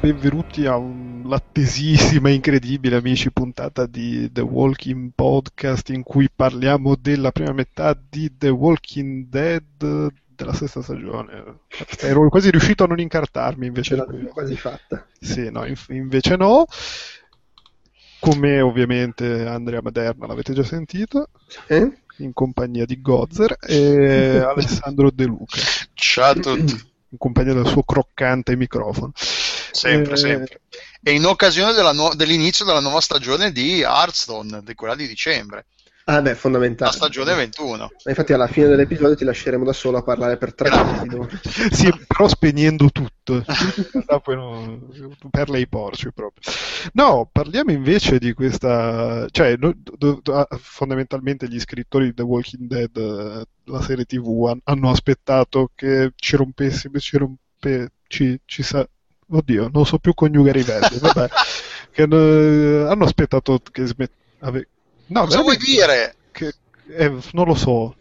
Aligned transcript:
Benvenuti 0.00 0.64
a 0.64 0.78
un, 0.78 1.24
l'attesissima 1.26 2.30
e 2.30 2.32
incredibile, 2.32 2.96
amici, 2.96 3.30
puntata 3.30 3.84
di 3.84 4.32
The 4.32 4.40
Walking 4.40 5.10
Podcast 5.14 5.90
in 5.90 6.02
cui 6.02 6.30
parliamo 6.34 6.96
della 6.96 7.32
prima 7.32 7.52
metà 7.52 7.94
di 8.08 8.34
The 8.38 8.48
Walking 8.48 9.26
Dead 9.28 10.10
della 10.26 10.54
sesta 10.54 10.80
stagione. 10.80 11.58
Ero 12.00 12.26
quasi 12.30 12.50
riuscito 12.50 12.84
a 12.84 12.86
non 12.86 12.98
incartarmi, 12.98 13.66
invece... 13.66 13.96
Ce 13.96 14.28
quasi 14.28 14.56
fatta. 14.56 15.06
Sì, 15.20 15.50
no, 15.50 15.66
invece 15.88 16.36
no. 16.36 16.64
Come 18.20 18.62
ovviamente 18.62 19.46
Andrea 19.46 19.82
Maderna 19.82 20.26
l'avete 20.26 20.54
già 20.54 20.64
sentito. 20.64 21.28
Eh? 21.66 21.92
In 22.16 22.32
compagnia 22.32 22.86
di 22.86 23.02
Gozer 23.02 23.54
e 23.60 24.38
Alessandro 24.48 25.10
De 25.10 25.26
Luca. 25.26 25.58
Ciao 25.92 26.30
a 26.30 26.34
tutti 26.34 26.88
in 27.12 27.18
compagnia 27.18 27.54
del 27.54 27.66
suo 27.66 27.82
croccante 27.82 28.56
microfono. 28.56 29.12
Sempre, 29.72 30.14
eh, 30.14 30.16
sempre. 30.16 30.60
E 31.02 31.12
in 31.12 31.24
occasione 31.24 31.72
della 31.72 31.92
nu- 31.92 32.14
dell'inizio 32.14 32.64
della 32.64 32.80
nuova 32.80 33.00
stagione 33.00 33.52
di 33.52 33.80
Hearthstone, 33.80 34.62
di 34.62 34.74
quella 34.74 34.94
di 34.94 35.06
dicembre. 35.06 35.66
Ah, 36.10 36.22
beh, 36.22 36.34
fondamentale. 36.34 36.90
La 36.90 36.96
stagione 36.96 37.34
21. 37.34 37.88
Infatti, 38.06 38.32
alla 38.32 38.48
fine 38.48 38.66
dell'episodio 38.66 39.14
ti 39.14 39.24
lasceremo 39.24 39.64
da 39.64 39.72
solo 39.72 39.98
a 39.98 40.02
parlare 40.02 40.38
per 40.38 40.54
tre 40.54 40.70
minuti. 41.02 41.38
sì, 41.70 41.88
però 42.04 42.26
spegnendo 42.26 42.90
tutto. 42.90 43.44
per 45.30 45.50
lei 45.50 45.68
porci 45.68 46.10
proprio. 46.12 46.52
No, 46.94 47.28
parliamo 47.30 47.70
invece 47.70 48.18
di 48.18 48.32
questa. 48.32 49.26
Cioè, 49.30 49.54
no, 49.56 49.72
do, 49.76 50.18
do, 50.20 50.48
fondamentalmente 50.58 51.46
gli 51.46 51.60
scrittori 51.60 52.06
di 52.06 52.14
The 52.14 52.22
Walking 52.22 52.66
Dead, 52.66 53.46
la 53.66 53.82
serie 53.82 54.04
TV, 54.04 54.58
hanno 54.64 54.90
aspettato 54.90 55.70
che 55.76 56.10
ci 56.16 56.34
rompessimo, 56.34 56.98
ci 56.98 57.18
rompe. 57.18 57.92
Ci, 58.08 58.40
ci 58.46 58.64
sa... 58.64 58.84
Oddio, 59.32 59.70
non 59.72 59.86
so 59.86 59.98
più 59.98 60.12
coniugare 60.14 60.60
i 60.60 60.64
verbi. 60.64 60.98
Vabbè. 60.98 61.28
che, 61.92 62.02
uh, 62.02 62.88
hanno 62.88 63.04
aspettato 63.04 63.60
che 63.70 63.86
smet... 63.86 64.10
Ave... 64.40 64.68
No, 65.06 65.24
Cosa 65.24 65.42
vuoi 65.42 65.56
dire? 65.56 66.14
Eh, 66.92 67.12
non 67.32 67.46
lo 67.46 67.54
so, 67.54 67.94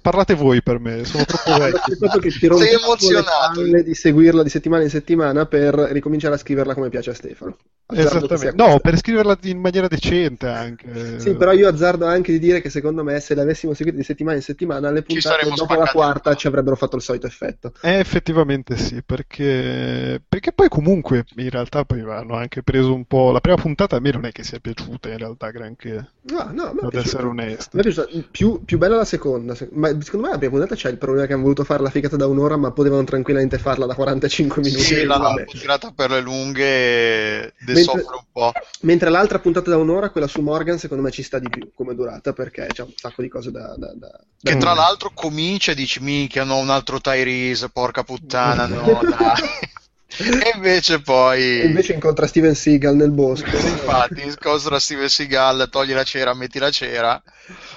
parlate 0.00 0.34
voi 0.34 0.62
per 0.62 0.78
me, 0.78 1.04
sono 1.04 1.24
troppo 1.24 1.56
vecchio. 1.58 2.20
che 2.20 2.28
ti 2.30 2.38
Sei 2.38 2.74
emozionato 2.74 3.62
di 3.82 3.94
seguirla 3.94 4.42
di 4.42 4.48
settimana 4.50 4.82
in 4.82 4.90
settimana 4.90 5.46
per 5.46 5.74
ricominciare 5.74 6.34
a 6.34 6.38
scriverla 6.38 6.74
come 6.74 6.88
piace 6.88 7.10
a 7.10 7.14
Stefano. 7.14 7.56
Esattamente, 7.86 8.54
no, 8.56 8.80
per 8.80 8.96
scriverla 8.96 9.38
in 9.42 9.58
maniera 9.58 9.88
decente 9.88 10.48
anche. 10.48 11.20
Sì, 11.20 11.34
però 11.34 11.52
io 11.52 11.68
azzardo 11.68 12.06
anche 12.06 12.32
di 12.32 12.38
dire 12.38 12.62
che 12.62 12.70
secondo 12.70 13.04
me 13.04 13.20
se 13.20 13.34
l'avessimo 13.34 13.74
seguita 13.74 13.98
di 13.98 14.04
settimana 14.04 14.36
in 14.36 14.42
settimana, 14.42 14.90
le 14.90 15.02
puntate 15.02 15.48
dopo 15.54 15.74
la 15.74 15.90
quarta 15.90 16.34
ci 16.34 16.46
avrebbero 16.46 16.76
fatto 16.76 16.96
il 16.96 17.02
solito 17.02 17.26
effetto. 17.26 17.72
Eh, 17.82 17.98
effettivamente 17.98 18.76
sì, 18.78 19.02
perché... 19.04 20.20
perché 20.26 20.52
poi 20.52 20.68
comunque 20.68 21.24
in 21.36 21.50
realtà 21.50 21.84
poi 21.84 22.00
hanno 22.00 22.36
anche 22.36 22.62
preso 22.62 22.94
un 22.94 23.04
po'... 23.04 23.32
La 23.32 23.40
prima 23.40 23.58
puntata 23.58 23.96
a 23.96 24.00
me 24.00 24.10
non 24.10 24.24
è 24.24 24.32
che 24.32 24.44
sia 24.44 24.58
piaciuta 24.60 25.10
in 25.10 25.18
realtà 25.18 25.50
granché. 25.50 26.12
No, 26.22 26.50
no, 26.52 26.72
no. 26.72 26.88
Ad 26.88 26.94
essere 26.94 27.26
onesto. 27.26 27.76
Mi 27.76 27.80
è 27.80 27.82
piaciuta 27.82 28.08
più, 28.34 28.64
più, 28.64 28.78
bella 28.78 28.96
la 28.96 29.04
seconda, 29.04 29.56
ma 29.74 29.96
secondo 30.02 30.26
me 30.26 30.32
la 30.32 30.38
prima 30.38 30.54
puntata 30.54 30.74
c'è 30.74 30.90
il 30.90 30.98
problema 30.98 31.24
che 31.24 31.34
hanno 31.34 31.42
voluto 31.42 31.62
fare 31.62 31.84
la 31.84 31.90
figata 31.90 32.16
da 32.16 32.26
un'ora 32.26 32.56
ma 32.56 32.72
potevano 32.72 33.04
tranquillamente 33.04 33.58
farla 33.58 33.86
da 33.86 33.94
45 33.94 34.60
minuti. 34.60 34.82
Sì, 34.82 35.04
l'hanno 35.04 35.44
tirata 35.44 35.92
per 35.94 36.10
le 36.10 36.20
lunghe 36.20 37.54
mentre, 37.64 37.92
un 37.92 38.24
po'. 38.32 38.50
Mentre 38.80 39.10
l'altra 39.10 39.38
puntata 39.38 39.70
da 39.70 39.76
un'ora, 39.76 40.10
quella 40.10 40.26
su 40.26 40.40
Morgan, 40.40 40.80
secondo 40.80 41.04
me 41.04 41.12
ci 41.12 41.22
sta 41.22 41.38
di 41.38 41.48
più 41.48 41.70
come 41.76 41.94
durata 41.94 42.32
perché 42.32 42.66
c'è 42.72 42.82
un 42.82 42.92
sacco 42.96 43.22
di 43.22 43.28
cose 43.28 43.52
da... 43.52 43.72
da, 43.78 43.92
da 43.94 44.20
che 44.42 44.56
tra 44.56 44.74
l'altro 44.74 45.12
comincia 45.14 45.70
e 45.70 45.76
dici 45.76 46.00
minchia, 46.00 46.42
no, 46.42 46.56
un 46.56 46.70
altro 46.70 47.00
Tyrese, 47.00 47.68
porca 47.68 48.02
puttana, 48.02 48.66
no, 48.66 48.98
dai. 49.00 49.70
e 50.18 50.52
invece 50.54 51.00
poi 51.00 51.60
e 51.60 51.66
invece 51.66 51.94
incontra 51.94 52.26
Steven 52.26 52.54
Seagal 52.54 52.96
nel 52.96 53.10
bosco 53.10 53.50
infatti 53.56 54.22
incontra 54.22 54.78
Steven 54.78 55.08
Seagal 55.08 55.68
togli 55.70 55.92
la 55.92 56.04
cera 56.04 56.34
metti 56.34 56.58
la 56.58 56.70
cera 56.70 57.22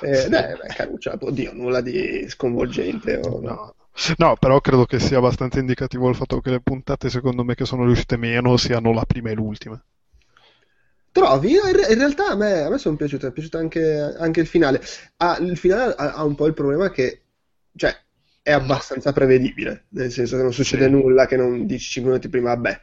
eh, 0.02 0.28
dai, 0.28 0.56
beh, 0.56 0.74
caruccia 0.76 1.18
oddio 1.20 1.54
nulla 1.54 1.82
di 1.82 2.26
sconvolgente 2.30 3.20
o... 3.24 3.40
no. 3.42 3.76
No, 4.18 4.36
però 4.36 4.62
credo 4.62 4.86
che 4.86 5.00
sia 5.00 5.18
abbastanza 5.18 5.58
indicativo 5.58 6.08
il 6.08 6.16
fatto 6.16 6.40
che 6.40 6.52
le 6.52 6.62
puntate, 6.62 7.10
secondo 7.10 7.44
me, 7.44 7.56
che 7.56 7.66
sono 7.66 7.84
riuscite 7.84 8.16
meno 8.16 8.56
siano 8.56 8.94
la 8.94 9.04
prima 9.06 9.32
e 9.32 9.34
l'ultima. 9.34 9.84
Trovi? 11.12 11.54
In 11.54 11.98
realtà 11.98 12.28
a 12.28 12.36
me, 12.36 12.62
a 12.62 12.70
me 12.70 12.78
sono 12.78 12.96
piaciute, 12.96 13.28
è 13.28 13.32
piaciuto 13.32 13.58
anche, 13.58 14.16
anche 14.20 14.40
il 14.40 14.46
finale. 14.46 14.82
Ah, 15.18 15.38
il 15.40 15.58
finale 15.58 15.96
ha, 15.96 16.14
ha, 16.14 16.24
un 16.24 16.36
po' 16.36 16.46
il 16.46 16.54
problema 16.54 16.92
che, 16.92 17.22
cioè, 17.76 17.98
è 18.48 18.54
abbastanza 18.54 19.12
prevedibile, 19.12 19.88
nel 19.90 20.10
senso 20.10 20.38
che 20.38 20.42
non 20.42 20.54
succede 20.54 20.86
sì. 20.86 20.90
nulla 20.90 21.26
che 21.26 21.36
non 21.36 21.66
dici 21.66 21.90
5 21.90 22.12
minuti 22.12 22.30
prima, 22.30 22.54
vabbè. 22.54 22.82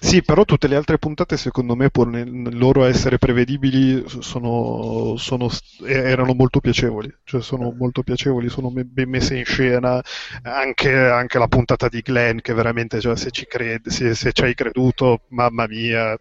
Sì, 0.00 0.20
però 0.20 0.44
tutte 0.44 0.66
le 0.66 0.74
altre 0.74 0.98
puntate, 0.98 1.36
secondo 1.36 1.76
me, 1.76 1.90
pur 1.90 2.08
nel 2.08 2.58
loro 2.58 2.84
essere 2.84 3.16
prevedibili, 3.16 4.02
sono, 4.18 5.14
sono, 5.16 5.48
erano 5.84 6.34
molto 6.34 6.58
piacevoli. 6.58 7.14
Cioè, 7.22 7.40
sono 7.40 7.72
molto 7.78 8.02
piacevoli, 8.02 8.48
sono 8.48 8.72
ben 8.72 9.08
messe 9.08 9.36
in 9.36 9.44
scena. 9.44 10.02
Anche, 10.42 10.92
anche 10.92 11.38
la 11.38 11.46
puntata 11.46 11.88
di 11.88 12.00
Glenn, 12.00 12.38
che 12.38 12.52
veramente, 12.52 12.98
cioè, 12.98 13.16
se 13.16 13.30
ci 13.30 13.46
credi, 13.46 13.90
se, 13.90 14.12
se 14.12 14.32
ci 14.32 14.42
hai 14.42 14.54
creduto, 14.54 15.20
mamma 15.28 15.68
mia 15.68 16.18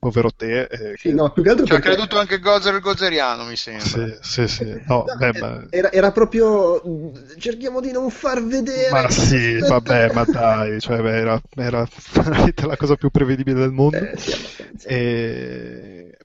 povero 0.00 0.30
te. 0.34 0.62
Eh, 0.62 0.96
sì, 0.96 1.12
no, 1.12 1.30
più 1.30 1.42
che 1.42 1.50
altro 1.50 1.66
Ci 1.66 1.72
perché... 1.72 1.88
ha 1.88 1.92
creduto 1.92 2.18
anche 2.18 2.40
Gozer 2.40 2.74
il 2.74 2.80
Gozeriano, 2.80 3.44
mi 3.44 3.54
sembra. 3.54 3.84
Sì, 3.84 4.16
sì, 4.22 4.48
sì. 4.48 4.82
No, 4.88 5.04
no, 5.06 5.14
beh, 5.16 5.38
ma... 5.38 5.66
era, 5.68 5.92
era, 5.92 6.10
proprio 6.10 7.12
cerchiamo 7.38 7.80
di 7.80 7.92
non 7.92 8.10
far 8.10 8.42
vedere. 8.42 8.90
Ma 8.90 9.08
sì, 9.10 9.58
vabbè, 9.58 10.12
ma 10.12 10.24
dai, 10.24 10.80
cioè, 10.80 11.00
beh, 11.02 11.16
era, 11.16 11.40
era, 11.54 11.86
la 12.66 12.76
cosa 12.76 12.96
più 12.96 13.10
prevedibile 13.10 13.60
del 13.60 13.72
mondo. 13.72 13.98
Eh, 13.98 14.16
sì, 14.16 14.34
e... 14.86 16.16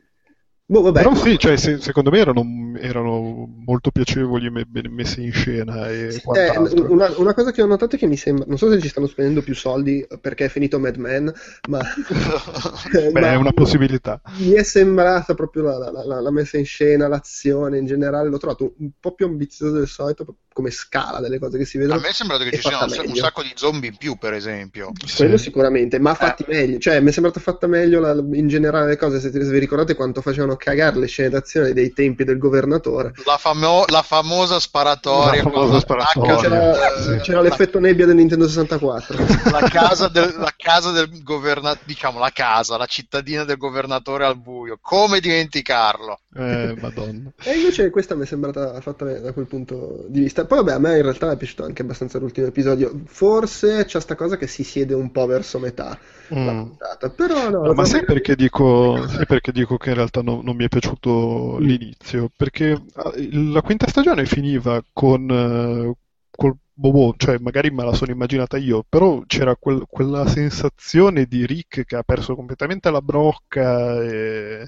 Boh, 0.68 0.82
vabbè. 0.82 1.04
Però 1.04 1.14
sì, 1.14 1.38
cioè, 1.38 1.58
se, 1.58 1.80
secondo 1.80 2.10
me 2.10 2.18
erano, 2.18 2.44
erano 2.80 3.48
molto 3.66 3.92
piacevoli 3.92 4.48
e 4.48 4.90
messi 4.90 5.24
in 5.24 5.32
scena. 5.32 5.88
E 5.90 6.20
eh, 6.34 6.58
una, 6.58 7.14
una, 7.18 7.34
cosa 7.36 7.52
che 7.52 7.62
ho 7.62 7.68
notato 7.68 7.96
è 7.96 8.00
che 8.00 8.08
mi 8.08 8.18
sembra, 8.18 8.46
non 8.48 8.58
so 8.58 8.72
se 8.72 8.82
ci 8.82 8.88
stanno 8.88 9.06
spendendo 9.06 9.44
più 9.44 9.54
soldi 9.54 10.08
perché 10.20 10.46
è 10.46 10.50
finito 10.50 10.80
Mad 10.80 10.96
Men, 10.96 11.32
ma, 11.70 11.82
Beh, 12.92 13.12
ma 13.12 13.32
è 13.32 13.36
una 13.36 13.52
possibilità. 13.52 14.20
Mi 14.38 14.54
è 14.54 14.64
sembrata 14.64 15.36
proprio 15.36 15.64
la, 15.64 15.78
la, 15.78 16.04
la, 16.04 16.20
la, 16.20 16.32
messa 16.32 16.58
in 16.58 16.66
scena, 16.66 17.08
l'azione 17.08 17.78
in 17.78 17.86
generale, 17.86 18.30
l'ho 18.30 18.40
trovato 18.40 18.74
un 18.80 18.90
po' 19.00 19.14
più 19.14 19.28
ambizioso 19.28 19.76
del 19.76 19.88
solito 19.88 20.38
come 20.52 20.72
scala 20.72 21.20
delle 21.20 21.38
cose 21.38 21.60
che 21.60 21.66
si 21.66 21.78
vedono. 21.78 22.00
A 22.00 22.02
me 22.02 22.08
è 22.08 22.14
sembrato 22.14 22.44
che 22.44 22.56
ci 22.56 22.62
siano 22.62 22.86
un, 22.86 23.10
un 23.10 23.16
sacco 23.16 23.44
di 23.44 23.52
zombie 23.54 23.90
in 23.90 23.98
più, 23.98 24.18
per 24.18 24.34
esempio. 24.34 24.94
Quello 25.16 25.38
sì. 25.38 25.44
sicuramente, 25.44 26.00
ma 26.00 26.16
fatti 26.16 26.44
eh. 26.48 26.56
meglio, 26.56 26.80
cioè 26.80 27.02
mi 27.02 27.10
è 27.10 27.12
sembrato 27.12 27.40
fatta 27.40 27.68
meglio 27.68 28.08
in 28.34 28.48
generale 28.48 28.88
le 28.88 28.98
cose, 28.98 29.20
se 29.20 29.30
vi 29.30 29.60
ricordate 29.60 29.94
quanto 29.96 30.22
facevano 30.22 30.55
cagare 30.58 30.98
le 30.98 31.08
scene 31.08 31.30
d'azione 31.30 31.74
dei 31.74 31.94
tempi 31.94 32.24
del 32.24 32.38
governatore. 32.38 33.14
La, 33.26 33.38
famo- 33.38 33.86
la 33.88 34.02
famosa 34.02 34.60
sparatoria. 34.60 35.44
La 35.44 35.50
famosa 35.50 35.80
sparatoria. 35.80 36.36
C'era, 36.36 37.20
c'era 37.22 37.42
l'effetto 37.42 37.80
nebbia 37.80 38.06
del 38.06 38.16
Nintendo 38.16 38.48
64. 38.48 39.18
La 39.52 39.68
casa 39.70 40.08
del, 40.08 40.36
la 40.38 40.54
casa 40.56 40.92
del 40.92 41.24
governatore, 41.24 41.82
diciamo 41.86 42.20
la 42.20 42.32
casa, 42.32 42.78
la 42.78 42.86
cittadina 42.86 43.44
del 43.44 43.58
governatore 43.58 44.26
al 44.26 44.38
buio. 44.38 44.78
Come 44.82 45.20
dimenticarlo? 45.20 46.20
Eh, 46.36 46.76
madonna. 46.82 47.32
E 47.44 47.56
invece 47.56 47.90
questa 47.90 48.16
mi 48.16 48.24
è 48.24 48.26
sembrata 48.26 48.82
fatta 48.82 49.06
da 49.06 49.32
quel 49.32 49.48
punto 49.48 50.06
di 50.08 50.20
vista. 50.20 50.46
Poi 50.46 50.58
vabbè, 50.58 50.74
a 50.74 50.80
me 50.80 50.98
in 50.98 51.04
realtà 51.04 51.32
è 51.32 51.38
piaciuto 51.38 51.64
anche 51.64 51.82
abbastanza 51.82 52.20
l'ultimo 52.20 52.48
episodio. 52.48 52.92
Forse 53.06 53.86
c'è 53.86 54.00
sta 54.02 54.16
cosa 54.16 54.38
che 54.38 54.48
si 54.48 54.64
siede 54.64 54.94
un 54.94 55.12
po' 55.12 55.26
verso 55.26 55.60
metà 55.60 55.98
mm. 56.34 56.46
la 56.46 56.52
puntata. 56.52 57.10
Però 57.10 57.50
no, 57.50 57.62
no 57.64 57.74
ma 57.74 57.86
sai 57.86 58.04
perché, 58.04 58.36
dico, 58.36 59.08
sai 59.08 59.26
perché 59.26 59.52
dico 59.52 59.78
che 59.78 59.90
in 59.90 59.96
realtà 59.96 60.22
no, 60.22 60.42
non 60.46 60.56
mi 60.56 60.66
è 60.66 60.70
piaciuto 60.70 61.58
l'inizio? 61.60 62.30
Perché 62.36 62.72
ah, 62.94 63.12
la 63.32 63.62
quinta 63.62 63.88
stagione 63.88 64.26
finiva 64.26 64.82
con 64.94 65.30
uh, 65.30 65.96
col 66.32 66.56
boh, 66.78 67.14
cioè 67.18 67.38
magari 67.40 67.72
me 67.72 67.86
la 67.86 67.94
sono 67.94 68.12
immaginata 68.12 68.58
io, 68.58 68.84
però 68.88 69.22
c'era 69.26 69.56
quel, 69.56 69.86
quella 69.90 70.28
sensazione 70.28 71.26
di 71.26 71.46
Rick 71.46 71.86
che 71.86 71.96
ha 71.96 72.04
perso 72.04 72.36
completamente 72.36 72.92
la 72.92 73.02
brocca 73.02 74.02
e, 74.04 74.68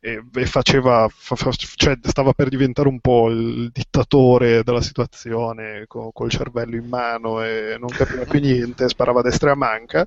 e, 0.00 0.24
e 0.32 0.46
faceva, 0.46 1.08
fa, 1.10 1.36
fa, 1.36 1.50
cioè 1.52 1.98
stava 2.02 2.32
per 2.32 2.48
diventare 2.48 2.88
un 2.88 3.00
po' 3.00 3.28
il 3.28 3.70
dittatore 3.70 4.62
della 4.62 4.80
situazione 4.80 5.84
co, 5.86 6.10
col 6.12 6.30
cervello 6.30 6.76
in 6.76 6.86
mano 6.88 7.42
e 7.44 7.76
non 7.78 7.88
capiva 7.90 8.24
più 8.24 8.40
niente, 8.40 8.88
sparava 8.88 9.20
a 9.20 9.22
destra 9.22 9.50
e 9.50 9.52
a 9.52 9.56
manca 9.56 10.06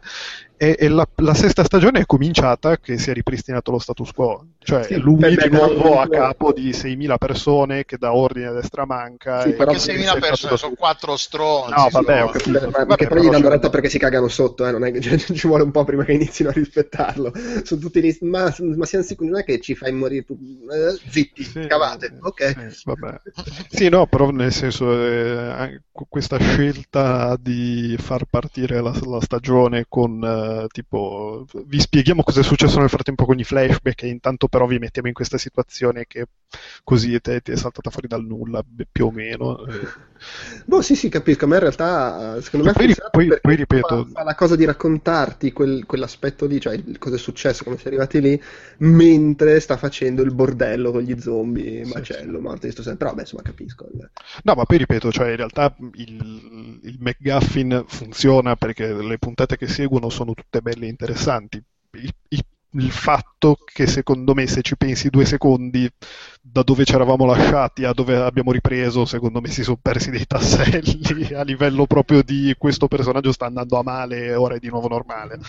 e, 0.57 0.75
e 0.79 0.87
la, 0.87 1.07
la, 1.17 1.33
sesta 1.33 1.63
stagione 1.63 1.99
è 1.99 2.05
cominciata 2.05 2.77
che 2.77 2.97
si 2.97 3.09
è 3.09 3.13
ripristinato 3.13 3.71
lo 3.71 3.79
status 3.79 4.11
quo, 4.11 4.45
Cioè, 4.59 4.83
Sì, 4.83 4.95
lui 4.99 5.17
beh, 5.17 5.29
di 5.29 5.35
beh, 5.35 5.49
nuovo 5.49 5.99
a 5.99 6.07
capo 6.07 6.53
di 6.53 6.71
6.000 6.71 7.17
persone 7.17 7.83
che 7.83 7.97
dà 7.97 8.13
ordine 8.13 8.47
a 8.47 8.51
destra 8.53 8.85
manca. 8.85 9.41
Sì, 9.41 9.53
però 9.53 9.71
che 9.71 9.79
6.000 9.79 10.11
si 10.11 10.17
è 10.17 10.19
persone 10.19 10.57
sono 10.57 10.71
da- 10.71 10.77
quattro 10.77 11.17
stronzi. 11.17 11.73
No, 11.73 11.89
vabbè, 11.91 12.23
ho 12.23 12.29
capito. 12.29 12.69
Ma, 12.71 12.85
Vabbè, 12.85 12.95
che 12.95 13.07
poi 13.07 13.17
però 13.17 13.21
gli 13.21 13.31
danno 13.31 13.49
retta 13.49 13.69
perché 13.69 13.89
si 13.89 13.99
cagano 13.99 14.27
sotto, 14.27 14.65
eh, 14.65 14.71
non 14.71 14.85
è 14.85 14.91
che 14.91 15.01
cioè, 15.01 15.17
ci 15.17 15.47
vuole 15.47 15.63
un 15.63 15.71
po' 15.71 15.83
prima 15.83 16.03
che 16.05 16.13
inizino 16.13 16.49
a 16.49 16.53
rispettarlo. 16.53 17.33
Sono 17.63 17.81
tutti 17.81 17.99
lì, 17.99 18.17
ma, 18.21 18.53
ma 18.75 18.85
siamo 18.85 19.03
sicuri, 19.03 19.29
non 19.29 19.39
è 19.39 19.43
che 19.43 19.59
ci 19.59 19.75
fai 19.75 19.91
morire 19.91 20.23
tu, 20.23 20.37
eh, 20.71 20.99
zitti, 21.09 21.43
Sì, 21.43 21.65
cavate, 21.67 22.07
sì, 22.07 22.17
ok. 22.21 22.71
sì, 22.71 22.81
vabbè. 22.85 23.21
Sì, 23.69 23.89
no, 23.89 24.07
però 24.07 24.29
nel 24.31 24.51
senso, 24.51 24.91
eh, 25.05 25.81
questa 25.91 26.37
scelta 26.37 27.35
di 27.39 27.95
far 27.99 28.25
partire 28.25 28.81
la, 28.81 28.93
la 29.05 29.21
stagione 29.21 29.85
con 29.87 30.21
eh, 30.45 30.67
tipo, 30.67 31.45
vi 31.65 31.79
spieghiamo 31.79 32.23
cosa 32.23 32.41
è 32.41 32.43
successo 32.43 32.79
nel 32.79 32.89
frattempo 32.89 33.25
con 33.25 33.39
i 33.39 33.43
flashback 33.43 34.03
e 34.03 34.07
intanto 34.07 34.47
però 34.47 34.65
vi 34.65 34.79
mettiamo 34.79 35.07
in 35.07 35.13
questa 35.13 35.37
situazione 35.37 36.05
che 36.07 36.25
così 36.83 37.19
ti 37.19 37.31
è 37.31 37.55
saltata 37.55 37.89
fuori 37.89 38.07
dal 38.07 38.23
nulla, 38.23 38.63
più 38.91 39.07
o 39.07 39.11
meno. 39.11 39.65
eh. 39.65 39.87
Boh, 40.65 40.81
sì, 40.81 40.95
sì, 40.95 41.09
capisco. 41.09 41.45
A 41.45 41.47
me 41.47 41.55
in 41.55 41.61
realtà, 41.61 42.37
eh, 42.37 42.41
secondo 42.41 42.65
me, 42.65 42.73
Poi 42.73 42.95
poi- 43.11 43.39
poi 43.41 43.55
ripeto- 43.55 44.07
fa, 44.11 44.23
la 44.23 44.35
cosa 44.35 44.55
di 44.55 44.65
raccontarti 44.65 45.51
quel- 45.51 45.85
quell'aspetto 45.85 46.45
lì, 46.45 46.59
cioè 46.59 46.81
cosa 46.97 47.15
è 47.15 47.19
successo, 47.19 47.63
come 47.63 47.77
si 47.77 47.83
è 47.83 47.87
arrivati 47.87 48.21
lì, 48.21 48.41
mentre 48.79 49.59
sta 49.59 49.77
facendo 49.77 50.21
il 50.21 50.33
bordello 50.33 50.91
con 50.91 51.01
gli 51.01 51.19
zombie, 51.19 51.85
Sì, 51.85 51.93
macello, 51.93 52.39
morte 52.39 52.67
di 52.67 52.73
sto. 52.73 52.95
Però, 52.95 53.13
beh, 53.13 53.21
insomma, 53.21 53.41
capisco. 53.43 53.87
No, 54.43 54.53
ma 54.55 54.63
poi 54.65 54.77
ripeto, 54.77 55.11
cioè 55.11 55.29
in 55.29 55.35
realtà 55.35 55.75
il, 55.95 56.79
il 56.83 56.97
McGuffin 56.99 57.83
funziona 57.87 58.55
perché 58.55 58.93
le 58.93 59.17
puntate 59.17 59.57
che 59.57 59.67
seguono 59.67 60.09
sono 60.09 60.33
tutte 60.33 60.61
belle 60.61 60.85
e 60.85 60.89
interessanti. 60.89 61.61
Il, 61.91 62.13
il- 62.29 62.43
il 62.77 62.91
fatto 62.91 63.57
che 63.63 63.87
secondo 63.87 64.33
me, 64.33 64.47
se 64.47 64.61
ci 64.61 64.75
pensi 64.75 65.09
due 65.09 65.23
secondi, 65.23 65.89
da 66.47 66.61
dove 66.61 66.85
ci 66.85 66.93
eravamo 66.93 67.25
lasciati 67.25 67.85
a 67.85 67.91
dove 67.91 68.15
abbiamo 68.17 68.51
ripreso, 68.51 69.05
secondo 69.05 69.41
me 69.41 69.49
si 69.49 69.63
sono 69.63 69.79
persi 69.81 70.11
dei 70.11 70.27
tasselli 70.27 71.27
a 71.33 71.41
livello 71.41 71.87
proprio 71.87 72.21
di 72.21 72.53
questo 72.57 72.87
personaggio 72.87 73.31
sta 73.31 73.47
andando 73.47 73.77
a 73.77 73.83
male 73.83 74.25
e 74.25 74.35
ora 74.35 74.55
è 74.55 74.59
di 74.59 74.69
nuovo 74.69 74.87
normale. 74.87 75.39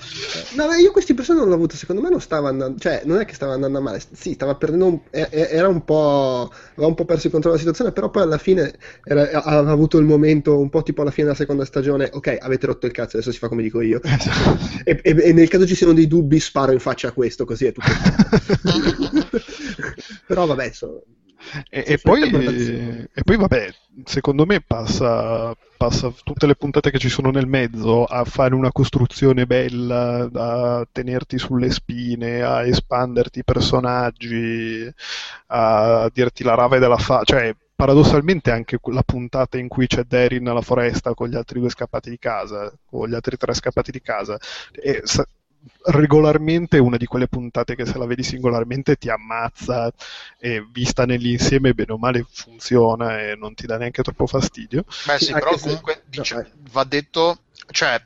No, 0.56 0.66
beh, 0.66 0.80
io 0.80 0.92
questi 0.92 1.12
personaggi 1.12 1.42
non 1.44 1.50
l'ho 1.50 1.60
avuto, 1.60 1.76
secondo 1.76 2.00
me 2.00 2.08
non 2.08 2.20
stava 2.20 2.48
andando, 2.48 2.78
cioè 2.78 3.02
non 3.04 3.20
è 3.20 3.26
che 3.26 3.34
stava 3.34 3.52
andando 3.52 3.78
a 3.78 3.80
male, 3.82 4.00
sì, 4.12 4.32
stava 4.32 4.54
perdendo, 4.56 4.86
un, 4.86 5.00
era 5.10 5.68
un 5.68 5.84
po', 5.84 6.50
aveva 6.72 6.86
un 6.86 6.94
po' 6.94 7.04
perso 7.04 7.26
il 7.26 7.32
controllo 7.32 7.56
della 7.56 7.68
situazione, 7.68 7.92
però 7.92 8.10
poi 8.10 8.22
alla 8.22 8.38
fine 8.38 8.72
era- 9.04 9.42
aveva 9.42 9.72
avuto 9.72 9.98
il 9.98 10.04
momento, 10.06 10.58
un 10.58 10.70
po' 10.70 10.82
tipo 10.82 11.02
alla 11.02 11.10
fine 11.10 11.26
della 11.26 11.38
seconda 11.38 11.64
stagione, 11.66 12.08
ok, 12.12 12.38
avete 12.40 12.66
rotto 12.66 12.86
il 12.86 12.92
cazzo, 12.92 13.16
adesso 13.16 13.32
si 13.32 13.38
fa 13.38 13.48
come 13.48 13.62
dico 13.62 13.82
io, 13.82 14.00
e, 14.82 14.98
e- 15.02 15.16
e 15.28 15.32
nel 15.34 15.48
caso 15.48 15.66
ci 15.66 15.74
siano 15.74 15.92
dei 15.92 16.06
dubbi 16.06 16.40
sparo 16.40 16.72
in 16.72 16.80
faccia 16.80 17.08
a 17.08 17.12
questo, 17.12 17.44
così 17.44 17.66
è 17.66 17.72
tutto. 17.72 17.84
però 20.26 20.46
vabbè, 20.46 20.66
insomma, 20.66 20.85
E, 21.68 21.84
Sì, 21.84 21.92
e 21.92 21.96
sì, 21.98 22.02
poi, 22.02 22.22
e 23.12 23.22
poi, 23.22 23.36
vabbè, 23.36 23.70
secondo 24.04 24.46
me 24.46 24.60
passa, 24.62 25.54
passa 25.76 26.12
tutte 26.24 26.46
le 26.46 26.56
puntate 26.56 26.90
che 26.90 26.98
ci 26.98 27.08
sono 27.08 27.30
nel 27.30 27.46
mezzo 27.46 28.04
a 28.04 28.24
fare 28.24 28.54
una 28.54 28.72
costruzione 28.72 29.46
bella, 29.46 30.28
a 30.32 30.86
tenerti 30.90 31.38
sulle 31.38 31.70
spine, 31.70 32.42
a 32.42 32.66
espanderti 32.66 33.40
i 33.40 33.44
personaggi, 33.44 34.90
a 35.48 36.10
dirti 36.12 36.42
la 36.42 36.54
rave 36.54 36.78
della 36.78 36.96
fa... 36.98 37.22
Cioè, 37.24 37.54
paradossalmente 37.76 38.50
anche 38.50 38.78
la 38.84 39.02
puntata 39.02 39.58
in 39.58 39.68
cui 39.68 39.86
c'è 39.86 40.04
Darin 40.04 40.48
alla 40.48 40.62
foresta 40.62 41.12
con 41.12 41.28
gli 41.28 41.36
altri 41.36 41.60
due 41.60 41.68
scappati 41.68 42.08
di 42.08 42.18
casa, 42.18 42.72
con 42.86 43.06
gli 43.08 43.14
altri 43.14 43.36
tre 43.36 43.52
scappati 43.52 43.90
di 43.90 44.00
casa, 44.00 44.38
e 44.72 45.02
regolarmente 45.84 46.76
è 46.76 46.80
una 46.80 46.96
di 46.96 47.06
quelle 47.06 47.28
puntate 47.28 47.74
che 47.74 47.86
se 47.86 47.98
la 47.98 48.06
vedi 48.06 48.22
singolarmente 48.22 48.96
ti 48.96 49.08
ammazza 49.08 49.92
e 50.38 50.66
vista 50.70 51.04
nell'insieme 51.06 51.74
bene 51.74 51.92
o 51.92 51.98
male 51.98 52.26
funziona 52.30 53.20
e 53.20 53.34
non 53.36 53.54
ti 53.54 53.66
dà 53.66 53.76
neanche 53.76 54.02
troppo 54.02 54.26
fastidio. 54.26 54.84
Beh, 55.04 55.18
sì, 55.18 55.32
però 55.32 55.56
se- 55.56 55.60
comunque 55.60 56.02
no, 56.12 56.22
dice- 56.22 56.34
vai. 56.34 56.52
va 56.70 56.84
detto, 56.84 57.44
cioè, 57.70 58.02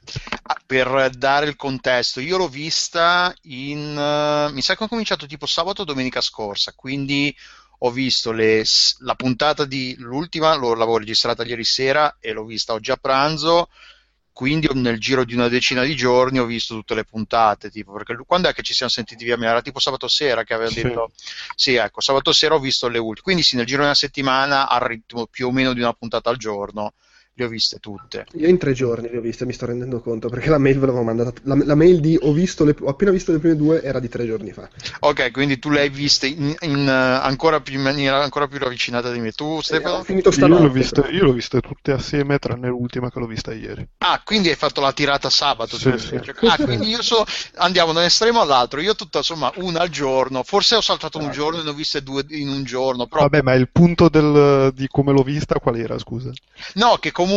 per 0.66 1.10
dare 1.16 1.46
il 1.46 1.56
contesto, 1.56 2.20
io 2.20 2.36
l'ho 2.36 2.48
vista 2.48 3.34
in, 3.42 3.96
eh, 3.96 4.52
mi 4.52 4.62
sa 4.62 4.76
che 4.76 4.84
ho 4.84 4.88
cominciato 4.88 5.26
tipo 5.26 5.46
sabato 5.46 5.82
o 5.82 5.84
domenica 5.84 6.20
scorsa, 6.20 6.72
quindi 6.74 7.34
ho 7.82 7.90
visto 7.90 8.32
le 8.32 8.62
la 8.98 9.14
puntata 9.14 9.64
di 9.64 9.94
l'ultima, 9.98 10.54
l'ho- 10.54 10.74
l'avevo 10.74 10.98
registrata 10.98 11.44
ieri 11.44 11.64
sera 11.64 12.16
e 12.20 12.32
l'ho 12.32 12.44
vista 12.44 12.72
oggi 12.74 12.90
a 12.90 12.96
pranzo, 12.96 13.68
quindi 14.40 14.70
nel 14.72 14.98
giro 14.98 15.26
di 15.26 15.34
una 15.34 15.48
decina 15.48 15.82
di 15.82 15.94
giorni 15.94 16.38
ho 16.38 16.46
visto 16.46 16.72
tutte 16.74 16.94
le 16.94 17.04
puntate, 17.04 17.68
tipo, 17.68 17.92
perché 17.92 18.16
quando 18.26 18.48
è 18.48 18.54
che 18.54 18.62
ci 18.62 18.72
siamo 18.72 18.90
sentiti 18.90 19.22
via? 19.22 19.36
Era 19.36 19.60
tipo 19.60 19.78
sabato 19.80 20.08
sera 20.08 20.44
che 20.44 20.54
aveva 20.54 20.70
Sì. 20.70 20.80
detto, 20.80 21.10
sì, 21.54 21.74
ecco, 21.74 22.00
sabato 22.00 22.32
sera 22.32 22.54
ho 22.54 22.58
visto 22.58 22.88
le 22.88 22.96
ultime, 22.96 23.20
quindi 23.20 23.42
sì, 23.42 23.56
nel 23.56 23.66
giro 23.66 23.80
di 23.80 23.84
una 23.84 23.94
settimana 23.94 24.66
al 24.66 24.80
ritmo 24.80 25.26
più 25.26 25.48
o 25.48 25.52
meno 25.52 25.74
di 25.74 25.80
una 25.80 25.92
puntata 25.92 26.30
al 26.30 26.38
giorno 26.38 26.94
le 27.40 27.46
ho 27.46 27.48
viste 27.48 27.78
tutte. 27.78 28.26
Io 28.34 28.48
in 28.48 28.58
tre 28.58 28.72
giorni 28.72 29.08
le 29.10 29.18
ho 29.18 29.20
viste, 29.20 29.44
mi 29.46 29.52
sto 29.52 29.66
rendendo 29.66 30.00
conto, 30.00 30.28
perché 30.28 30.48
la 30.48 30.58
mail 30.58 30.78
ve 30.78 30.86
l'avevo 30.86 31.04
mandata, 31.04 31.32
la, 31.44 31.56
la 31.64 31.74
mail 31.74 32.00
di 32.00 32.16
ho, 32.20 32.32
visto 32.32 32.64
le- 32.64 32.76
ho 32.80 32.88
appena 32.88 33.10
visto 33.10 33.32
le 33.32 33.38
prime 33.38 33.56
due 33.56 33.82
era 33.82 33.98
di 34.00 34.08
tre 34.08 34.26
giorni 34.26 34.52
fa. 34.52 34.68
Ok, 35.00 35.30
quindi 35.30 35.58
tu 35.58 35.70
le 35.70 35.80
hai 35.80 35.88
viste 35.90 36.26
in, 36.26 36.54
in, 36.60 36.86
eh, 36.88 36.90
ancora 36.90 37.60
più, 37.60 37.74
in 37.74 37.82
maniera 37.82 38.22
ancora 38.22 38.46
più 38.46 38.58
ravvicinata 38.58 39.10
di 39.12 39.20
me. 39.20 39.32
Tu, 39.32 39.44
ho 39.44 39.60
Stefano? 39.62 40.02
finito 40.02 40.28
Io 40.28 40.34
stanotte. 40.36 40.62
l'ho 40.62 40.70
viste, 40.70 41.00
io 41.10 41.24
l'ho 41.24 41.32
viste 41.32 41.60
tutte 41.60 41.92
assieme, 41.92 42.38
tranne 42.38 42.68
l'ultima 42.68 43.10
che 43.10 43.18
l'ho 43.18 43.26
vista 43.26 43.52
ieri. 43.52 43.86
Ah, 43.98 44.20
quindi 44.24 44.48
hai 44.48 44.56
fatto 44.56 44.80
la 44.80 44.92
tirata 44.92 45.28
sabato. 45.30 45.76
Sì, 45.76 45.90
tu. 45.90 45.98
sì. 45.98 46.16
Ah, 46.46 46.56
quindi 46.56 46.88
io 46.88 47.02
so, 47.02 47.24
andiamo 47.56 47.92
da 47.92 48.00
un 48.00 48.06
estremo 48.06 48.40
all'altro. 48.40 48.80
Io 48.80 48.94
tutta 48.94 49.18
insomma 49.18 49.52
una 49.56 49.80
al 49.80 49.88
giorno. 49.90 50.42
Forse 50.42 50.76
ho 50.76 50.80
saltato 50.80 51.18
un 51.18 51.30
giorno 51.30 51.60
e 51.60 51.62
ne 51.62 51.70
ho 51.70 51.74
viste 51.74 52.02
due 52.02 52.24
in 52.28 52.48
un 52.48 52.64
giorno. 52.64 53.06
Però 53.06 53.22
Vabbè, 53.22 53.42
ma 53.42 53.54
il 53.54 53.68
punto 53.70 54.08
del- 54.08 54.72
di 54.74 54.86
come 54.88 55.12
l'ho 55.12 55.22
vista 55.22 55.58
qual 55.58 55.76
era, 55.76 55.98
scusa? 55.98 56.30
No, 56.74 56.96
che 56.98 57.10
comunque 57.12 57.29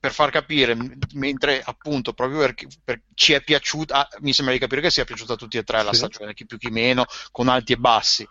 per 0.00 0.12
far 0.12 0.30
capire, 0.30 0.76
mentre 1.14 1.62
appunto 1.64 2.12
proprio 2.12 2.38
perché 2.40 2.66
per- 2.84 3.02
ci 3.14 3.32
è 3.32 3.42
piaciuta, 3.42 4.08
ah, 4.08 4.18
mi 4.20 4.32
sembra 4.32 4.54
di 4.54 4.60
capire 4.60 4.80
che 4.80 4.90
sia 4.90 5.04
piaciuta 5.04 5.34
a 5.34 5.36
tutti 5.36 5.56
e 5.58 5.62
tre 5.64 5.82
la 5.82 5.92
Sì. 5.92 5.96
stagione, 5.96 6.34
chi 6.34 6.46
più 6.46 6.58
chi 6.58 6.70
meno, 6.70 7.04
con 7.30 7.48
alti 7.48 7.72
e 7.72 7.76
bassi. 7.76 8.26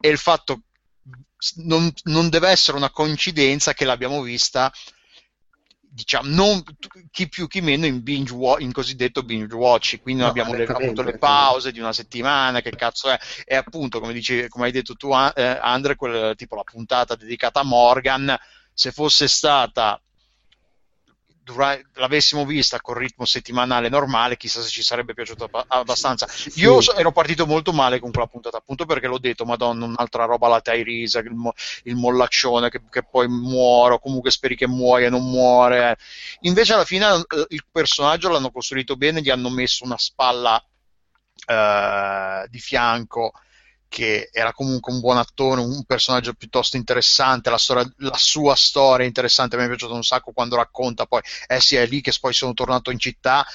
E 0.00 0.08
il 0.08 0.18
fatto 0.18 0.62
non, 1.56 1.92
non 2.04 2.28
deve 2.28 2.48
essere 2.48 2.76
una 2.76 2.90
coincidenza 2.90 3.72
che 3.74 3.84
l'abbiamo 3.84 4.22
vista, 4.22 4.72
diciamo, 5.88 6.28
non 6.28 6.62
chi 7.10 7.28
più 7.28 7.46
chi 7.46 7.60
meno 7.60 7.86
in 7.86 8.02
binge 8.02 8.34
in 8.58 8.72
cosiddetto 8.72 9.22
binge 9.22 9.54
watch, 9.54 10.00
quindi 10.00 10.20
non 10.20 10.28
No, 10.28 10.30
abbiamo 10.30 10.52
le, 10.54 10.68
avuto 10.70 11.02
le 11.02 11.14
pause 11.14 11.72
di 11.72 11.78
una 11.80 11.92
settimana, 11.92 12.60
che 12.60 12.74
cazzo 12.74 13.08
è? 13.10 13.18
E 13.44 13.54
appunto, 13.56 14.00
come 14.00 14.12
dici, 14.12 14.46
come 14.48 14.66
hai 14.66 14.72
detto 14.72 14.94
tu, 14.94 15.10
eh, 15.12 15.58
Andre, 15.60 15.96
quel, 15.96 16.34
tipo 16.36 16.54
la 16.56 16.64
puntata 16.64 17.14
dedicata 17.14 17.60
a 17.60 17.64
Morgan, 17.64 18.36
se 18.72 18.92
fosse 18.92 19.26
stata 19.28 20.00
dura- 21.46 21.78
l'avessimo 21.94 22.44
vista 22.44 22.80
col 22.80 22.96
ritmo 22.96 23.24
settimanale 23.24 23.88
normale, 23.88 24.36
chissà 24.36 24.60
se 24.60 24.68
ci 24.68 24.82
sarebbe 24.82 25.14
piaciuto 25.14 25.44
abba- 25.44 25.64
abbastanza. 25.68 26.26
Sì. 26.26 26.50
Io 26.56 26.80
so- 26.80 26.96
ero 26.96 27.12
partito 27.12 27.46
molto 27.46 27.72
male 27.72 28.00
con 28.00 28.10
quella 28.10 28.26
puntata, 28.26 28.56
appunto 28.56 28.84
perché 28.84 29.06
l'ho 29.06 29.20
detto, 29.20 29.44
madonna, 29.44 29.84
un'altra 29.84 30.24
roba 30.24 30.48
la 30.48 30.60
Tyrese, 30.60 31.20
il, 31.20 31.34
mo- 31.34 31.54
il 31.84 31.94
mollaccione 31.94 32.68
che, 32.68 32.82
che 32.90 33.04
poi 33.04 33.28
muore, 33.28 33.94
o 33.94 33.98
comunque 34.00 34.32
speri 34.32 34.56
che 34.56 34.66
muoia 34.66 35.08
non 35.08 35.30
muore. 35.30 35.96
Invece 36.40 36.72
alla 36.72 36.84
fine 36.84 37.06
eh, 37.14 37.46
il 37.50 37.64
personaggio 37.70 38.28
l'hanno 38.28 38.50
costruito 38.50 38.96
bene, 38.96 39.22
gli 39.22 39.30
hanno 39.30 39.48
messo 39.48 39.84
una 39.84 39.98
spalla 39.98 40.60
eh, 41.46 42.46
di 42.50 42.58
fianco 42.58 43.32
che 43.88 44.28
era 44.32 44.52
comunque 44.52 44.92
un 44.92 45.00
buon 45.00 45.16
attore, 45.18 45.60
un 45.60 45.84
personaggio 45.84 46.34
piuttosto 46.34 46.76
interessante, 46.76 47.50
la, 47.50 47.58
storia- 47.58 47.90
la 47.98 48.16
sua 48.16 48.54
storia 48.54 49.04
è 49.04 49.08
interessante, 49.08 49.56
mi 49.56 49.64
è 49.64 49.68
piaciuto 49.68 49.94
un 49.94 50.02
sacco 50.04 50.32
quando 50.32 50.56
racconta 50.56 51.06
poi, 51.06 51.20
eh 51.46 51.60
sì, 51.60 51.76
è 51.76 51.86
lì 51.86 52.00
che 52.00 52.12
poi 52.20 52.32
sono 52.32 52.52
tornato 52.52 52.90
in 52.90 52.98
città 52.98 53.46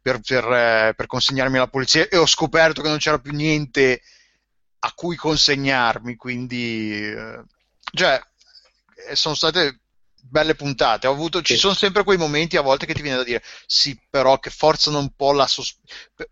per, 0.00 0.20
per, 0.20 0.44
eh, 0.44 0.94
per 0.96 1.06
consegnarmi 1.06 1.56
alla 1.56 1.68
polizia 1.68 2.06
e 2.08 2.16
ho 2.16 2.26
scoperto 2.26 2.82
che 2.82 2.88
non 2.88 2.98
c'era 2.98 3.18
più 3.18 3.32
niente 3.32 4.02
a 4.80 4.92
cui 4.94 5.16
consegnarmi, 5.16 6.14
quindi 6.16 6.92
eh, 7.02 7.42
cioè, 7.92 8.20
eh, 9.08 9.16
sono 9.16 9.34
state 9.34 9.80
belle 10.20 10.54
puntate. 10.54 11.06
Ho 11.06 11.12
avuto, 11.12 11.42
Ci 11.42 11.54
Sì. 11.54 11.60
sono 11.60 11.74
sempre 11.74 12.04
quei 12.04 12.18
momenti 12.18 12.56
a 12.56 12.60
volte 12.62 12.86
che 12.86 12.94
ti 12.94 13.02
viene 13.02 13.16
da 13.18 13.24
dire 13.24 13.42
sì, 13.66 13.98
però 14.10 14.38
che 14.38 14.50
forzano 14.50 14.98
un 14.98 15.10
po' 15.14 15.32
la 15.32 15.46
sos- 15.46 15.78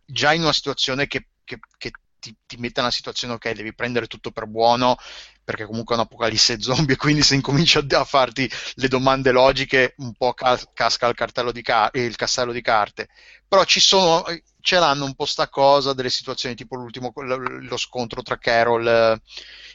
già 0.04 0.32
in 0.32 0.42
una 0.42 0.52
situazione 0.52 1.06
che, 1.06 1.28
che- 1.44 1.58
che 1.78 1.90
ti, 2.26 2.36
ti 2.46 2.56
mette 2.56 2.80
nella 2.80 2.92
situazione, 2.92 3.34
ok, 3.34 3.52
devi 3.52 3.74
prendere 3.74 4.06
tutto 4.06 4.30
per 4.30 4.46
buono 4.46 4.96
perché 5.44 5.64
comunque 5.64 5.94
è 5.94 5.98
un'apocalisse 5.98 6.58
zombie 6.60 6.94
e 6.94 6.96
quindi 6.98 7.22
se 7.22 7.34
incominci 7.36 7.78
a, 7.78 8.04
farti 8.04 8.50
le 8.74 8.88
domande 8.88 9.30
logiche 9.30 9.94
un 9.98 10.12
po' 10.14 10.32
ca- 10.34 10.60
casca 10.72 11.06
il, 11.06 11.14
cartello 11.14 11.52
di 11.52 11.62
ca- 11.62 11.90
il 11.92 12.16
castello 12.16 12.52
di 12.52 12.62
carte. 12.62 13.08
Però 13.46 13.64
ci 13.64 13.80
sono 13.80 14.24
ce 14.66 14.80
l'hanno 14.80 15.04
un 15.04 15.14
po' 15.14 15.26
sta 15.26 15.48
cosa 15.48 15.92
delle 15.92 16.10
situazioni 16.10 16.56
tipo 16.56 16.74
l'ultimo 16.74 17.12
lo, 17.14 17.36
lo 17.38 17.76
scontro 17.76 18.20
tra 18.22 18.36
Carol 18.36 18.84
eh, 18.84 19.20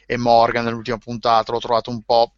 e 0.04 0.16
Morgan 0.18 0.64
nell'ultima 0.64 0.98
puntata 0.98 1.50
l'ho 1.50 1.60
trovato 1.60 1.88
un 1.88 2.02
po' 2.02 2.34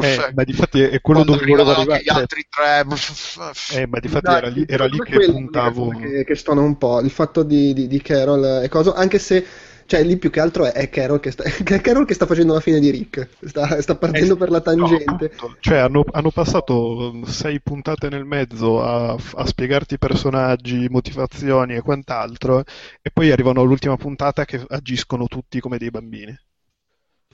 Eh, 0.00 0.32
ma 0.34 0.44
difatti 0.44 0.82
è 0.82 1.00
quello 1.00 1.24
quando 1.24 1.44
dove 1.44 1.50
volevo 1.50 1.70
arrivare. 1.70 1.92
anche 1.98 2.04
gli 2.04 2.06
cioè, 2.06 2.20
altri 2.20 2.46
tre 2.48 2.84
eh, 3.80 3.86
ma 3.88 3.98
difatti 3.98 4.24
Dai, 4.24 4.36
era 4.36 4.48
lì, 4.48 4.64
era 4.68 4.84
lì 4.86 4.98
che 5.00 5.30
puntavo. 5.32 5.88
Che, 5.88 6.24
che 6.24 6.34
stona 6.36 6.60
un 6.60 6.78
po' 6.78 7.00
il 7.00 7.10
fatto 7.10 7.42
di, 7.42 7.72
di, 7.72 7.88
di 7.88 8.02
Carol 8.02 8.62
e 8.62 8.68
cosa, 8.68 8.94
anche 8.94 9.18
se 9.18 9.44
Cioè, 9.88 10.02
lì 10.04 10.18
più 10.18 10.30
che 10.30 10.40
altro 10.40 10.66
è, 10.66 10.72
è 10.72 10.88
Carol, 10.90 11.18
che 11.20 11.30
sta, 11.30 11.42
è 11.64 11.80
Carol 11.80 12.04
che 12.06 12.14
sta 12.14 12.26
facendo 12.26 12.52
la 12.54 12.60
fine 12.60 12.78
di 12.80 12.90
Rick. 12.90 13.28
Sta, 13.44 13.80
sta 13.80 13.96
partendo 13.96 14.36
Eh, 14.36 14.36
per 14.36 14.50
la 14.50 14.60
tangente. 14.60 15.32
no, 15.40 15.56
cioè, 15.60 15.78
hanno, 15.78 16.04
hanno 16.10 16.30
passato 16.30 17.24
sei 17.26 17.60
puntate 17.60 18.08
nel 18.08 18.24
mezzo 18.24 18.82
a, 18.82 19.12
a 19.12 19.46
spiegarti 19.46 19.98
personaggi, 19.98 20.88
motivazioni 20.88 21.74
e 21.74 21.82
quant'altro, 21.82 22.60
e 23.02 23.10
poi 23.12 23.30
arrivano 23.30 23.60
all'ultima 23.60 23.96
puntata 23.96 24.44
che 24.44 24.64
agiscono 24.68 25.26
tutti 25.26 25.60
come 25.60 25.78
dei 25.78 25.90
bambini. 25.90 26.36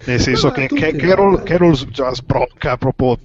Nel 0.06 0.20
senso 0.20 0.50
che, 0.50 0.66
che 0.66 0.96
Carol, 0.96 1.38
eh. 1.38 1.42
Carol 1.44 1.72
già 1.88 2.12
sbrocca 2.12 2.76
proprio, 2.76 3.16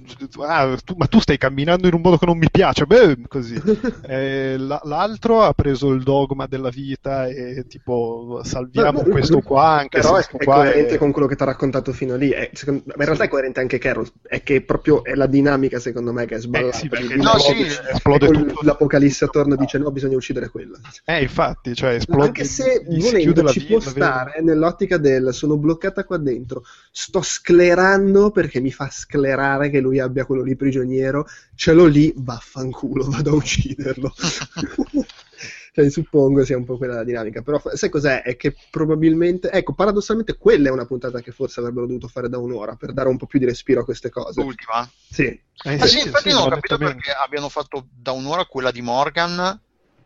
"Ah, 0.45 0.77
tu- 0.85 0.93
ma 0.97 1.07
tu 1.07 1.19
stai 1.19 1.37
camminando 1.39 1.87
in 1.87 1.95
un 1.95 1.99
modo 2.01 2.17
che 2.17 2.27
non 2.27 2.37
mi 2.37 2.47
piace, 2.49 2.85
beh, 2.85 3.17
così. 3.27 3.55
Eh, 4.07 4.55
la- 4.57 4.79
l'altro 4.83 5.41
ha 5.41 5.51
preso 5.53 5.89
il 5.91 6.03
dogma 6.03 6.45
della 6.45 6.69
vita 6.69 7.27
e 7.27 7.65
tipo 7.67 8.39
salviamo 8.43 9.01
questo 9.01 9.41
qua 9.41 9.79
anche 9.79 9.99
Però 9.99 10.21
se 10.21 10.29
è, 10.31 10.37
è 10.37 10.43
qua 10.45 10.55
coerente 10.57 10.93
è- 10.95 10.97
con 10.99 11.11
quello 11.11 11.27
che 11.27 11.35
ti 11.35 11.41
ha 11.43 11.47
raccontato 11.47 11.91
fino 11.91 12.15
lì. 12.15 12.29
È- 12.29 12.49
secondo- 12.53 12.83
ma 12.85 12.93
in 12.97 13.05
realtà 13.05 13.23
è 13.23 13.27
coerente 13.27 13.59
anche 13.59 13.77
Carol. 13.79 14.07
È 14.21 14.43
che 14.43 14.61
proprio 14.61 15.03
è 15.03 15.15
la 15.15 15.25
dinamica, 15.27 15.79
secondo 15.79 16.13
me, 16.13 16.25
che 16.25 16.35
è 16.35 16.39
sballata. 16.39 16.75
Eh, 16.77 16.79
sì, 16.79 16.87
perché 16.87 17.15
Di- 17.15 17.21
no, 17.21 17.31
di- 17.35 17.41
sì, 17.69 17.77
esplode 17.91 18.25
con 18.27 18.47
tutto. 18.47 18.59
L'apocalisse 18.61 19.25
attorno 19.25 19.55
dice 19.55 19.79
no, 19.79 19.91
bisogna 19.91 20.15
uccidere 20.17 20.49
quella. 20.49 20.77
Eh, 21.05 21.21
infatti, 21.23 21.73
cioè, 21.73 21.95
esplode, 21.95 22.27
Anche 22.27 22.43
se 22.43 22.83
volendo 22.87 23.47
ci 23.49 23.65
può 23.65 23.79
stare 23.79 24.39
nell'ottica 24.41 24.97
del 24.97 25.33
sono 25.33 25.57
bloccata 25.57 26.03
qua 26.03 26.17
dentro, 26.17 26.58
sto 26.91 27.21
sclerando 27.21 28.31
perché 28.31 28.59
mi 28.59 28.71
fa 28.71 28.89
sclerare 28.89 29.69
che 29.69 29.79
lui 29.79 29.99
abbia 29.99 30.25
quello 30.25 30.43
lì 30.43 30.55
prigioniero, 30.55 31.27
ce 31.55 31.73
l'ho 31.73 31.85
lì, 31.85 32.13
vaffanculo, 32.15 33.09
vado 33.09 33.31
a 33.31 33.35
ucciderlo. 33.35 34.13
cioè, 35.73 35.89
suppongo 35.89 36.43
sia 36.45 36.57
un 36.57 36.65
po' 36.65 36.77
quella 36.77 36.95
la 36.95 37.03
dinamica, 37.03 37.41
però 37.41 37.61
sai 37.73 37.89
cos'è? 37.89 38.21
È 38.23 38.35
che 38.35 38.55
probabilmente, 38.69 39.49
ecco, 39.51 39.73
paradossalmente 39.73 40.37
quella 40.37 40.69
è 40.69 40.71
una 40.71 40.85
puntata 40.85 41.21
che 41.21 41.31
forse 41.31 41.59
avrebbero 41.59 41.85
dovuto 41.85 42.07
fare 42.07 42.29
da 42.29 42.37
un'ora 42.37 42.75
per 42.75 42.93
dare 42.93 43.09
un 43.09 43.17
po' 43.17 43.25
più 43.25 43.39
di 43.39 43.45
respiro 43.45 43.81
a 43.81 43.85
queste 43.85 44.09
cose. 44.09 44.41
L'ultima. 44.41 44.89
Sì. 45.09 45.23
Eh, 45.23 45.41
Ah, 45.77 45.85
sì, 45.85 45.99
infatti 45.99 46.29
sì, 46.29 46.33
non 46.33 46.43
ho 46.43 46.47
capito 46.49 46.77
perché 46.77 47.11
abbiano 47.11 47.49
fatto 47.49 47.87
da 47.91 48.11
un'ora 48.11 48.45
quella 48.45 48.71
di 48.71 48.81
Morgan 48.81 49.61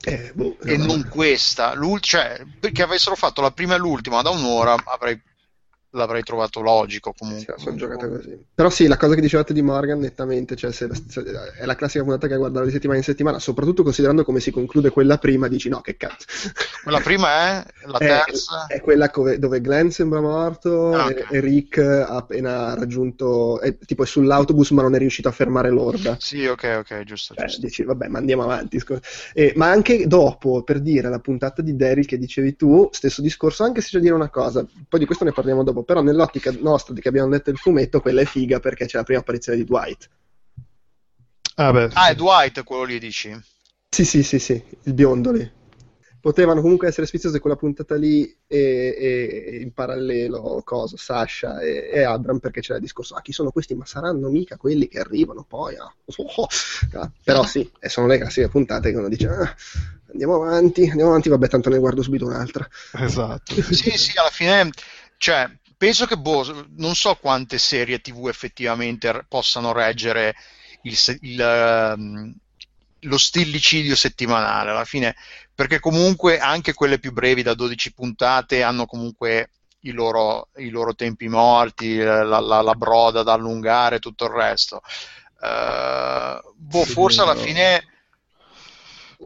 Eh, 0.06 0.32
boh, 0.34 0.58
e 0.64 0.78
no. 0.78 0.86
non 0.86 1.08
questa. 1.08 1.74
L'ul- 1.74 2.02
cioè, 2.02 2.44
perché 2.60 2.82
avessero 2.82 3.16
fatto 3.16 3.42
la 3.42 3.52
prima 3.52 3.76
e 3.76 3.78
l'ultima 3.78 4.22
da 4.22 4.30
un'ora, 4.32 4.76
avrei- 4.86 5.22
l'avrei 5.94 6.24
trovato 6.24 6.62
logico 6.62 7.14
Sì, 7.16 7.20
comunque. 7.20 7.56
sono 7.58 7.76
giocate 7.76 8.08
così. 8.10 8.46
Però 8.54 8.70
sì, 8.70 8.88
la 8.88 8.98
cosa 8.98 9.16
che 9.16 9.22
dicevate 9.22 9.54
di 9.54 9.62
Morgan, 9.62 10.00
nettamente, 10.00 10.56
cioè, 10.56 10.72
se- 10.72 10.90
se- 11.08 11.24
è 11.58 11.66
la 11.66 11.76
classica 11.76 12.04
puntata 12.04 12.28
che 12.28 12.36
guardare 12.36 12.66
di 12.66 12.72
settimana 12.72 12.98
in 13.00 13.04
settimana, 13.06 13.40
soprattutto 13.40 13.84
considerando 13.84 14.24
come 14.24 14.40
si 14.40 14.52
conclude 14.52 14.90
quella 14.90 15.18
prima, 15.18 15.48
dici 15.48 15.70
no, 15.70 15.82
che 15.82 15.96
cazzo. 15.98 16.26
Quella 16.82 17.00
prima 17.00 17.30
è 17.64 17.66
la 17.86 17.98
È, 18.04 18.08
terza. 18.08 18.68
è 18.68 18.82
quella 18.82 19.10
co- 19.10 19.38
dove 19.38 19.62
Glenn 19.62 19.88
sembra 19.90 20.20
morto 20.22 20.98
Ah, 20.98 21.06
e, 21.08 21.14
ok. 21.14 21.28
e 21.30 21.40
Rick 21.40 21.78
ha 21.78 22.16
appena 22.16 22.74
raggiunto, 22.76 23.60
è, 23.62 23.78
tipo 23.78 24.04
è 24.04 24.06
sull'autobus 24.06 24.72
ma 24.72 24.82
non 24.82 24.96
è 24.96 24.98
riuscito 24.98 25.28
a 25.30 25.32
fermare 25.32 25.70
l'orda. 25.70 26.20
Sì, 26.20 26.46
ok, 26.48 26.78
ok, 26.80 27.04
giusto, 27.04 27.36
Eh, 27.36 27.42
giusto. 27.46 27.62
dici, 27.62 27.84
vabbè, 27.84 28.08
ma 28.10 28.20
andiamo 28.20 28.44
avanti. 28.44 28.80
scu- 28.80 29.00
Eh, 29.34 29.54
ma 29.56 29.70
anche 29.72 30.06
dopo, 30.06 30.62
per 30.64 30.80
dire, 30.82 31.10
la 31.10 31.20
puntata 31.20 31.64
di 31.64 31.76
Daryl 31.76 32.06
che 32.06 32.20
dicevi 32.20 32.56
tu, 32.56 32.88
stesso 32.92 33.22
discorso, 33.24 33.64
anche 33.64 33.82
se 33.82 33.88
c'è 33.90 33.98
da 33.98 34.04
dire 34.04 34.14
una 34.14 34.30
cosa, 34.30 34.64
poi 34.88 35.00
di 35.00 35.06
questo 35.08 35.24
ne 35.24 35.32
parliamo 35.32 35.64
dopo, 35.64 35.83
però 35.84 36.02
nell'ottica 36.02 36.52
nostra 36.60 36.94
di 36.94 37.02
che 37.02 37.10
abbiamo 37.10 37.30
letto 37.30 37.50
il 37.50 37.58
fumetto, 37.58 38.02
quella 38.02 38.22
è 38.22 38.26
figa 38.26 38.60
perché 38.60 38.86
c'è 38.86 38.98
la 38.98 39.04
prima 39.04 39.20
apparizione 39.20 39.58
di 39.58 39.64
Dwight. 39.66 40.10
Ah, 41.58 41.72
beh, 41.74 41.90
Ah, 41.96 42.10
è 42.10 42.16
Dwight 42.16 42.64
quello 42.64 42.84
lì, 42.84 43.00
dici? 43.00 43.30
Sì, 43.90 44.06
sì, 44.06 44.24
sì, 44.24 44.40
sì, 44.40 44.62
il 44.84 44.94
biondo 44.94 45.32
lì. 45.32 45.52
Potevano 46.20 46.62
comunque 46.62 46.88
essere 46.88 47.06
sfiziose 47.06 47.40
quella 47.40 47.58
puntata 47.58 47.96
lì 47.96 48.24
e, 48.48 48.58
e- 48.98 49.44
e 49.46 49.56
in 49.62 49.74
parallelo 49.74 50.62
cosa, 50.64 50.96
Sasha 50.98 51.60
e, 51.60 51.90
e 51.92 52.04
Abram 52.04 52.40
perché 52.40 52.62
c'era 52.62 52.76
il 52.76 52.82
discorso, 52.82 53.14
ah 53.16 53.22
chi 53.22 53.34
sono 53.34 53.52
questi? 53.52 53.76
Ma 53.76 53.86
saranno 53.86 54.30
mica 54.30 54.56
quelli 54.56 54.88
che 54.88 55.00
arrivano 55.00 55.44
poi? 55.44 55.76
ah, 55.76 55.94
oh, 56.16 56.48
ah." 56.98 57.12
Però 57.24 57.44
sì, 57.46 57.70
e 57.78 57.90
sono 57.90 58.08
le 58.08 58.18
classiche 58.18 58.48
puntate 58.48 58.92
che 58.92 58.98
uno 58.98 59.10
dice, 59.10 59.28
"Ah, 59.28 59.54
andiamo 60.12 60.36
avanti, 60.36 60.88
andiamo 60.88 61.10
avanti, 61.10 61.28
vabbè 61.30 61.48
tanto 61.50 61.70
ne 61.70 61.78
guardo 61.78 62.02
subito 62.02 62.26
un'altra. 62.26 62.66
Esatto. 62.94 63.54
Sì, 63.62 63.92
sì, 63.92 64.18
alla 64.18 64.30
fine, 64.30 64.70
cioè, 65.18 65.50
penso 65.84 66.06
che, 66.06 66.16
boh, 66.18 66.66
non 66.78 66.96
so 66.96 67.16
quante 67.16 67.58
serie 67.58 68.00
TV 68.00 68.30
effettivamente 68.30 69.26
possano 69.28 69.74
reggere 69.74 70.34
il 70.84 70.98
il, 71.20 71.42
ehm, 71.42 72.34
lo 73.02 73.18
stillicidio 73.18 73.94
settimanale, 73.94 74.70
alla 74.72 74.86
fine, 74.86 75.14
perché 75.54 75.82
comunque 75.82 76.40
anche 76.40 76.74
quelle 76.74 77.00
più 77.00 77.12
brevi 77.12 77.42
da 77.44 77.54
12 77.54 77.94
puntate 77.94 78.64
hanno 78.64 78.86
comunque 78.86 79.50
i 79.82 79.92
loro, 79.92 80.48
i 80.56 80.70
loro 80.70 80.96
tempi 80.96 81.28
morti, 81.28 81.98
la, 81.98 82.40
la- 82.40 82.62
la 82.62 82.76
broda 82.76 83.22
da 83.22 83.34
allungare, 83.34 84.00
tutto 84.00 84.24
il 84.24 84.32
resto. 84.32 84.80
Eh, 85.42 86.40
boh, 86.56 86.86
Sì, 86.86 86.94
forse 86.94 87.22
alla 87.24 87.36
fine... 87.36 87.84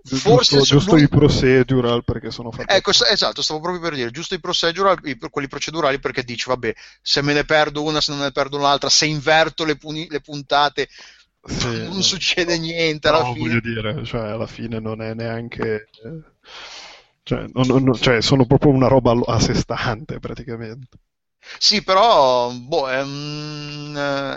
Giusto, 0.04 0.30
Forse 0.30 0.62
giusto 0.62 0.96
lui- 0.96 1.04
i 1.04 1.08
procedural 1.10 2.04
perché 2.04 2.32
sono 2.32 2.52
fatti 2.52 2.74
Ecco, 2.74 2.92
esatto, 2.92 3.42
stavo 3.42 3.60
proprio 3.60 3.82
per 3.82 3.94
dire, 3.94 4.12
giusto 4.12 4.36
i 4.36 4.40
procedural, 4.40 4.98
i- 5.04 5.18
quelli 5.30 5.48
procedurali 5.48 6.00
perché 6.00 6.24
dici, 6.24 6.50
vabbè, 6.50 6.74
se 7.02 7.22
me 7.22 7.34
ne 7.34 7.44
perdo 7.46 7.84
una, 7.84 8.02
se 8.02 8.12
non 8.12 8.20
me 8.20 8.28
ne 8.28 8.32
perdo 8.32 8.58
un'altra, 8.58 8.90
se 8.90 9.06
inverto 9.06 9.64
le, 9.66 9.76
puni- 9.78 10.08
le 10.10 10.22
puntate, 10.22 10.88
Sì. 11.44 11.68
non 11.88 12.04
succede 12.04 12.58
niente 12.58 13.08
alla 13.08 13.20
No, 13.24 13.34
fine. 13.34 13.48
voglio 13.48 13.60
dire, 13.62 14.04
cioè, 14.06 14.22
alla 14.30 14.48
fine 14.48 14.80
non 14.80 15.02
è 15.02 15.14
neanche... 15.14 15.90
Cioè, 17.24 17.46
non- 17.54 17.84
non- 17.84 17.94
cioè, 17.96 18.22
sono 18.22 18.46
proprio 18.46 18.72
una 18.72 18.88
roba 18.88 19.12
a 19.26 19.40
sé 19.40 19.54
stante, 19.54 20.20
praticamente. 20.20 20.98
Sì, 21.60 21.84
però, 21.84 22.52
boh, 22.52 22.90
è, 22.90 23.02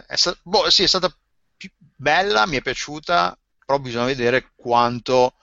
è 0.07 0.17
sta- 0.17 0.37
boh, 0.43 0.69
sì, 0.71 0.83
è 0.85 0.87
stata 0.87 1.12
più 1.57 1.71
bella, 1.79 2.47
mi 2.47 2.57
è 2.57 2.62
piaciuta, 2.62 3.37
però 3.64 3.79
bisogna 3.79 4.07
vedere 4.07 4.50
quanto 4.55 5.35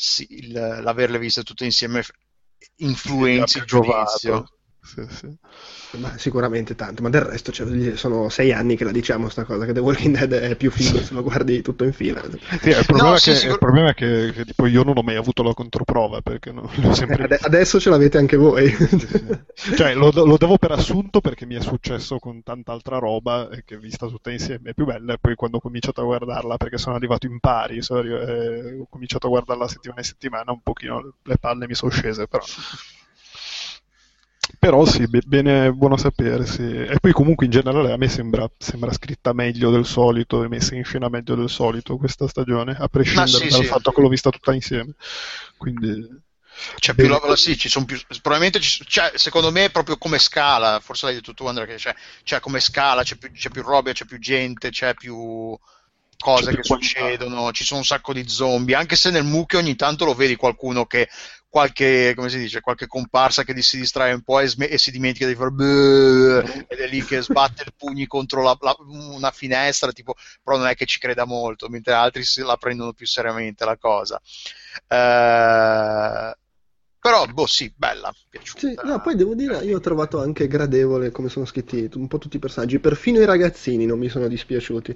sì, 0.00 0.52
l'averle 0.52 1.18
viste 1.18 1.42
tutte 1.42 1.64
insieme 1.64 2.04
influenzi 2.76 3.58
il 3.58 3.64
giudizio. 3.64 4.48
Sì, 4.80 5.04
sì. 5.08 5.28
Ma 5.98 6.16
sicuramente 6.18 6.74
tanto, 6.74 7.02
ma 7.02 7.10
del 7.10 7.20
resto 7.22 7.52
cioè, 7.52 7.96
sono 7.96 8.28
sei 8.28 8.52
anni 8.52 8.76
che 8.76 8.84
la 8.84 8.90
diciamo 8.90 9.28
sta 9.28 9.44
cosa, 9.44 9.66
che 9.66 9.72
The 9.72 9.80
Walking 9.80 10.16
Dead 10.16 10.32
è 10.32 10.56
più 10.56 10.70
figo 10.70 11.02
se 11.02 11.12
lo 11.14 11.22
guardi 11.22 11.60
tutto 11.62 11.84
in 11.84 11.92
fila. 11.92 12.22
Sì, 12.60 12.70
il 12.70 12.84
problema, 12.86 13.10
No, 13.10 13.16
è 13.16 13.20
sì, 13.20 13.30
che, 13.30 13.36
sicur- 13.36 13.52
il 13.52 13.58
problema 13.58 13.90
è 13.90 13.94
che, 13.94 14.32
che, 14.32 14.44
tipo, 14.44 14.66
io 14.66 14.82
non 14.82 14.96
ho 14.96 15.02
mai 15.02 15.16
avuto 15.16 15.42
la 15.42 15.52
controprova 15.54 16.20
perché 16.22 16.52
non, 16.52 16.68
l'ho 16.76 16.92
sempre 16.92 17.24
Ade- 17.24 17.38
adesso 17.42 17.80
ce 17.80 17.90
l'avete 17.90 18.18
anche 18.18 18.36
voi. 18.36 18.72
Cioè, 19.74 19.94
lo, 19.94 20.10
lo 20.12 20.36
davo 20.36 20.56
per 20.56 20.70
assunto 20.72 21.20
perché 21.20 21.44
mi 21.46 21.54
è 21.56 21.60
successo 21.60 22.18
con 22.18 22.42
tanta 22.42 22.72
altra 22.72 22.98
roba 22.98 23.48
e 23.50 23.64
che 23.64 23.76
vista 23.78 24.06
tutta 24.06 24.30
insieme 24.30 24.70
è 24.70 24.74
più 24.74 24.84
bella. 24.84 25.14
E 25.14 25.18
poi 25.18 25.34
quando 25.34 25.56
ho 25.58 25.60
cominciato 25.60 26.00
a 26.00 26.04
guardarla, 26.04 26.56
perché 26.56 26.78
sono 26.78 26.96
arrivato 26.96 27.26
in 27.26 27.38
pari, 27.40 27.82
sono 27.82 28.00
arri- 28.00 28.12
eh, 28.12 28.78
ho 28.80 28.86
cominciato 28.88 29.26
a 29.26 29.30
guardarla 29.30 29.68
settimana 29.68 30.00
in 30.00 30.06
settimana, 30.06 30.52
un 30.52 30.60
pochino 30.62 31.14
le 31.22 31.36
palle 31.38 31.66
mi 31.66 31.74
sono 31.74 31.90
scese, 31.90 32.26
però. 32.28 32.44
Però 34.58 34.84
sì, 34.84 35.06
be- 35.06 35.22
bene, 35.24 35.72
buono 35.72 35.96
sapere, 35.96 36.44
sì. 36.44 36.62
E 36.64 36.96
poi 37.00 37.12
comunque 37.12 37.46
in 37.46 37.52
generale 37.52 37.92
a 37.92 37.96
me 37.96 38.08
sembra, 38.08 38.50
sembra 38.58 38.92
scritta 38.92 39.32
meglio 39.32 39.70
del 39.70 39.86
solito 39.86 40.42
e 40.42 40.48
messa 40.48 40.74
in 40.74 40.84
scena 40.84 41.08
meglio 41.08 41.36
del 41.36 41.48
solito 41.48 41.96
questa 41.96 42.26
stagione, 42.26 42.76
a 42.76 42.88
prescindere 42.88 43.28
sì, 43.28 43.48
dal 43.48 43.62
sì. 43.62 43.66
fatto 43.66 43.92
che 43.92 44.00
l'ho 44.00 44.08
vista 44.08 44.30
tutta 44.30 44.52
insieme. 44.52 44.94
Quindi... 45.56 46.26
C'è 46.76 46.92
più 46.92 47.06
Bene. 47.06 47.20
roba, 47.20 47.36
sì, 47.36 47.56
ci 47.56 47.68
sono 47.68 47.84
più, 47.84 48.00
probabilmente 48.20 48.58
ci, 48.58 48.84
cioè, 48.84 49.12
secondo 49.14 49.52
me 49.52 49.70
proprio 49.70 49.96
come 49.96 50.18
scala, 50.18 50.80
forse 50.80 51.06
l'hai 51.06 51.14
detto 51.14 51.32
tu 51.32 51.46
Andrea, 51.46 51.66
che 51.66 51.76
c'è, 51.76 51.94
c'è 52.24 52.40
come 52.40 52.58
scala, 52.58 53.04
c'è 53.04 53.14
più, 53.14 53.30
c'è 53.30 53.48
più 53.50 53.62
roba, 53.62 53.92
c'è 53.92 54.06
più 54.06 54.18
gente, 54.18 54.70
c'è 54.70 54.94
più 54.94 55.56
cose 56.18 56.50
C'è 56.50 56.52
più 56.52 56.62
che 56.62 56.66
qualità. 56.66 57.00
succedono, 57.00 57.52
ci 57.52 57.62
sono 57.62 57.78
un 57.78 57.86
sacco 57.86 58.12
di 58.12 58.28
zombie, 58.28 58.74
anche 58.74 58.96
se 58.96 59.10
nel 59.10 59.22
mucchio 59.22 59.58
ogni 59.58 59.76
tanto 59.76 60.04
lo 60.04 60.14
vedi 60.14 60.34
qualcuno 60.34 60.84
che 60.84 61.08
qualche, 61.48 62.12
come 62.14 62.28
si 62.28 62.38
dice, 62.38 62.60
qualche 62.60 62.86
comparsa 62.86 63.42
che 63.42 63.60
si 63.62 63.78
distrae 63.78 64.12
un 64.12 64.22
po' 64.22 64.40
e, 64.40 64.46
sme- 64.48 64.68
e 64.68 64.78
si 64.78 64.90
dimentica 64.90 65.26
di 65.26 65.34
fare 65.34 65.50
"Beh", 65.50 66.38
ed 66.68 66.78
è 66.78 66.86
lì 66.88 67.02
che 67.04 67.20
sbatte 67.22 67.62
il 67.64 67.72
pugni 67.76 68.06
contro 68.06 68.42
la- 68.42 68.56
la- 68.60 68.76
una 68.78 69.30
finestra, 69.30 69.92
tipo, 69.92 70.14
però 70.42 70.58
non 70.58 70.66
è 70.66 70.74
che 70.74 70.86
ci 70.86 70.98
creda 70.98 71.24
molto, 71.24 71.68
mentre 71.68 71.94
altri 71.94 72.22
la 72.44 72.56
prendono 72.56 72.92
più 72.92 73.06
seriamente 73.06 73.64
la 73.64 73.76
cosa. 73.78 74.20
Eh, 74.86 76.36
però, 77.00 77.26
boh, 77.26 77.46
sì, 77.46 77.72
bella, 77.74 78.12
piaciuta. 78.28 78.60
Sì, 78.60 78.78
no, 78.84 79.00
poi 79.00 79.14
devo 79.16 79.34
dire, 79.34 79.64
io 79.64 79.76
ho 79.76 79.80
trovato 79.80 80.20
anche 80.20 80.46
gradevole 80.48 81.10
come 81.10 81.28
sono 81.28 81.46
scritti 81.46 81.88
un 81.94 82.08
po' 82.08 82.18
tutti 82.18 82.36
i 82.36 82.40
personaggi, 82.40 82.78
perfino 82.78 83.20
i 83.20 83.24
ragazzini 83.24 83.86
non 83.86 83.98
mi 83.98 84.08
sono 84.08 84.28
dispiaciuti. 84.28 84.94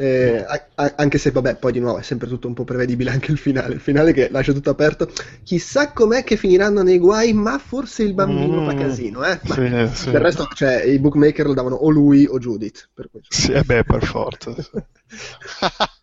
Eh, 0.00 0.44
a- 0.46 0.94
anche 0.96 1.18
se, 1.18 1.32
vabbè, 1.32 1.56
poi 1.56 1.72
di 1.72 1.80
nuovo 1.80 1.98
è 1.98 2.02
sempre 2.02 2.28
tutto 2.28 2.46
un 2.46 2.54
po' 2.54 2.62
prevedibile 2.64 3.10
anche 3.10 3.32
il 3.32 3.38
finale. 3.38 3.74
Il 3.74 3.80
finale 3.80 4.12
che 4.12 4.28
lascia 4.30 4.52
tutto 4.52 4.70
aperto. 4.70 5.10
Chissà 5.42 5.92
com'è 5.92 6.22
che 6.22 6.36
finiranno 6.36 6.82
nei 6.82 6.98
guai, 6.98 7.32
ma 7.32 7.58
forse 7.58 8.04
il 8.04 8.14
bambino 8.14 8.62
fa 8.62 8.74
Mm. 8.74 8.78
casino, 8.78 9.24
eh? 9.24 9.40
Ma 9.42 9.54
Sì, 9.54 9.68
sì. 9.94 10.10
del 10.10 10.20
resto, 10.20 10.46
cioè, 10.54 10.82
i 10.84 10.98
bookmaker 11.00 11.46
lo 11.46 11.54
davano 11.54 11.74
o 11.74 11.90
lui 11.90 12.26
o 12.26 12.38
Judith. 12.38 12.88
Per 12.94 13.08
questo. 13.10 13.34
Sì, 13.34 13.52
eh 13.52 13.62
beh, 13.64 13.84
per 13.84 14.04
forza. 14.04 14.54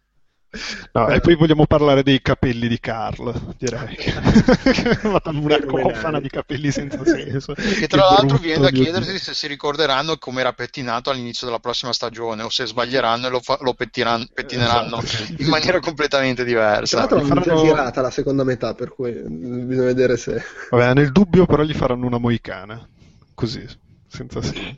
No, 0.91 1.07
e 1.09 1.19
poi 1.19 1.35
vogliamo 1.35 1.65
parlare 1.65 2.03
dei 2.03 2.21
capelli 2.21 2.67
di 2.67 2.79
Carl, 2.79 3.33
direi. 3.57 3.97
una 5.03 5.59
cofana 5.65 6.19
di 6.19 6.29
capelli 6.29 6.71
senza 6.71 7.03
senso. 7.05 7.53
Che 7.53 7.87
tra 7.87 8.05
l'altro 8.09 8.37
viene 8.37 8.61
da 8.61 8.69
chiedersi 8.69 9.17
se 9.19 9.33
si 9.33 9.47
ricorderanno 9.47 10.17
come 10.17 10.41
era 10.41 10.53
pettinato 10.53 11.09
all'inizio 11.09 11.47
della 11.47 11.59
prossima 11.59 11.93
stagione 11.93 12.43
o 12.43 12.49
se 12.49 12.65
sbaglieranno 12.65 13.27
e 13.27 13.29
lo, 13.29 13.39
fa- 13.39 13.57
lo 13.61 13.73
pettiran- 13.73 14.27
pettineranno 14.33 15.01
esatto. 15.01 15.33
in 15.43 15.47
maniera 15.47 15.79
completamente 15.79 16.43
diversa. 16.43 17.05
Tra 17.05 17.17
l'altro 17.17 17.41
faranno... 17.41 17.63
girata 17.63 18.01
la 18.01 18.11
seconda 18.11 18.43
metà, 18.43 18.73
per 18.73 18.89
cui 18.93 19.11
bisogna 19.11 19.85
vedere 19.85 20.17
se... 20.17 20.41
Vabbè, 20.69 20.93
nel 20.93 21.11
dubbio 21.11 21.45
però 21.45 21.63
gli 21.63 21.73
faranno 21.73 22.05
una 22.05 22.17
moicana, 22.17 22.87
così, 23.33 23.65
senza 24.07 24.41
senso. 24.41 24.77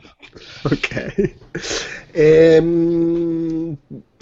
ok. 0.64 1.36
Ehm 2.12 3.78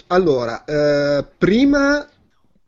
allora, 0.07 0.63
eh, 0.65 1.25
prima 1.37 2.07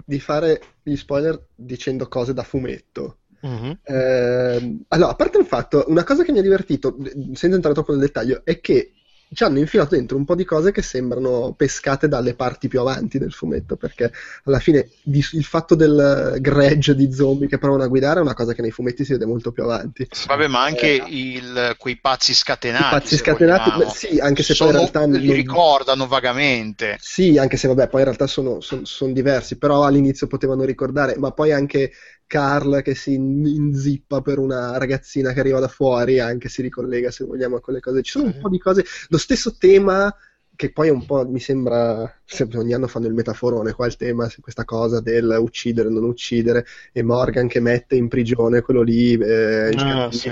di 0.05 0.19
fare 0.19 0.61
gli 0.83 0.95
spoiler 0.95 1.47
dicendo 1.53 2.07
cose 2.07 2.33
da 2.33 2.43
fumetto, 2.43 3.17
uh-huh. 3.41 3.77
eh, 3.83 4.77
allora, 4.87 5.11
a 5.11 5.15
parte 5.15 5.37
il 5.37 5.45
fatto, 5.45 5.85
una 5.87 6.03
cosa 6.03 6.23
che 6.23 6.31
mi 6.31 6.39
ha 6.39 6.43
divertito, 6.43 6.97
senza 7.33 7.55
entrare 7.55 7.75
troppo 7.75 7.91
nel 7.91 8.01
dettaglio, 8.01 8.41
è 8.43 8.59
che 8.59 8.93
ci 9.33 9.43
hanno 9.43 9.59
infilato 9.59 9.95
dentro 9.95 10.15
un 10.15 10.25
po' 10.25 10.35
di 10.35 10.45
cose 10.45 10.71
che 10.71 10.81
sembrano 10.81 11.53
pescate 11.55 12.07
dalle 12.07 12.33
parti 12.33 12.67
più 12.67 12.79
avanti 12.79 13.17
del 13.17 13.31
fumetto, 13.31 13.75
perché 13.75 14.11
alla 14.45 14.59
fine 14.59 14.89
di, 15.03 15.23
il 15.31 15.43
fatto 15.43 15.75
del 15.75 16.37
gregge 16.39 16.95
di 16.95 17.11
zombie 17.11 17.47
che 17.47 17.57
provano 17.57 17.83
a 17.83 17.87
guidare 17.87 18.19
è 18.19 18.21
una 18.23 18.33
cosa 18.33 18.53
che 18.53 18.61
nei 18.61 18.71
fumetti 18.71 19.03
si 19.03 19.11
vede 19.13 19.25
molto 19.25 19.51
più 19.51 19.63
avanti. 19.63 20.07
Vabbè, 20.27 20.47
ma 20.47 20.63
anche 20.63 20.95
eh, 20.95 21.03
il, 21.07 21.75
quei 21.77 21.97
pazzi 21.97 22.33
scatenati. 22.33 22.95
I 22.95 22.99
pazzi 22.99 23.17
scatenati, 23.17 23.77
beh, 23.77 23.89
sì, 23.89 24.19
anche 24.19 24.43
se 24.43 24.53
sono, 24.53 24.71
poi 24.71 24.81
in 24.81 24.91
realtà. 24.91 25.17
Li 25.17 25.27
non... 25.27 25.35
ricordano 25.35 26.07
vagamente. 26.07 26.97
Sì, 26.99 27.37
anche 27.37 27.57
se 27.57 27.67
vabbè, 27.67 27.89
poi 27.89 27.99
in 27.99 28.05
realtà 28.05 28.27
sono, 28.27 28.61
sono, 28.61 28.85
sono 28.85 29.11
diversi, 29.11 29.57
però 29.57 29.83
all'inizio 29.83 30.27
potevano 30.27 30.63
ricordare, 30.63 31.17
ma 31.17 31.31
poi 31.31 31.51
anche 31.51 31.91
Carl 32.27 32.81
che 32.81 32.93
si 32.93 33.13
inzippa 33.13 34.21
per 34.21 34.37
una 34.37 34.77
ragazzina 34.77 35.33
che 35.33 35.39
arriva 35.39 35.59
da 35.59 35.67
fuori, 35.67 36.19
anche 36.19 36.49
si 36.49 36.61
ricollega 36.61 37.09
se 37.09 37.23
vogliamo 37.23 37.55
a 37.55 37.61
quelle 37.61 37.79
cose. 37.79 38.03
Ci 38.03 38.11
sono 38.11 38.25
un 38.25 38.37
po' 38.39 38.49
di 38.49 38.59
cose, 38.59 38.85
lo 39.07 39.17
stesso 39.17 39.55
tema 39.57 40.13
che 40.57 40.71
poi 40.71 40.89
un 40.89 41.05
po' 41.05 41.25
mi 41.29 41.39
sembra, 41.39 42.11
sempre 42.25 42.57
ogni 42.57 42.73
anno 42.73 42.87
fanno 42.87 43.05
il 43.05 43.13
metaforone 43.13 43.73
qua 43.73 43.85
il 43.85 43.95
tema, 43.95 44.27
questa 44.41 44.65
cosa 44.65 44.99
del 44.99 45.37
uccidere 45.39 45.87
non 45.87 46.03
uccidere, 46.03 46.65
e 46.91 47.03
Morgan 47.03 47.47
che 47.47 47.59
mette 47.59 47.95
in 47.95 48.07
prigione 48.07 48.61
quello 48.61 48.81
lì, 48.81 49.13
eh, 49.13 49.69
ah, 49.75 50.11
sì. 50.11 50.29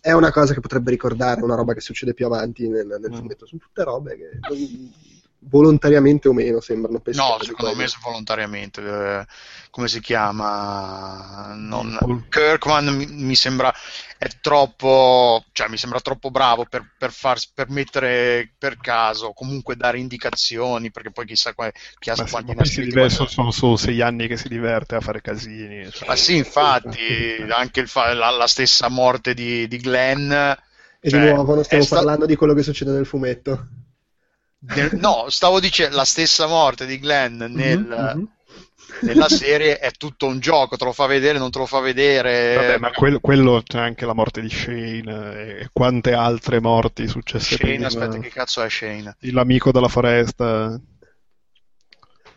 è 0.00 0.12
una 0.12 0.32
cosa 0.32 0.54
che 0.54 0.60
potrebbe 0.60 0.90
ricordare 0.90 1.42
una 1.42 1.54
roba 1.54 1.74
che 1.74 1.80
succede 1.80 2.14
più 2.14 2.24
avanti 2.24 2.66
nel, 2.66 2.86
nel 2.86 3.10
mm. 3.10 3.14
fumetto, 3.14 3.46
sono 3.46 3.60
tutte 3.60 3.84
robe 3.84 4.16
che 4.16 4.38
volontariamente 5.40 6.28
o 6.28 6.32
meno 6.32 6.60
sembrano 6.60 7.00
pescare. 7.00 7.38
No, 7.38 7.42
secondo 7.42 7.76
me 7.76 7.86
volontariamente. 8.02 8.80
Eh, 8.82 9.26
come 9.70 9.88
si 9.88 10.00
chiama? 10.00 11.54
Non... 11.54 12.26
Kirkman 12.28 12.88
mi, 12.88 13.06
mi, 13.06 13.34
sembra 13.34 13.72
è 14.16 14.28
troppo, 14.40 15.44
cioè 15.52 15.68
mi 15.68 15.76
sembra 15.76 16.00
troppo 16.00 16.30
bravo 16.30 16.64
per, 16.68 16.84
per, 16.98 17.12
far, 17.12 17.38
per 17.54 17.68
mettere 17.70 18.50
per 18.58 18.78
caso, 18.78 19.32
comunque 19.32 19.76
dare 19.76 19.98
indicazioni, 19.98 20.90
perché 20.90 21.12
poi 21.12 21.26
chissà 21.26 21.54
qua, 21.54 21.70
chi 21.98 22.10
ha 22.10 22.16
quanti 22.28 22.54
ne 22.54 22.64
si 22.64 22.82
diverso, 22.82 23.26
sono 23.26 23.50
solo 23.50 23.76
sei 23.76 24.00
anni 24.00 24.26
che 24.26 24.36
si 24.36 24.48
diverte 24.48 24.96
a 24.96 25.00
fare 25.00 25.20
casini. 25.20 25.88
Cioè... 25.90 26.08
Ma 26.08 26.16
sì, 26.16 26.36
infatti, 26.36 27.36
anche 27.48 27.86
fa- 27.86 28.14
la, 28.14 28.30
la, 28.30 28.46
stessa 28.46 28.88
morte 28.88 29.34
di, 29.34 29.68
di 29.68 29.78
Glenn. 29.78 30.32
E 31.00 31.10
cioè, 31.10 31.20
di 31.20 31.30
nuovo 31.32 31.54
non 31.54 31.64
stiamo 31.64 31.84
sta... 31.84 31.96
parlando 31.96 32.26
di 32.26 32.34
quello 32.34 32.54
che 32.54 32.62
succede 32.64 32.90
nel 32.90 33.06
fumetto. 33.06 33.68
No, 34.92 35.26
stavo 35.28 35.60
dicendo 35.60 35.96
la 35.96 36.04
stessa 36.04 36.46
morte 36.46 36.86
di 36.86 36.98
Glenn 36.98 37.42
mhm, 37.42 37.54
nel, 37.54 37.78
mm-hmm. 37.80 38.24
nella 39.02 39.28
serie 39.30 39.78
è 39.78 39.90
tutto 39.92 40.26
un 40.26 40.40
gioco, 40.40 40.76
te 40.76 40.84
lo 40.84 40.92
fa 40.92 41.06
vedere, 41.06 41.38
non 41.38 41.50
te 41.50 41.58
lo 41.58 41.66
fa 41.66 41.80
vedere. 41.80 42.54
Vabbè, 42.54 42.78
ma 42.78 42.90
quello, 42.90 43.20
quello 43.20 43.62
c'è 43.64 43.78
anche 43.78 44.04
la 44.04 44.14
morte 44.14 44.40
di 44.40 44.50
Shane 44.50 45.58
e 45.60 45.68
quante 45.72 46.12
altre 46.12 46.60
morti 46.60 47.06
successe 47.06 47.56
Shane, 47.56 47.70
prima. 47.74 47.86
aspetta, 47.86 48.18
che 48.18 48.30
cazzo 48.30 48.62
è 48.62 48.68
Shane? 48.68 49.16
L'amico 49.20 49.70
della 49.70 49.88
foresta. 49.88 50.80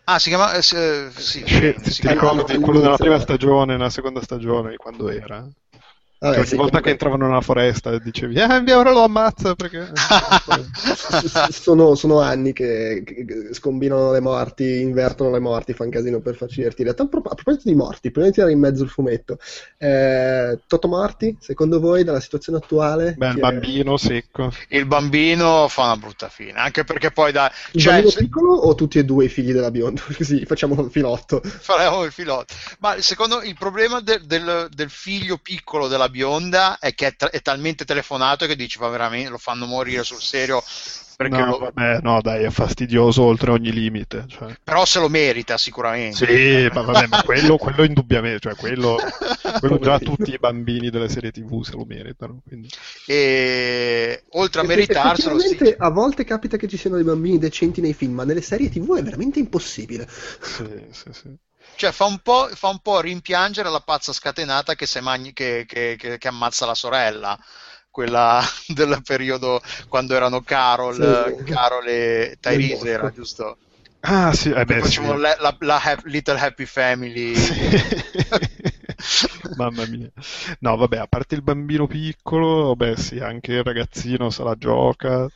Ah, 0.03 0.19
si 0.19 0.29
chiama... 0.29 0.53
Eh, 0.53 0.62
sì, 0.62 1.12
Shane, 1.45 1.75
si 1.84 2.01
ti 2.01 2.07
ricordi 2.07 2.57
quello 2.60 2.81
della 2.81 2.97
prima 2.97 3.19
stagione, 3.19 3.73
nella 3.73 3.89
seconda 3.89 4.21
stagione, 4.21 4.75
quando 4.75 5.10
era? 5.10 5.47
Vabbè, 6.23 6.38
ogni 6.38 6.45
sì, 6.45 6.55
volta 6.55 6.79
comunque... 6.79 6.81
che 6.81 6.89
entravano 6.91 7.25
nella 7.25 7.41
foresta 7.41 7.97
dicevi, 7.97 8.36
eh, 8.36 8.73
ora 8.75 8.91
lo 8.91 9.01
ammazza 9.01 9.55
perché... 9.55 9.89
sono, 11.49 11.95
sono, 11.95 12.19
anni 12.19 12.53
che, 12.53 13.01
che, 13.03 13.47
scombinano 13.53 14.12
le 14.12 14.19
morti, 14.19 14.81
invertono 14.81 15.31
le 15.31 15.39
morti, 15.39 15.73
fanno 15.73 15.89
casino 15.89 16.19
per 16.19 16.36
farci 16.36 16.57
divertire. 16.57 16.91
A, 16.91 16.95
a 16.95 17.07
proposito 17.07 17.62
di 17.63 17.73
morti, 17.73 18.12
prima 18.12 18.27
di 18.27 18.34
tirare 18.34 18.51
in 18.51 18.60
mezzo 18.60 18.84
il 18.84 18.89
fumetto, 18.89 19.39
eh, 19.79 20.60
Toto 20.67 20.88
Morti, 20.88 21.36
secondo 21.39 21.79
voi, 21.79 22.03
dalla 22.03 22.19
situazione 22.19 22.60
attuale? 22.60 23.15
Beh, 23.17 23.29
il 23.29 23.39
bambino 23.39 23.97
secco. 23.97 24.53
Il 24.67 24.86
bambino 24.86 25.67
fa 25.69 25.86
una 25.86 25.97
brutta 25.97 26.29
fine, 26.29 26.53
anche 26.60 26.84
perché 26.84 27.10
poi 27.10 27.31
da... 27.31 27.51
Il 27.71 27.81
cioè, 27.81 27.93
bambino 27.93 28.13
piccolo 28.15 28.53
o 28.53 28.75
tutti 28.75 28.99
e 28.99 29.05
due 29.05 29.25
i 29.25 29.29
figli 29.29 29.53
della 29.53 29.71
bionda? 29.71 30.03
Così 30.15 30.45
facciamo 30.45 30.79
il 30.84 30.91
filotto. 30.91 31.41
Faremo 31.43 32.03
il 32.03 32.12
filotto. 32.12 32.53
Ma 32.77 33.01
secondo 33.01 33.41
il 33.41 33.55
problema 33.57 34.01
de- 34.01 34.21
del, 34.23 34.67
del 34.71 34.89
figlio 34.91 35.39
piccolo 35.41 35.88
della 35.88 36.10
bionda 36.12 36.78
è 36.78 36.93
che 36.93 37.08
è, 37.08 37.15
tra- 37.15 37.32
è 37.32 37.41
talmente 37.41 37.86
telefonato 37.86 38.45
che 38.45 38.56
dici, 38.56 38.78
va 38.78 38.89
veramente, 38.89 39.30
lo 39.30 39.39
fanno 39.39 39.65
morire 39.65 40.04
sul 40.04 40.21
serio 40.21 40.62
perché 41.21 41.38
no, 41.38 41.45
lo... 41.45 41.58
vabbè, 41.60 42.00
no, 42.02 42.19
dai, 42.19 42.45
è 42.45 42.50
fastidioso 42.50 43.21
oltre 43.21 43.52
ogni 43.52 43.71
limite. 43.71 44.26
Cioè. 44.28 44.58
Però 44.63 44.86
se 44.86 45.00
lo 45.00 45.08
merita 45.08 45.56
sicuramente. 45.58 46.26
Sì, 46.26 46.67
ma, 46.74 46.82
vabbè, 46.82 47.08
ma 47.08 47.21
quello, 47.21 47.58
quello, 47.58 47.84
indubbiamente, 47.84 48.39
cioè 48.39 48.56
quello, 48.56 48.97
quello 49.60 49.78
già 49.78 50.00
tutti 50.00 50.32
i 50.32 50.39
bambini 50.39 50.89
delle 50.89 51.10
serie 51.10 51.32
TV 51.32 51.62
se 51.62 51.74
lo 51.74 51.86
meritano. 51.86 52.41
Quindi. 52.43 52.69
E 53.06 54.24
oltre 54.32 54.62
a 54.62 54.63
meritarselo... 54.63 55.39
Sì. 55.39 55.76
A 55.78 55.89
volte 55.89 56.24
capita 56.24 56.58
che 56.58 56.67
ci 56.67 56.78
siano 56.78 56.95
dei 56.95 57.06
bambini 57.06 57.38
decenti 57.38 57.82
nei 57.82 57.93
film, 57.93 58.13
ma 58.13 58.24
nelle 58.24 58.41
serie 58.41 58.69
TV 58.69 58.97
è 58.97 59.04
veramente 59.04 59.38
impossibile. 59.38 60.08
Sì, 60.10 60.65
sì, 60.89 61.10
sì. 61.12 61.38
Cioè, 61.75 61.91
fa 61.91 62.05
un, 62.05 62.19
po', 62.19 62.49
fa 62.53 62.69
un 62.69 62.79
po' 62.79 62.99
rimpiangere 63.01 63.69
la 63.69 63.81
pazza 63.81 64.13
scatenata 64.13 64.75
che, 64.75 64.88
magni, 65.01 65.34
che, 65.34 65.65
che, 65.67 65.97
che 65.97 66.27
ammazza 66.27 66.65
la 66.65 66.75
sorella 66.75 67.38
quella 67.91 68.41
del 68.67 69.01
periodo 69.03 69.62
quando 69.88 70.15
erano 70.15 70.41
Carol, 70.41 71.36
sì. 71.38 71.43
Carol 71.43 71.88
e 71.88 72.38
Tyrese, 72.39 72.89
era 72.89 73.12
giusto? 73.12 73.57
Ah, 74.03 74.34
sì, 74.34 74.49
eh 74.49 74.65
beh, 74.65 74.84
sì. 74.84 75.05
la, 75.05 75.36
la, 75.39 75.55
la, 75.60 75.99
Little 76.05 76.39
Happy 76.39 76.65
Family. 76.65 77.36
Sì. 77.36 77.53
Mamma 79.57 79.86
mia. 79.86 80.10
No, 80.60 80.75
vabbè, 80.75 80.97
a 80.97 81.07
parte 81.07 81.36
il 81.36 81.43
bambino 81.43 81.86
piccolo, 81.86 82.75
beh, 82.75 82.97
sì, 82.97 83.19
anche 83.19 83.53
il 83.53 83.63
ragazzino 83.63 84.31
se 84.31 84.41
la 84.43 84.55
gioca. 84.55 85.27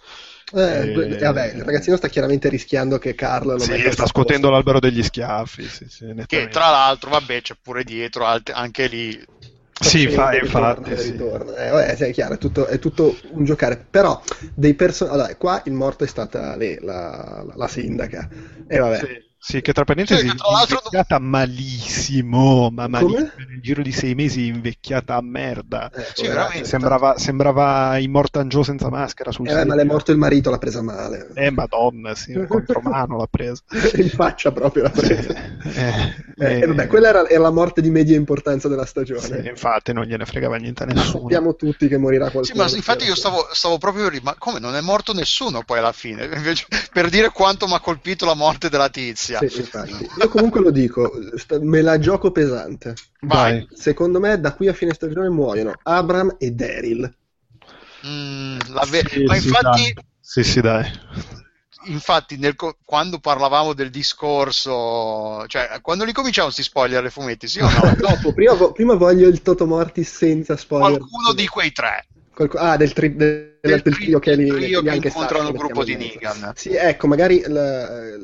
Eh, 0.54 0.94
e... 0.94 1.18
vabbè, 1.18 1.54
il 1.56 1.64
ragazzino 1.64 1.98
sta 1.98 2.08
chiaramente 2.08 2.50
rischiando 2.50 3.00
che 3.00 3.16
Carl 3.16 3.54
lo 3.54 3.60
sì, 3.60 3.92
sta 3.92 4.06
scuotendo 4.06 4.50
l'albero 4.50 4.80
degli 4.80 5.02
schiaffi. 5.02 5.68
Sì, 5.68 5.88
sì, 5.90 6.14
che 6.28 6.48
tra 6.50 6.70
l'altro, 6.70 7.10
vabbè, 7.10 7.42
c'è 7.42 7.56
pure 7.62 7.84
dietro 7.84 8.26
anche 8.26 8.88
lì 8.88 9.26
sì, 9.78 10.08
fa, 10.08 10.34
infatti. 10.38 10.96
Sì. 10.98 11.16
Eh, 11.16 11.70
vabbè, 11.70 11.96
è 11.98 12.12
chiaro, 12.12 12.36
è 12.36 12.38
tutto, 12.38 12.66
è 12.66 12.80
tutto, 12.80 13.18
un 13.32 13.44
giocare. 13.44 13.86
Però, 13.90 14.22
dei 14.54 14.74
personaggi. 14.74 15.18
Allora, 15.18 15.36
qua 15.36 15.62
il 15.66 15.74
morto 15.74 16.06
è 16.06 16.08
stata 16.08 16.56
lei, 16.56 16.78
la, 16.80 17.44
la, 17.46 17.54
la 17.56 17.68
sindaca. 17.68 18.30
E 18.68 18.80
vabbè. 18.80 19.00
Sì. 19.00 19.34
Sì, 19.48 19.62
che 19.62 19.74
tra 19.74 19.84
parentesi 19.84 20.28
sì, 20.28 20.36
tra 20.36 20.48
è 20.48 20.62
invecchiata 20.62 21.20
non... 21.20 21.30
malissimo, 21.30 22.72
ma 22.72 22.88
malissimo. 22.88 23.30
Nel 23.38 23.62
giro 23.62 23.84
di 23.84 23.92
sei 23.92 24.16
mesi 24.16 24.42
è 24.42 24.52
invecchiata 24.52 25.14
a 25.14 25.22
merda. 25.22 25.92
Eh, 25.94 26.04
sì, 26.16 26.66
sembrava, 26.66 27.20
sembrava 27.20 27.96
Immortan 28.00 28.50
Joe 28.50 28.64
senza 28.64 28.90
maschera 28.90 29.32
sul 29.32 29.48
eh, 29.48 29.64
ma 29.66 29.76
l'è 29.76 29.84
morto 29.84 30.12
il 30.12 30.18
marito, 30.18 30.50
l'ha 30.50 30.58
presa 30.58 30.82
male. 30.82 31.30
Eh, 31.36 31.52
madonna, 31.52 32.16
sì, 32.16 32.34
contromano 32.48 33.18
l'ha 33.18 33.28
presa. 33.30 33.62
In 33.98 34.10
faccia 34.10 34.52
proprio 34.52 34.82
l'ha 34.82 34.90
presa. 34.90 35.36
Eh, 35.36 36.16
eh, 36.38 36.60
eh, 36.62 36.66
vabbè, 36.66 36.88
quella 36.88 37.10
era, 37.10 37.30
era, 37.30 37.44
la 37.44 37.52
morte 37.52 37.82
di 37.82 37.92
media 37.92 38.16
importanza 38.16 38.68
della 38.68 38.86
stagione. 38.86 39.22
Sì, 39.22 39.48
infatti 39.48 39.94
non 39.94 40.06
gliene 40.06 40.26
fregava 40.26 40.58
niente 40.58 40.84
a 40.84 40.86
nessuno. 40.88 41.22
Sappiamo 41.22 41.56
tutti 41.56 41.88
che 41.88 41.98
morirà 41.98 42.30
qualcuno. 42.30 42.68
Sì, 42.68 42.74
ma 42.74 42.76
infatti 42.76 43.06
io 43.06 43.16
stavo, 43.16 43.48
stavo 43.52 43.78
proprio 43.78 44.10
lì, 44.10 44.20
ma 44.24 44.36
come 44.40 44.60
non 44.60 44.76
è 44.76 44.82
morto 44.82 45.14
nessuno 45.14 45.62
poi 45.64 45.78
alla 45.78 45.92
fine? 45.92 46.26
Invece, 46.34 46.66
per 46.92 47.10
dire 47.10 47.30
quanto 47.30 47.68
mi 47.68 47.74
ha 47.74 47.80
colpito 47.80 48.26
la 48.26 48.34
morte 48.34 48.70
della 48.70 48.90
tizia. 48.90 49.35
Sì, 49.38 49.60
infatti. 49.60 50.08
Io 50.20 50.30
comunque 50.30 50.62
lo 50.62 50.72
dico, 50.72 51.12
me 51.62 51.82
la 51.82 51.98
gioco 52.00 52.32
pesante. 52.32 52.94
Vai. 53.22 53.68
Secondo 53.74 54.20
me 54.20 54.40
da 54.40 54.54
qui 54.54 54.68
a 54.68 54.74
fine 54.74 54.94
stagione 54.94 55.30
muoiono 55.30 55.74
Abram 55.84 56.36
e 56.38 56.52
Daryl. 56.52 57.14
Mm, 58.06 58.60
ve- 58.90 59.04
sì, 59.10 59.24
ma 59.24 59.36
infatti... 59.36 59.94
Sì, 60.20 60.44
sì, 60.44 60.44
sì, 60.44 60.62
dai. 60.62 60.90
Infatti, 61.88 62.38
nel, 62.38 62.56
quando 62.84 63.20
parlavamo 63.20 63.74
del 63.74 63.92
discorso, 63.92 65.46
cioè 65.48 65.80
quando 65.82 66.04
ricominciamo 66.04 66.48
questi 66.48 66.64
spoiler 66.64 67.04
ai 67.04 67.12
fumetti, 67.12 67.48
sì 67.48 67.60
o 67.60 67.70
no? 67.70 67.94
Dopo, 68.00 68.34
prima, 68.34 68.56
prima, 68.72 68.96
voglio 68.96 69.28
il 69.28 69.42
Toto 69.42 69.68
Morti 69.68 70.04
senza 70.04 70.58
spoiler. 70.58 70.98
Qualcuno 70.98 71.34
di 71.34 71.48
quei 71.48 71.72
tre. 71.72 72.08
Qualc- 72.34 72.56
ah, 72.58 72.76
del, 72.76 72.92
tri- 72.92 73.16
del, 73.16 73.60
del, 73.62 73.82
del 73.82 73.94
trio 73.94 74.20
che, 74.20 74.36
li, 74.36 74.50
trio 74.50 74.82
che 74.82 74.96
incontrano 74.96 75.50
il 75.50 75.56
gruppo 75.56 75.84
di 75.84 75.96
Negan. 75.96 76.54
Sì, 76.56 76.74
ecco, 76.74 77.08
magari 77.08 77.44
la, 77.46 78.18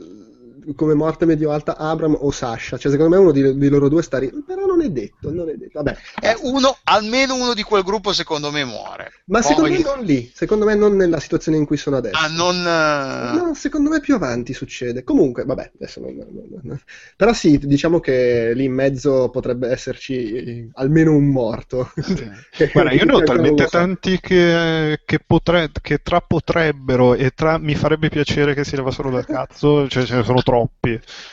come 0.76 0.94
morte 0.94 1.26
medio-alta 1.26 1.78
Abram 1.78 2.18
o 2.20 2.32
Sasha. 2.32 2.78
Cioè, 2.78 2.92
secondo 2.92 3.16
me 3.16 3.22
uno 3.22 3.32
di, 3.32 3.58
di 3.58 3.70
loro 3.70 3.90
due 3.90 4.02
sta 4.04 4.18
ri- 4.20 4.32
Però 4.46 4.66
non 4.66 4.82
è 4.82 4.90
detto, 4.90 5.32
non 5.32 5.50
è 5.50 5.54
detto. 5.56 5.82
Vabbè, 5.82 5.98
È 6.20 6.36
uno, 6.42 6.78
almeno 6.86 7.36
uno 7.36 7.54
di 7.54 7.64
quel 7.64 7.84
gruppo 7.84 8.14
secondo 8.14 8.52
me 8.52 8.64
muore. 8.64 9.12
ma 9.26 9.42
secondo 9.42 9.70
Poi- 9.70 9.78
me 9.78 9.84
non 9.84 10.04
lì, 10.04 10.32
secondo 10.34 10.66
me 10.66 10.76
non 10.76 10.96
nella 10.96 11.20
situazione 11.20 11.58
in 11.58 11.66
cui 11.66 11.78
sono 11.78 11.98
adesso. 11.98 12.18
Ah, 12.18 12.28
non... 12.28 12.56
eh, 12.58 13.36
No, 13.38 13.54
secondo 13.54 13.90
me 13.90 14.00
più 14.00 14.16
avanti 14.16 14.54
succede. 14.54 15.04
Comunque, 15.04 15.44
vabbè, 15.46 15.72
adesso 15.76 16.00
non, 16.00 16.16
non- 16.16 16.60
non- 16.62 16.80
Però 17.16 17.34
sì, 17.34 17.58
diciamo 17.58 18.00
che 18.00 18.52
lì 18.54 18.66
in 18.66 18.74
mezzo 18.74 19.30
potrebbe 19.30 19.70
esserci 19.70 20.70
almeno 20.74 21.14
un 21.16 21.28
morto. 21.28 21.92
Guarda, 22.74 22.92
io 22.92 23.06
ne 23.06 23.14
ho 23.14 23.22
talmente 23.24 23.66
tanti 23.68 24.20
che, 24.20 25.00
che, 25.06 25.20
potre- 25.26 25.72
che 25.82 26.00
tra 26.00 26.22
potrebbero 26.22 27.14
e 27.16 27.32
tra 27.32 27.58
mi 27.58 27.76
farebbe 27.76 28.10
piacere 28.10 28.54
che 28.54 28.64
si 28.64 28.76
levassero 28.76 29.10
dal 29.10 29.26
cazzo, 29.26 29.88
cioè 29.88 30.04
ce 30.06 30.16
ne 30.18 30.24
sono 30.24 30.42
troppi. 30.42 30.50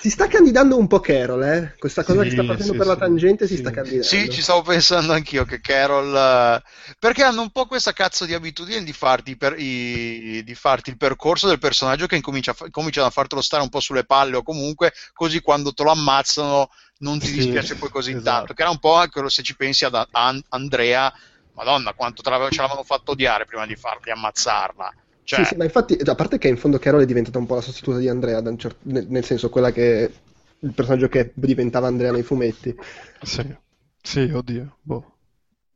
Si 0.00 0.10
sta 0.10 0.26
candidando 0.28 0.76
un 0.78 0.86
po' 0.86 1.00
Carol, 1.00 1.42
eh? 1.42 1.74
Questa 1.78 2.04
cosa 2.04 2.22
Sì, 2.22 2.26
che 2.26 2.30
sta 2.30 2.44
facendo 2.44 2.72
sì, 2.72 2.78
per 2.78 2.86
la 2.86 2.94
sì. 2.94 2.98
tangente 3.00 3.46
si 3.46 3.54
Sì. 3.54 3.60
sta 3.60 3.70
candidando. 3.70 4.06
Sì, 4.06 4.30
ci 4.30 4.42
stavo 4.42 4.62
pensando 4.62 5.12
anch'io 5.12 5.44
che 5.44 5.60
Carol. 5.60 6.14
eh, 6.14 6.62
Perché 6.98 7.22
hanno 7.24 7.42
un 7.42 7.50
po' 7.50 7.66
questa 7.66 7.92
cazzo 7.92 8.24
di 8.24 8.34
abitudine 8.34 8.82
di 8.84 8.92
farti, 8.92 9.36
per- 9.36 9.58
i- 9.58 10.42
di 10.44 10.54
farti 10.54 10.90
il 10.90 10.96
percorso 10.96 11.48
del 11.48 11.58
personaggio 11.58 12.06
che 12.06 12.16
incomincia 12.16 12.52
a 12.52 12.70
cominciano 12.70 13.06
a 13.06 13.10
fartelo 13.10 13.40
stare 13.42 13.62
un 13.62 13.68
po' 13.68 13.80
sulle 13.80 14.04
palle 14.04 14.36
o 14.36 14.42
comunque 14.42 14.92
così 15.12 15.40
quando 15.40 15.72
te 15.72 15.82
lo 15.82 15.90
ammazzano 15.90 16.68
non 16.98 17.18
ti 17.18 17.26
Sì, 17.26 17.32
dispiace 17.32 17.76
poi 17.76 17.88
così 17.90 18.12
esatto. 18.12 18.30
tanto. 18.30 18.54
Che 18.54 18.62
era 18.62 18.70
un 18.70 18.78
po' 18.78 18.94
anche 18.94 19.28
se 19.30 19.42
ci 19.42 19.56
pensi 19.56 19.84
ad 19.84 19.94
An- 20.12 20.40
Andrea, 20.50 21.12
madonna, 21.52 21.92
quanto 21.94 22.22
ce 22.22 22.30
l'avevano 22.30 22.82
fatto 22.84 23.12
odiare 23.12 23.44
prima 23.44 23.66
di 23.66 23.76
farti 23.76 24.10
ammazzarla. 24.10 24.92
Cioè, 25.28 25.44
Sì, 25.44 25.50
sì, 25.50 25.56
ma 25.56 25.64
infatti, 25.64 25.94
a 26.02 26.14
parte 26.14 26.38
che 26.38 26.48
in 26.48 26.56
fondo 26.56 26.78
Carol 26.78 27.02
è 27.02 27.04
diventata 27.04 27.36
un 27.36 27.44
po' 27.44 27.54
la 27.56 27.60
sostituta 27.60 27.98
di 27.98 28.08
Andrea, 28.08 28.40
nel, 28.40 29.06
nel 29.08 29.24
senso 29.24 29.50
quella 29.50 29.70
che 29.72 30.10
il 30.60 30.72
personaggio 30.72 31.08
che 31.08 31.32
diventava 31.34 31.86
Andrea 31.86 32.12
nei 32.12 32.22
fumetti. 32.22 32.74
Sì, 33.20 33.54
sì, 34.00 34.20
oddio. 34.20 34.78
Boh. 34.80 35.17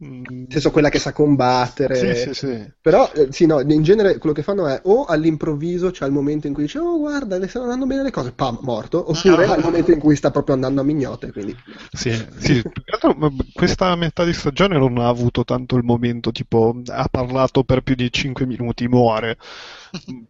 Mm, 0.05 0.23
Nel 0.29 0.47
senso 0.49 0.71
quella 0.73 0.89
che 0.89 0.99
sa 0.99 1.13
combattere. 1.13 1.95
Sì, 1.95 2.35
sì, 2.35 2.35
sì. 2.35 2.73
Però, 2.81 3.11
eh, 3.15 3.29
sì, 3.31 3.47
no, 3.47 3.61
in 3.61 3.83
genere 3.83 4.19
quello 4.19 4.35
che 4.35 4.43
fanno 4.43 4.67
è 4.67 4.81
o 4.85 5.05
all'improvviso 5.05 5.91
c'è 5.91 6.05
il 6.07 6.13
momento 6.13 6.47
in 6.49 6.55
cui 6.55 6.65
dice, 6.65 6.79
oh 6.79 6.99
guarda, 6.99 7.39
le 7.39 7.47
stanno 7.47 7.65
andando 7.65 7.87
bene 7.87 8.03
le 8.03 8.11
cose, 8.11 8.33
pam, 8.33 8.59
morto, 8.63 8.99
oppure 9.11 9.47
No. 9.47 9.53
al 9.53 9.61
momento 9.63 9.93
in 9.93 10.01
cui 10.01 10.17
sta 10.17 10.31
proprio 10.33 10.55
andando 10.57 10.81
a 10.81 10.85
mignote, 10.85 11.31
quindi... 11.33 11.57
Sì, 11.91 12.11
sì, 12.39 12.63
altro, 12.87 13.13
ma 13.15 13.31
questa 13.53 13.95
metà 13.97 14.25
di 14.25 14.33
stagione 14.33 14.79
non 14.79 14.97
ha 14.99 15.09
avuto 15.09 15.45
tanto 15.45 15.77
il 15.77 15.85
momento, 15.85 16.33
tipo, 16.33 16.75
ha 16.87 17.07
parlato 17.11 17.65
per 17.65 17.83
più 17.83 17.95
di 17.95 18.11
5 18.11 18.47
minuti, 18.47 18.89
muore. 18.89 19.37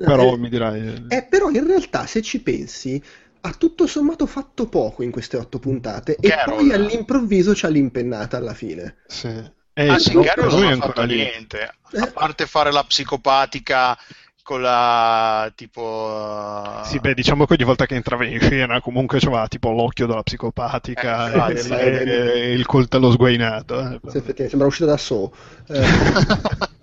Però 0.03 0.35
Eh, 0.35 0.37
mi 0.37 0.49
dirai... 0.49 1.07
Eh, 1.07 1.25
però 1.29 1.51
in 1.51 1.67
realtà, 1.67 2.07
se 2.07 2.21
ci 2.23 2.43
pensi, 2.43 3.01
ha 3.43 3.53
tutto 3.53 3.87
sommato 3.87 4.27
fatto 4.27 4.69
poco 4.69 5.03
in 5.03 5.11
queste 5.11 5.37
otto 5.37 5.59
puntate 5.59 6.17
e 6.17 6.29
Carol. 6.29 6.57
poi 6.57 6.73
all'improvviso 6.73 7.53
c'ha 7.55 7.69
l'impennata 7.69 8.37
alla 8.37 8.55
fine. 8.55 8.97
Sì. 9.07 9.29
E 9.75 9.87
Ah 9.89 9.99
sì, 9.99 10.13
lui 10.13 10.25
non 10.37 10.65
ha 10.65 10.77
fatto 10.77 11.03
lì. 11.03 11.17
niente, 11.17 11.63
a 11.65 11.75
Eh. 12.07 12.13
parte 12.13 12.47
fare 12.47 12.71
la 12.73 12.85
psicopatica 12.85 13.97
con 14.43 14.61
la 14.61 15.51
tipo... 15.55 16.81
Sì, 16.85 16.99
beh, 16.99 17.15
diciamo 17.15 17.47
che 17.47 17.53
ogni 17.55 17.65
volta 17.65 17.87
che 17.87 17.95
entrava 17.95 18.25
in 18.27 18.41
scena 18.41 18.81
comunque 18.81 19.19
c'aveva 19.21 19.47
tipo 19.47 19.71
l'occhio 19.71 20.07
della 20.07 20.23
psicopatica 20.23 21.33
Eh, 21.47 21.57
e, 21.57 21.61
sì. 21.61 21.73
e- 21.73 22.03
e 22.51 22.53
il 22.53 22.67
coltello 22.67 23.11
sguainato. 23.13 23.79
eh. 23.81 23.95
Effettivamente 23.95 24.49
sembra 24.49 24.67
uscita 24.67 24.87
da 24.87 24.97
So. 24.97 25.33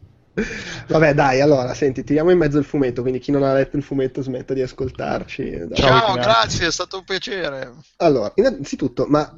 Vabbè, 0.88 1.13
dai, 1.13 1.41
allora, 1.41 1.73
senti, 1.73 2.04
tiriamo 2.04 2.32
in 2.32 2.38
mezzo 2.38 2.58
il 2.58 2.63
fumetto, 2.63 3.02
quindi 3.02 3.19
chi 3.19 3.32
non 3.32 3.43
ha 3.43 3.54
letto 3.54 3.75
il 3.78 3.84
fumetto 3.84 4.21
smetta 4.21 4.54
di 4.54 4.62
ascoltarci. 4.62 5.67
Dai. 5.67 5.67
Ciao, 5.73 5.99
Ciao, 5.99 6.13
grazie. 6.13 6.21
grazie, 6.21 6.67
è 6.67 6.71
stato 6.71 6.97
un 6.97 7.04
piacere. 7.04 7.73
Allora, 7.97 8.32
innanzitutto, 8.36 9.06
ma 9.08 9.30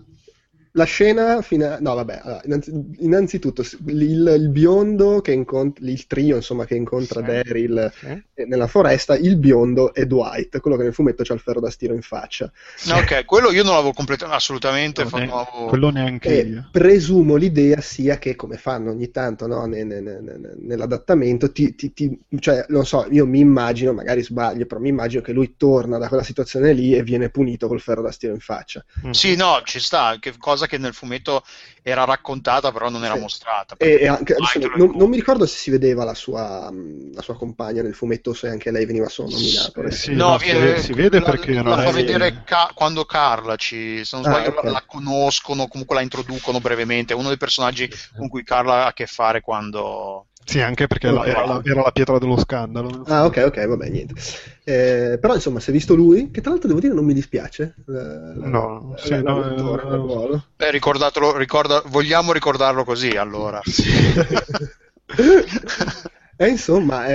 la 0.73 0.83
scena 0.85 1.41
fina... 1.41 1.79
No, 1.79 1.95
vabbè, 1.95 2.21
allora, 2.23 2.41
innanzi- 2.45 2.71
innanzitutto 2.99 3.61
il, 3.87 4.33
il 4.37 4.49
biondo 4.49 5.21
che 5.21 5.31
incontra, 5.33 5.85
il 5.85 6.07
trio, 6.07 6.37
insomma, 6.37 6.65
che 6.65 6.75
incontra 6.75 7.19
Sì. 7.19 7.25
Daryl 7.25 7.91
Sì. 7.93 8.23
eh, 8.35 8.45
nella 8.45 8.67
foresta, 8.67 9.17
il 9.17 9.37
biondo 9.37 9.93
è 9.93 10.05
Dwight, 10.05 10.59
quello 10.59 10.77
che 10.77 10.83
nel 10.83 10.93
fumetto 10.93 11.23
c'ha 11.23 11.33
il 11.33 11.39
ferro 11.39 11.59
da 11.59 11.69
stiro 11.69 11.93
in 11.93 12.01
faccia. 12.01 12.51
No, 12.85 12.95
ok, 12.97 13.25
quello 13.25 13.51
io 13.51 13.63
non 13.63 13.73
l'avevo 13.73 13.93
completamente, 13.93 14.37
assolutamente 14.37 15.03
No, 15.03 15.09
ne- 15.17 15.67
quello 15.67 15.89
neanche 15.89 16.39
E 16.39 16.47
io. 16.47 16.69
presumo 16.71 17.35
l'idea 17.35 17.81
sia 17.81 18.17
che, 18.17 18.35
come 18.35 18.57
fanno 18.57 18.91
ogni 18.91 19.11
tanto 19.11 19.47
no, 19.47 19.65
ne- 19.65 19.83
ne- 19.83 19.99
ne- 20.01 20.19
ne- 20.21 20.53
nell'adattamento, 20.57 21.51
ti, 21.51 21.75
ti- 21.75 21.93
ti- 21.93 22.19
cioè, 22.39 22.65
non 22.69 22.85
so, 22.85 23.07
io 23.09 23.25
mi 23.25 23.39
immagino, 23.39 23.93
magari 23.93 24.23
sbaglio, 24.23 24.65
però 24.65 24.79
mi 24.79 24.89
immagino 24.89 25.21
che 25.21 25.33
lui 25.33 25.55
torna 25.57 25.97
da 25.97 26.07
quella 26.07 26.23
situazione 26.23 26.73
lì 26.73 26.95
e 26.95 27.03
viene 27.03 27.29
punito 27.29 27.67
col 27.67 27.81
ferro 27.81 28.01
da 28.01 28.11
stiro 28.11 28.33
in 28.33 28.39
faccia. 28.39 28.83
Mm. 29.05 29.11
Sì, 29.11 29.35
no, 29.35 29.61
ci 29.65 29.79
sta, 29.79 30.17
che 30.19 30.33
cosa 30.37 30.60
che 30.67 30.77
nel 30.77 30.93
fumetto 30.93 31.43
era 31.81 32.03
raccontata, 32.05 32.71
però 32.71 32.89
non 32.89 33.03
era 33.03 33.13
Sì. 33.13 33.19
mostrata. 33.19 33.75
E, 33.77 34.07
anche, 34.07 34.33
adesso 34.33 34.59
non, 34.77 34.91
non 34.95 35.09
mi 35.09 35.15
ricordo 35.15 35.45
se 35.47 35.57
si 35.57 35.71
vedeva 35.71 36.03
la 36.03 36.13
sua, 36.13 36.69
mh, 36.71 37.13
la 37.15 37.21
sua 37.23 37.35
compagna 37.35 37.81
nel 37.81 37.95
fumetto 37.95 38.29
o 38.29 38.33
se 38.33 38.47
anche 38.47 38.69
lei 38.69 38.85
veniva 38.85 39.09
solo 39.09 39.29
nominata. 39.29 39.81
Eh, 39.81 39.91
sì, 39.91 40.13
No, 40.13 40.37
viene- 40.37 40.75
si, 40.77 40.93
vede 40.93 41.19
la, 41.19 41.25
perché 41.31 41.53
la 41.63 41.63
non 41.63 41.79
fa 41.79 41.89
è- 41.89 41.91
vedere 41.91 42.41
Ca- 42.43 42.71
quando 42.75 43.05
Carla 43.05 43.55
ci, 43.55 44.05
se 44.05 44.15
non 44.17 44.25
Ah, 44.25 44.29
sbaglio, 44.29 44.49
ok. 44.49 44.63
la, 44.63 44.71
la 44.71 44.83
conoscono, 44.85 45.67
comunque 45.67 45.95
la 45.95 46.01
introducono 46.01 46.59
brevemente. 46.59 47.13
È 47.13 47.15
uno 47.15 47.29
dei 47.29 47.37
personaggi 47.37 47.89
con 48.15 48.27
cui 48.29 48.43
Carla 48.43 48.83
ha 48.83 48.87
a 48.87 48.93
che 48.93 49.07
fare 49.07 49.41
quando. 49.41 50.27
Sì, 50.43 50.59
anche 50.59 50.87
perché 50.87 51.11
la- 51.11 51.25
era, 51.25 51.45
la, 51.45 51.61
era 51.63 51.81
la 51.81 51.91
pietra 51.91 52.17
dello 52.17 52.37
scandalo. 52.37 53.03
Ah, 53.05 53.25
ok, 53.25 53.43
ok, 53.47 53.67
vabbè, 53.67 53.89
niente. 53.89 54.15
Eh, 54.63 55.17
però 55.19 55.35
insomma, 55.35 55.59
se 55.59 55.71
visto 55.71 55.95
lui, 55.95 56.29
che 56.31 56.41
tra 56.41 56.51
l'altro 56.51 56.67
devo 56.67 56.81
dire 56.81 56.93
non 56.93 57.05
mi 57.05 57.13
dispiace. 57.13 57.75
la- 57.85 58.33
la- 58.35 58.47
No, 58.47 58.93
sì, 58.97 59.21
no, 59.21 59.39
l'attore, 59.39 60.43
eh. 60.57 60.65
Eh, 60.65 60.71
ricordatelo, 60.71 61.37
ricorda- 61.37 61.83
vogliamo 61.87 62.33
ricordarlo 62.33 62.83
così 62.83 63.09
allora. 63.11 63.61
E 66.41 66.47
insomma, 66.47 67.05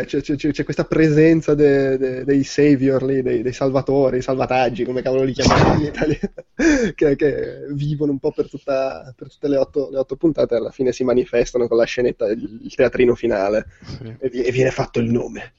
eh, 0.00 0.04
c'è, 0.06 0.20
c'è- 0.22 0.34
c'è 0.50 0.64
questa 0.64 0.82
presenza 0.84 1.54
de- 1.54 1.96
de- 1.98 2.24
dei 2.24 2.42
savior 2.42 3.00
lì, 3.04 3.22
dei, 3.22 3.40
dei 3.42 3.52
salvatori, 3.52 4.20
salvataggi, 4.20 4.84
come 4.84 5.02
cavolo 5.02 5.22
li 5.22 5.32
chiamano 5.32 5.78
in 5.80 5.86
Italia, 5.86 6.18
che, 6.96 7.14
che 7.14 7.66
vivono 7.70 8.10
un 8.10 8.18
po' 8.18 8.32
per, 8.32 8.48
tutta- 8.50 9.12
per 9.16 9.28
tutte 9.30 9.46
le 9.46 9.56
otto, 9.56 9.88
le 9.92 9.98
otto 9.98 10.16
puntate 10.16 10.54
e 10.54 10.56
alla 10.58 10.72
fine 10.72 10.90
si 10.90 11.04
manifestano 11.04 11.68
con 11.68 11.76
la 11.76 11.84
scenetta, 11.84 12.26
il, 12.26 12.58
il 12.64 12.74
teatrino 12.74 13.14
finale 13.14 13.66
Sì, 13.84 14.16
e, 14.18 14.28
vi- 14.30 14.42
e 14.42 14.50
viene 14.50 14.70
fatto 14.72 14.98
il 14.98 15.12
nome. 15.12 15.52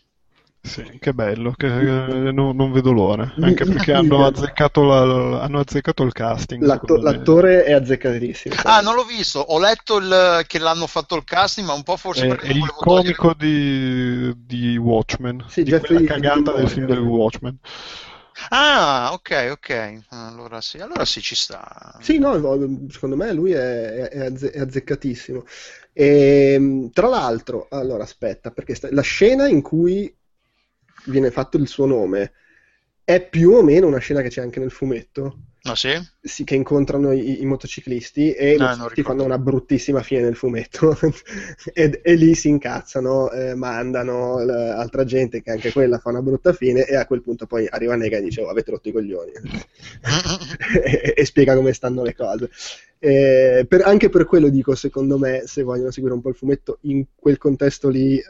Sì, 0.68 0.98
che 1.00 1.14
bello, 1.14 1.54
che, 1.58 1.66
eh, 1.68 2.32
no- 2.32 2.52
non 2.52 2.72
vedo 2.72 2.92
l'ora, 2.92 3.34
anche 3.40 3.66
Mi- 3.66 3.74
perché 3.74 3.92
mi- 3.94 3.98
hanno 3.98 4.26
azzeccato, 4.26 4.84
la- 4.84 5.42
hanno 5.42 5.60
azzeccato 5.60 6.04
il 6.04 6.12
casting. 6.12 6.64
L'atto- 6.64 6.98
l'attore 6.98 7.64
è 7.64 7.72
azzeccatissimo. 7.72 8.56
Ah, 8.64 8.82
non 8.82 8.96
l'ho 8.96 9.04
visto, 9.06 9.40
ho 9.40 9.60
letto 9.60 9.98
il- 9.98 10.44
che 10.48 10.60
l'hanno 10.60 10.86
fatto 10.88 11.16
il 11.16 11.24
casting, 11.24 11.66
ma 11.68 11.74
un 11.74 11.84
po' 11.84 11.98
forse 11.98 12.26
È, 12.26 12.28
perché 12.28 12.48
è 12.48 12.54
non 12.54 12.58
il 12.58 12.74
togliere- 12.78 13.16
comico 13.16 13.34
di, 13.38 14.34
di 14.46 14.78
Watchmen, 14.78 15.44
Sì, 15.48 15.64
di 15.64 15.72
Jeffrey 15.72 16.06
quella 16.06 16.14
cagata 16.14 16.52
del 16.54 16.68
film 16.70 16.86
del. 16.86 17.00
Watchmen. 17.00 17.58
Ah, 18.50 19.10
ok, 19.14 19.48
ok. 19.52 20.00
Allora 20.10 20.62
sì, 20.62 20.78
allora 20.78 21.06
sì 21.06 21.22
ci 21.22 21.34
sta. 21.36 21.98
Sì, 22.02 22.20
no, 22.20 22.34
secondo 22.90 23.16
me 23.16 23.34
lui 23.34 23.52
è, 23.52 23.94
è 24.10 24.26
azze- 24.26 24.52
è 24.52 24.60
azzeccatissimo. 24.60 25.44
E, 25.92 26.90
tra 26.94 27.08
l'altro, 27.08 27.66
allora 27.72 28.04
aspetta, 28.04 28.52
perché 28.52 28.76
sta- 28.76 28.90
la 28.92 29.02
scena 29.02 29.48
in 29.48 29.64
cui 29.64 30.14
viene 31.08 31.32
fatto 31.32 31.58
il 31.58 31.68
suo 31.68 31.86
nome 31.86 32.32
è 33.04 33.28
più 33.28 33.52
o 33.52 33.64
meno 33.64 33.88
una 33.88 34.00
scena 34.00 34.22
che 34.22 34.30
c'è 34.30 34.42
anche 34.42 34.60
nel 34.60 34.72
fumetto, 34.72 35.38
No, 35.64 35.76
sì? 35.76 35.90
sì, 36.22 36.44
che 36.44 36.56
incontrano 36.56 37.14
i, 37.14 37.42
i 37.42 37.46
motociclisti 37.46 38.34
e 38.34 38.56
i 38.56 38.58
No, 38.58 38.68
fanno 39.02 39.24
una 39.24 39.38
bruttissima 39.38 40.02
fine 40.02 40.22
nel 40.22 40.36
fumetto 40.36 40.98
e, 41.74 42.02
e 42.04 42.16
lì 42.16 42.36
si 42.36 42.50
incazzano, 42.50 43.32
eh, 43.32 43.56
mandano 43.56 44.44
l'altra 44.44 45.06
gente 45.06 45.42
che 45.42 45.52
anche 45.52 45.72
quella 45.72 46.00
fa 46.00 46.10
una 46.10 46.22
brutta 46.22 46.52
fine 46.52 46.86
e 46.86 46.96
a 46.96 47.06
quel 47.06 47.22
punto 47.22 47.46
poi 47.46 47.66
arriva 47.70 47.96
Nega 47.96 48.18
e 48.18 48.22
dice 48.24 48.42
oh, 48.42 48.50
avete 48.50 48.72
rotto 48.72 48.90
i 48.90 48.92
coglioni 48.92 49.32
e, 50.84 51.14
e 51.16 51.26
spiega 51.26 51.56
come 51.56 51.74
stanno 51.74 52.04
le 52.04 52.16
cose. 52.16 52.50
Eh, 53.00 53.66
per- 53.68 53.84
anche 53.86 54.10
per 54.10 54.26
quello 54.26 54.50
dico, 54.50 54.76
secondo 54.76 55.18
me, 55.18 55.44
se 55.46 55.62
vogliono 55.64 55.92
seguire 55.92 56.16
un 56.16 56.22
po' 56.22 56.30
il 56.30 56.36
fumetto, 56.36 56.80
in 56.82 57.06
quel 57.16 57.38
contesto 57.38 57.90
lì 57.90 58.18
eh, 58.18 58.24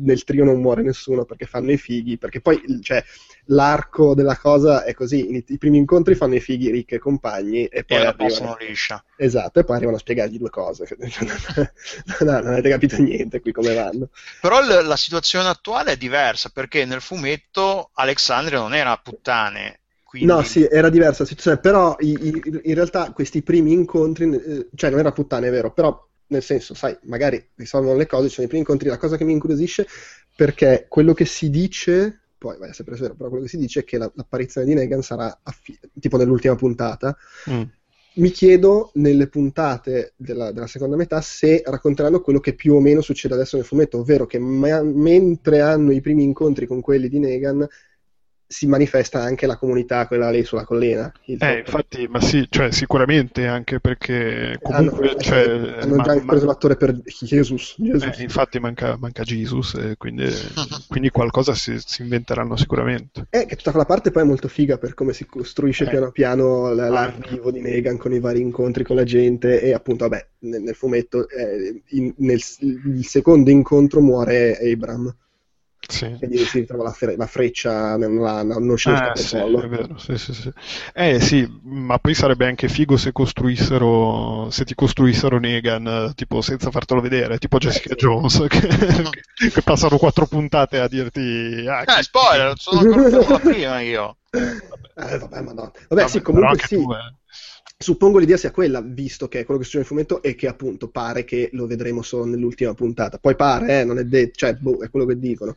nel 0.00 0.24
trio 0.24 0.44
non 0.44 0.60
muore 0.60 0.82
nessuno 0.82 1.24
perché 1.24 1.46
fanno 1.46 1.72
i 1.72 1.76
fighi, 1.76 2.18
perché 2.18 2.40
poi 2.40 2.60
cioè, 2.82 3.02
l'arco 3.46 4.14
della 4.14 4.36
cosa 4.36 4.84
è 4.84 4.94
così, 4.94 5.34
i, 5.36 5.44
i 5.48 5.58
primi 5.58 5.78
incontri 5.78 6.14
fanno 6.14 6.34
i 6.34 6.40
fighi 6.40 6.70
ricchi 6.70 6.94
e 6.94 6.98
compagni 6.98 7.66
e 7.66 7.84
poi 7.84 7.98
E 7.98 8.00
la 8.00 8.12
arrivano, 8.12 8.14
possono 8.14 8.56
liscia. 8.56 9.04
esatto, 9.16 9.60
e 9.60 9.64
poi 9.64 9.76
arrivano 9.76 9.96
a 9.98 10.00
spiegargli 10.00 10.38
due 10.38 10.50
cose. 10.50 10.86
no, 12.20 12.32
non 12.40 12.46
avete 12.46 12.68
capito 12.70 13.00
niente 13.02 13.40
qui 13.40 13.52
come 13.52 13.72
vanno. 13.74 14.08
Però 14.40 14.60
l- 14.60 14.84
la 14.86 14.96
situazione 14.98 15.48
attuale 15.48 15.92
è 15.92 15.96
diversa 15.96 16.50
perché 16.50 16.84
nel 16.84 17.00
fumetto 17.00 17.88
Alexandria 17.94 18.58
non 18.58 18.74
era 18.74 18.94
puttane. 18.98 19.80
Quindi... 20.02 20.30
No, 20.30 20.42
sì, 20.44 20.64
era 20.64 20.88
diversa 20.88 21.22
la 21.24 21.28
situazione, 21.28 21.58
però 21.58 21.96
i- 21.98 22.28
i- 22.28 22.60
in 22.70 22.74
realtà 22.74 23.10
questi 23.12 23.42
primi 23.42 23.72
incontri, 23.72 24.30
eh, 24.32 24.68
cioè 24.74 24.90
non 24.90 25.00
era 25.00 25.10
puttana, 25.12 25.46
è 25.48 25.50
vero, 25.50 25.72
però 25.72 26.08
nel 26.32 26.42
senso, 26.42 26.74
sai, 26.74 26.96
magari 27.04 27.50
risolvono 27.54 27.96
le 27.96 28.06
cose, 28.06 28.28
ci 28.28 28.34
sono 28.34 28.46
i 28.46 28.48
primi 28.50 28.62
incontri, 28.64 28.88
la 28.88 28.98
cosa 28.98 29.16
che 29.16 29.24
mi 29.24 29.32
incuriosisce 29.32 29.86
perché 30.34 30.86
quello 30.88 31.12
che 31.12 31.24
si 31.24 31.50
dice 31.50 32.16
poi 32.42 32.58
vai 32.58 32.70
a 32.70 32.72
sapere 32.72 32.96
se 32.96 33.02
è 33.02 33.04
vero, 33.04 33.16
però 33.16 33.28
quello 33.28 33.44
che 33.44 33.50
si 33.50 33.56
dice 33.56 33.80
è 33.80 33.84
che 33.84 33.98
la- 33.98 34.10
l'apparizione 34.16 34.66
di 34.66 34.74
Negan 34.74 35.00
sarà 35.02 35.40
a 35.44 35.52
fi- 35.52 35.78
tipo 36.00 36.16
nell'ultima 36.16 36.56
puntata. 36.56 37.16
Mm. 37.48 37.62
Mi 38.14 38.30
chiedo 38.30 38.90
nelle 38.94 39.28
puntate 39.28 40.12
della, 40.16 40.52
della 40.52 40.66
seconda 40.66 40.96
metà 40.96 41.20
se 41.22 41.62
racconteranno 41.64 42.20
quello 42.20 42.40
che 42.40 42.54
più 42.54 42.74
o 42.74 42.80
meno 42.80 43.00
succede 43.00 43.34
adesso 43.34 43.56
nel 43.56 43.64
fumetto, 43.64 43.98
ovvero 43.98 44.26
che 44.26 44.38
ma- 44.38 44.82
mentre 44.82 45.60
hanno 45.60 45.92
i 45.92 46.00
primi 46.00 46.24
incontri 46.24 46.66
con 46.66 46.80
quelli 46.80 47.08
di 47.08 47.18
Negan 47.20 47.66
si 48.52 48.66
manifesta 48.66 49.22
anche 49.22 49.46
la 49.46 49.56
comunità, 49.56 50.06
quella 50.06 50.30
lì 50.30 50.44
sulla 50.44 50.64
collina. 50.64 51.10
Eh, 51.24 51.58
infatti, 51.58 52.06
ma 52.06 52.20
sì, 52.20 52.46
cioè, 52.50 52.70
sicuramente 52.70 53.46
anche 53.46 53.80
perché 53.80 54.58
comunque 54.62 55.08
hanno, 55.08 55.20
cioè, 55.20 55.78
hanno 55.80 56.02
già 56.02 56.14
ma- 56.14 56.24
preso 56.24 56.46
l'attore 56.46 56.76
per 56.76 56.92
Jesus. 57.02 57.74
Jesus. 57.78 58.18
eh, 58.18 58.22
infatti 58.22 58.60
manca, 58.60 58.96
manca 58.98 59.22
Jesus, 59.22 59.74
e 59.74 59.94
quindi, 59.96 60.26
quindi 60.86 61.08
qualcosa 61.10 61.54
si, 61.54 61.76
si 61.78 62.02
inventeranno 62.02 62.56
sicuramente. 62.56 63.26
Eh, 63.30 63.46
che 63.46 63.56
tutta 63.56 63.70
quella 63.70 63.86
parte 63.86 64.10
poi 64.10 64.22
è 64.22 64.26
molto 64.26 64.48
figa 64.48 64.76
per 64.76 64.92
come 64.94 65.14
si 65.14 65.24
costruisce 65.24 65.84
Eh. 65.84 65.88
piano 65.88 66.10
piano 66.10 66.72
la- 66.74 66.88
l'arrivo 66.90 67.50
di 67.50 67.60
Negan 67.62 67.96
con 67.96 68.12
i 68.12 68.20
vari 68.20 68.40
incontri 68.40 68.84
con 68.84 68.96
la 68.96 69.04
gente 69.04 69.62
e 69.62 69.72
appunto, 69.72 70.06
vabbè, 70.08 70.26
nel, 70.40 70.60
nel 70.62 70.74
fumetto, 70.74 71.26
eh, 71.28 71.82
in- 71.90 72.12
nel 72.18 72.40
il 72.60 73.04
secondo 73.06 73.50
incontro 73.50 74.00
muore 74.00 74.58
Abram, 74.58 75.10
Sì. 75.92 76.16
quindi 76.16 76.38
si 76.38 76.60
ritrova 76.60 76.84
la, 76.84 76.92
fre- 76.92 77.16
la 77.16 77.26
freccia 77.26 77.96
nella, 77.96 78.42
non 78.42 78.70
Ah, 78.84 79.12
il 79.14 79.18
sì, 79.18 79.36
è 79.36 79.68
vero, 79.68 79.96
sì, 79.98 80.16
sì, 80.18 80.32
sì. 80.34 80.50
Eh 80.92 81.20
sì, 81.20 81.48
ma 81.62 81.98
poi 81.98 82.14
sarebbe 82.14 82.46
anche 82.46 82.68
figo 82.68 82.96
se 82.96 83.12
costruissero, 83.12 84.48
se 84.50 84.64
ti 84.64 84.74
costruissero 84.74 85.38
Negan, 85.38 85.86
eh, 85.86 86.12
tipo 86.14 86.40
senza 86.40 86.70
fartelo 86.70 87.00
vedere, 87.00 87.38
tipo 87.38 87.58
Jessica 87.58 87.94
Eh, 87.94 87.98
sì. 87.98 88.06
Jones, 88.06 88.44
che, 88.48 89.50
che 89.50 89.62
passano 89.62 89.98
quattro 89.98 90.26
puntate 90.26 90.80
a 90.80 90.88
dirti... 90.88 91.64
Ah, 91.68 91.84
Eh, 91.98 92.02
spoiler, 92.02 92.58
sono 92.58 92.80
ancora 92.80 93.38
prima 93.38 93.80
io. 93.80 94.16
Eh, 94.32 95.18
vabbè, 95.18 95.40
madonna. 95.42 95.72
Vabbè, 95.88 96.08
sì, 96.08 96.20
però 96.20 96.32
comunque 96.32 96.58
sì. 96.66 96.74
tu, 96.76 96.92
eh. 96.92 97.14
Suppongo 97.78 98.18
l'idea 98.18 98.36
sia 98.36 98.50
quella, 98.52 98.80
visto 98.80 99.26
che 99.28 99.40
è 99.40 99.44
quello 99.44 99.58
che 99.58 99.66
succede 99.66 99.84
nel 99.84 99.92
fumetto 99.92 100.22
e 100.22 100.34
che 100.36 100.46
appunto 100.46 100.88
pare 100.88 101.24
che 101.24 101.50
lo 101.52 101.66
vedremo 101.66 102.02
solo 102.02 102.24
nell'ultima 102.26 102.74
puntata. 102.74 103.18
Poi 103.18 103.34
pare, 103.34 103.80
eh, 103.80 103.84
non 103.84 103.98
è 103.98 104.04
detto, 104.04 104.34
cioè, 104.36 104.54
boh, 104.54 104.78
è 104.84 104.90
quello 104.90 105.06
che 105.06 105.18
dicono. 105.18 105.56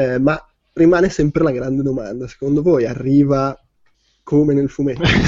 Eh, 0.00 0.18
ma 0.18 0.36
rimane 0.74 1.08
sempre 1.10 1.42
la 1.42 1.50
grande 1.50 1.82
domanda, 1.82 2.26
secondo 2.28 2.62
voi 2.62 2.86
arriva 2.86 3.58
come 4.22 4.54
nel 4.54 4.70
fumetto? 4.70 5.20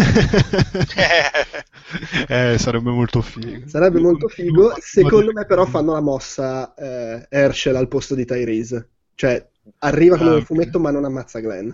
Eh, 2.28 2.56
sarebbe 2.58 2.90
molto 2.90 3.20
figo. 3.22 3.62
Sarebbe 3.64 3.98
molto 4.00 4.28
figo, 4.28 4.74
secondo 4.78 5.32
me 5.32 5.46
però 5.46 5.64
fanno 5.66 5.92
la 5.92 6.00
mossa 6.00 6.74
eh, 6.74 7.26
Herschel 7.28 7.76
al 7.76 7.88
posto 7.88 8.14
di 8.14 8.24
Tyrese. 8.24 8.90
Cioè, 9.14 9.50
arriva 9.78 10.16
come 10.16 10.30
Ah, 10.30 10.32
nel 10.32 10.42
fumetto 10.42 10.78
ma 10.80 10.90
non 10.90 11.04
ammazza 11.04 11.40
Glenn. 11.40 11.70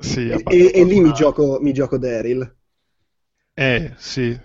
Sì, 0.00 0.22
E, 0.24 0.42
e- 0.46 0.72
e 0.74 0.84
lì 0.84 1.00
mi 1.00 1.12
gioco, 1.12 1.58
mi 1.60 1.72
gioco 1.72 1.98
Daryl. 1.98 2.54
Eh, 3.56 3.94
sì, 3.98 4.38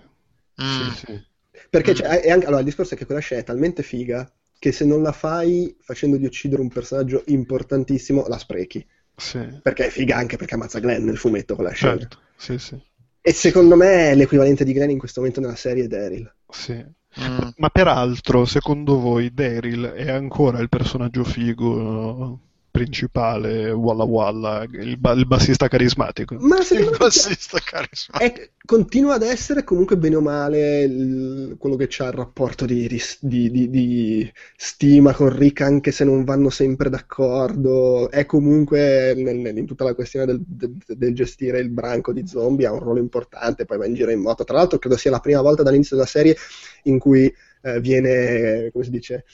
Mm. 0.60 0.64
sì, 0.64 0.90
sì. 0.90 1.24
Perché 1.70 1.92
Mm. 1.92 1.94
cioè, 1.94 2.20
è 2.20 2.30
anche- 2.30 2.46
allora, 2.46 2.60
il 2.60 2.66
discorso 2.66 2.94
è 2.94 2.96
che 2.96 3.04
quella 3.06 3.20
scena 3.20 3.40
è 3.40 3.44
talmente 3.44 3.82
figa 3.82 4.30
che 4.62 4.70
se 4.70 4.84
non 4.84 5.02
la 5.02 5.10
fai 5.10 5.76
facendo 5.80 6.16
di 6.16 6.24
uccidere 6.24 6.62
un 6.62 6.68
personaggio 6.68 7.24
importantissimo, 7.26 8.26
la 8.28 8.38
sprechi. 8.38 8.86
Sì, 9.16 9.38
Perché 9.60 9.86
è 9.86 9.90
figa 9.90 10.16
anche 10.16 10.36
perché 10.36 10.54
ammazza 10.54 10.78
Glenn 10.78 11.04
nel 11.04 11.16
fumetto 11.18 11.56
quella 11.56 11.72
scena. 11.72 11.98
certo, 11.98 12.18
sì, 12.36 12.58
sì, 12.58 12.80
E 13.20 13.32
secondo 13.32 13.74
me 13.74 14.14
l'equivalente 14.14 14.62
di 14.64 14.72
Glenn 14.72 14.90
in 14.90 14.98
questo 14.98 15.18
momento 15.20 15.40
nella 15.40 15.56
serie 15.56 15.84
è 15.84 15.88
Daryl. 15.88 16.32
sì. 16.48 16.74
Mm. 17.20 17.48
Ma 17.56 17.68
peraltro, 17.68 18.46
secondo 18.46 18.98
voi 18.98 19.32
Daryl 19.34 19.84
è 19.92 20.10
ancora 20.10 20.60
il 20.60 20.68
personaggio 20.70 21.24
figo 21.24 22.40
principale, 22.72 23.70
Walla 23.70 24.02
Walla, 24.04 24.64
il, 24.72 24.96
ba- 24.98 25.12
il 25.12 25.26
bassista 25.26 25.68
carismatico? 25.68 26.36
Ma 26.40 26.56
Il 26.58 26.96
bassista 26.98 27.58
carismatico. 27.62 28.18
è- 28.42 28.50
continua 28.64 29.14
ad 29.14 29.22
essere 29.22 29.62
comunque 29.62 29.98
bene 29.98 30.16
o 30.16 30.20
male 30.22 30.82
il- 30.84 31.56
quello 31.58 31.76
che 31.76 31.86
c'ha 31.88 32.06
il 32.06 32.12
rapporto 32.12 32.64
di, 32.64 32.88
di- 32.88 33.00
di- 33.20 33.50
di- 33.50 33.70
di 33.70 34.32
stima 34.56 35.12
con 35.12 35.28
Rick, 35.36 35.60
anche 35.60 35.92
se 35.92 36.04
non 36.04 36.24
vanno 36.24 36.48
sempre 36.48 36.88
d'accordo. 36.88 38.10
È 38.10 38.24
comunque 38.24 39.12
nel- 39.16 39.36
nel- 39.36 39.58
in 39.58 39.66
tutta 39.66 39.84
la 39.84 39.94
questione 39.94 40.24
del, 40.24 40.40
del- 40.44 40.76
del 40.86 41.14
gestire 41.14 41.60
il 41.60 41.68
branco 41.68 42.12
di 42.12 42.26
zombie, 42.26 42.66
ha 42.66 42.72
un 42.72 42.78
ruolo 42.80 43.00
importante, 43.00 43.66
poi 43.66 43.76
va 43.78 43.86
in 43.86 43.94
giro 43.94 44.10
in 44.10 44.20
moto. 44.20 44.44
Tra 44.44 44.56
l'altro, 44.56 44.78
credo 44.78 44.96
sia 44.96 45.10
la 45.10 45.20
prima 45.20 45.42
volta 45.42 45.62
dall'inizio 45.62 45.94
della 45.96 46.08
serie 46.08 46.34
in 46.84 46.98
cui 46.98 47.32
eh, 47.64 47.80
viene, 47.80 48.70
come 48.72 48.82
si 48.84 48.90
dice, 48.90 49.24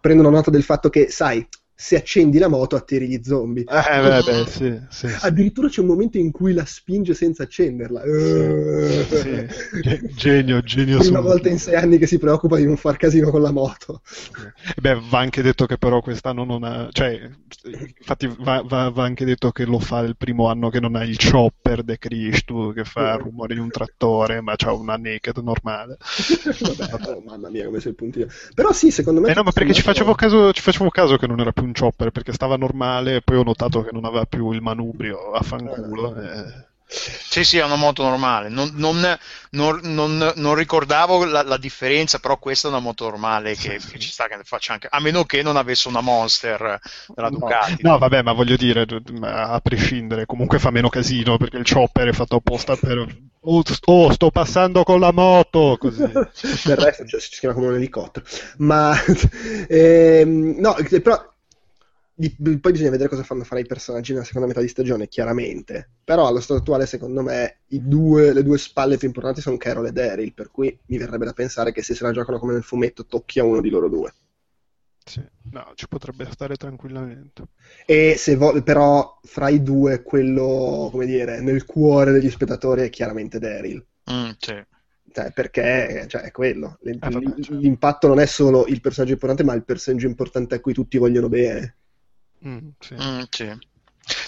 prendono 0.00 0.30
nota 0.30 0.50
del 0.50 0.62
fatto 0.64 0.88
che, 0.90 1.08
sai, 1.08 1.46
se 1.80 1.96
accendi 1.96 2.36
la 2.36 2.48
moto 2.48 2.76
attiri 2.76 3.08
gli 3.08 3.20
zombie. 3.22 3.62
Eh, 3.62 4.00
beh, 4.02 4.22
beh, 4.22 4.44
sì, 4.46 4.78
sì, 4.90 5.08
sì. 5.08 5.16
Addirittura 5.22 5.68
c'è 5.68 5.80
un 5.80 5.86
momento 5.86 6.18
in 6.18 6.30
cui 6.30 6.52
la 6.52 6.66
spinge 6.66 7.14
senza 7.14 7.44
accenderla. 7.44 8.02
Genio, 10.14 10.60
genio 10.60 10.98
Prima 10.98 11.00
assoluto. 11.00 11.22
volta 11.22 11.48
in 11.48 11.58
sei 11.58 11.76
anni 11.76 11.96
che 11.96 12.06
si 12.06 12.18
preoccupa 12.18 12.56
di 12.56 12.66
non 12.66 12.76
far 12.76 12.98
casino 12.98 13.30
con 13.30 13.40
la 13.40 13.50
moto. 13.50 14.02
Eh 14.36 14.80
Beh, 14.80 15.00
va 15.08 15.20
anche 15.20 15.40
detto 15.40 15.64
che 15.64 15.78
però 15.78 16.02
quest'anno 16.02 16.44
non 16.44 16.64
ha, 16.64 16.88
cioè, 16.92 17.18
infatti 17.98 18.30
va, 18.38 18.62
va- 18.62 18.90
va 18.90 19.04
anche 19.04 19.24
detto 19.24 19.50
che 19.50 19.64
lo 19.64 19.78
fa 19.78 20.00
il 20.00 20.16
primo 20.18 20.48
anno 20.48 20.68
che 20.68 20.80
non 20.80 20.96
ha 20.96 21.04
il 21.04 21.16
chopper 21.18 21.82
de 21.82 21.96
Cristo 21.96 22.72
che 22.72 22.84
fa 22.84 23.14
il 23.14 23.20
rumore 23.20 23.54
di 23.54 23.60
un 23.60 23.70
trattore, 23.70 24.42
ma 24.42 24.54
c'ha 24.54 24.72
una 24.72 24.96
naked 24.96 25.38
normale. 25.38 25.96
Vabbè, 26.60 27.10
oh, 27.10 27.22
mamma 27.24 27.48
mia, 27.48 27.64
come 27.64 27.80
sei 27.80 27.92
il 27.92 27.96
puntino. 27.96 28.26
Però 28.54 28.70
sì, 28.72 28.90
secondo 28.90 29.20
me... 29.20 29.30
Eh 29.30 29.34
no, 29.34 29.44
ma 29.44 29.52
perché 29.52 29.72
ci 29.72 29.82
facevo 29.82 30.14
caso, 30.14 30.52
ci 30.52 30.60
facevo 30.60 30.90
caso 30.90 31.16
che 31.16 31.26
non 31.26 31.40
era 31.40 31.52
più 31.52 31.68
un 31.70 31.72
chopper, 31.78 32.10
perché 32.10 32.32
stava 32.32 32.56
normale, 32.56 33.16
e 33.16 33.20
poi 33.22 33.36
ho 33.36 33.42
notato 33.42 33.82
che 33.82 33.90
non 33.92 34.04
aveva 34.04 34.24
più 34.26 34.50
il 34.52 34.60
manubrio 34.62 35.32
a 35.32 35.42
fanculo. 35.42 36.16
eh. 36.20 36.68
Sì, 36.92 37.44
sì, 37.44 37.58
è 37.58 37.64
una 37.64 37.76
moto 37.76 38.02
normale. 38.02 38.48
Non, 38.48 38.72
non- 38.74 39.16
non- 39.50 39.80
non- 39.84 40.32
non 40.34 40.54
ricordavo 40.56 41.24
la, 41.24 41.42
la 41.44 41.56
differenza, 41.56 42.18
però 42.18 42.36
questa 42.38 42.66
è 42.66 42.70
una 42.70 42.80
moto 42.80 43.04
normale 43.04 43.54
che, 43.54 43.78
Sì, 43.78 43.86
sì. 43.86 43.92
che 43.92 43.98
ci 44.00 44.10
sta 44.10 44.26
che 44.26 44.36
faccia 44.42 44.72
anche. 44.72 44.88
A 44.90 44.98
meno 44.98 45.24
che 45.24 45.42
non 45.42 45.56
avesse 45.56 45.86
una 45.86 46.00
Monster 46.00 46.80
della 47.14 47.28
No. 47.28 47.38
Ducati. 47.38 47.76
No, 47.82 47.96
vabbè, 47.98 48.22
ma 48.22 48.32
voglio 48.32 48.56
dire, 48.56 48.84
a 49.22 49.60
prescindere, 49.60 50.26
comunque 50.26 50.58
fa 50.58 50.70
meno 50.70 50.88
casino, 50.88 51.36
perché 51.36 51.58
il 51.58 51.70
chopper 51.70 52.08
è 52.08 52.12
fatto 52.12 52.36
apposta 52.36 52.74
per... 52.76 53.06
Oh, 53.42 53.62
oh, 53.86 54.12
sto 54.12 54.30
passando 54.30 54.82
con 54.82 54.98
la 55.00 55.12
moto, 55.12 55.76
così. 55.78 56.00
Del 56.02 56.76
resto 56.76 57.06
cioè, 57.06 57.20
si 57.20 57.38
chiama 57.38 57.54
come 57.54 57.68
un 57.68 57.74
elicottero. 57.76 58.26
Ma... 58.58 58.94
ehm, 59.68 60.56
no, 60.58 60.74
però... 61.02 61.29
di- 62.38 62.58
Poi 62.58 62.72
bisogna 62.72 62.90
vedere 62.90 63.08
cosa 63.08 63.22
fanno 63.22 63.44
fare 63.44 63.62
i 63.62 63.66
personaggi 63.66 64.12
nella 64.12 64.24
seconda 64.24 64.46
metà 64.46 64.60
di 64.60 64.68
stagione, 64.68 65.08
chiaramente. 65.08 65.90
Però 66.04 66.26
allo 66.26 66.40
stato 66.40 66.60
attuale, 66.60 66.86
secondo 66.86 67.22
me, 67.22 67.60
i 67.68 67.86
due- 67.86 68.32
le 68.32 68.42
due 68.42 68.58
spalle 68.58 68.96
più 68.96 69.06
importanti 69.06 69.40
sono 69.40 69.56
Carol 69.56 69.86
e 69.86 69.92
Daryl, 69.92 70.32
per 70.34 70.50
cui 70.50 70.76
mi 70.86 70.98
verrebbe 70.98 71.24
da 71.24 71.32
pensare 71.32 71.72
che 71.72 71.82
se 71.82 71.94
se 71.94 72.04
la 72.04 72.12
giocano 72.12 72.38
come 72.38 72.52
nel 72.52 72.62
fumetto 72.62 73.06
tocchi 73.06 73.38
a 73.38 73.44
uno 73.44 73.60
di 73.60 73.70
loro 73.70 73.88
due. 73.88 74.12
Sì. 75.04 75.22
No, 75.50 75.72
ci 75.74 75.88
potrebbe 75.88 76.28
stare 76.30 76.56
tranquillamente. 76.56 77.44
E 77.86 78.14
se 78.16 78.36
vo- 78.36 78.62
però 78.62 79.18
fra 79.22 79.48
i 79.48 79.62
due, 79.62 80.02
quello, 80.02 80.88
come 80.92 81.06
dire, 81.06 81.40
nel 81.40 81.64
cuore 81.64 82.12
degli 82.12 82.30
spettatori 82.30 82.82
è 82.82 82.90
chiaramente 82.90 83.38
Daryl. 83.38 83.84
Mm, 84.12 84.30
sì. 84.38 84.62
Cioè, 85.12 85.32
perché 85.32 86.04
cioè, 86.06 86.22
è 86.22 86.30
quello. 86.30 86.78
L- 86.82 86.90
Eh, 86.90 86.98
vabbè, 87.00 87.40
certo. 87.40 87.54
L'impatto 87.56 88.06
non 88.06 88.20
è 88.20 88.26
solo 88.26 88.66
il 88.66 88.80
personaggio 88.80 89.14
importante, 89.14 89.42
ma 89.42 89.54
il 89.54 89.64
personaggio 89.64 90.06
importante 90.06 90.54
a 90.54 90.60
cui 90.60 90.72
tutti 90.72 90.98
vogliono 90.98 91.28
bene. 91.28 91.78
Mm, 92.46 92.68
sì. 92.78 92.94
Mm, 92.94 93.20
sì. 93.28 93.44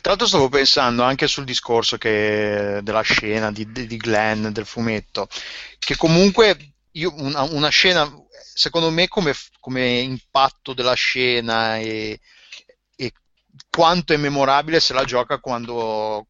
Tra 0.00 0.10
l'altro 0.10 0.26
stavo 0.26 0.48
pensando 0.48 1.02
anche 1.02 1.26
sul 1.26 1.44
discorso 1.44 1.96
che- 1.98 2.80
della 2.82 3.00
scena 3.00 3.50
di, 3.50 3.70
di 3.72 3.96
Glenn 3.96 4.48
del 4.48 4.66
fumetto, 4.66 5.28
che 5.78 5.96
comunque 5.96 6.74
io, 6.92 7.12
una, 7.16 7.42
una 7.42 7.68
scena, 7.68 8.08
secondo 8.54 8.90
me 8.90 9.08
come, 9.08 9.32
come 9.60 9.98
impatto 10.00 10.72
della 10.74 10.92
scena 10.94 11.78
e, 11.78 12.20
e 12.94 13.12
quanto 13.70 14.12
è 14.12 14.16
memorabile 14.18 14.78
se 14.78 14.92
la 14.92 15.04
gioca 15.04 15.38
quando, 15.40 16.28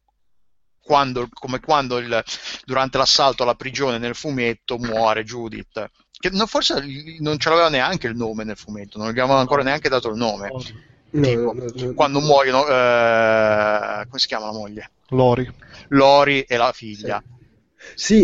quando- 0.81 1.27
come 1.31 1.59
quando 1.59 1.97
il- 1.99 2.23
durante 2.65 2.97
l'assalto 2.97 3.43
alla 3.43 3.55
prigione 3.55 3.97
nel 3.99 4.15
fumetto 4.15 4.77
muore 4.77 5.23
Judith. 5.23 5.91
Che 6.11 6.29
non- 6.31 6.47
forse 6.47 6.81
non 7.19 7.37
ce 7.37 7.49
l'aveva 7.49 7.69
neanche 7.69 8.07
il 8.07 8.15
nome 8.15 8.43
nel 8.45 8.57
fumetto, 8.57 8.97
non 8.97 9.07
gli 9.11 9.19
avevano 9.19 9.41
ancora 9.41 9.61
neanche 9.63 9.89
dato 9.89 10.09
il 10.09 10.15
nome. 10.15 10.49
No, 11.13 11.21
Tipo, 11.27 11.53
no, 11.53 11.65
no, 11.73 11.93
quando 11.93 12.19
muoiono, 12.21 12.65
eh, 12.67 14.05
come 14.07 14.19
si 14.19 14.27
chiama 14.27 14.47
la 14.47 14.51
moglie? 14.51 14.89
Lori. 15.09 15.47
Lori 15.89 16.41
e 16.41 16.57
la 16.57 16.71
figlia. 16.71 17.23
Sì, 17.23 17.42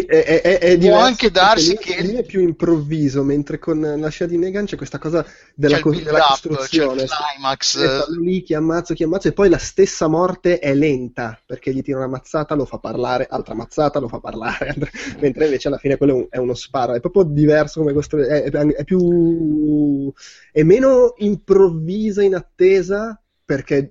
è, 0.05 0.23
è, 0.23 0.41
è, 0.41 0.59
è 0.59 0.77
diverso, 0.77 1.03
anche 1.05 1.31
darsi 1.31 1.77
che- 1.77 2.01
lì 2.01 2.15
è 2.15 2.23
più 2.23 2.41
improvviso, 2.41 3.23
mentre 3.23 3.59
con 3.59 3.79
la 3.79 4.09
scena 4.09 4.31
di 4.31 4.37
Negan 4.37 4.65
c'è 4.65 4.75
questa 4.75 4.97
cosa 4.97 5.25
della, 5.55 5.79
co- 5.79 5.91
della 5.91 6.03
build-up, 6.03 6.27
costruzione. 6.27 6.95
c'è 6.97 7.03
il 7.03 7.09
climax. 7.35 7.77
Stanno 8.03 8.19
lì, 8.21 8.41
chi 8.43 8.53
ammazzo, 8.53 8.93
chi 8.93 9.03
ammazzo, 9.03 9.27
e 9.27 9.33
poi 9.33 9.49
la 9.49 9.57
stessa 9.57 10.07
morte 10.07 10.59
è 10.59 10.73
lenta, 10.73 11.39
perché 11.45 11.73
gli 11.73 11.81
tira 11.81 11.97
una 11.97 12.07
mazzata, 12.07 12.55
lo 12.55 12.65
fa 12.65 12.77
parlare, 12.79 13.27
altra 13.29 13.53
mazzata, 13.53 13.99
lo 13.99 14.07
fa 14.07 14.19
parlare, 14.19 14.75
mentre 15.19 15.45
invece 15.45 15.67
alla 15.67 15.77
fine 15.77 15.97
quello 15.97 16.13
è, 16.13 16.15
un- 16.15 16.27
è 16.29 16.37
uno 16.37 16.53
sparo, 16.53 16.93
è 16.93 16.99
proprio 16.99 17.23
diverso 17.23 17.79
come 17.81 17.93
costru- 17.93 18.23
è, 18.25 18.43
è- 18.43 18.83
più... 18.83 20.11
è 20.51 20.63
meno 20.63 21.13
improvvisa 21.17 22.23
in 22.23 22.35
attesa, 22.35 23.21
perché 23.45 23.89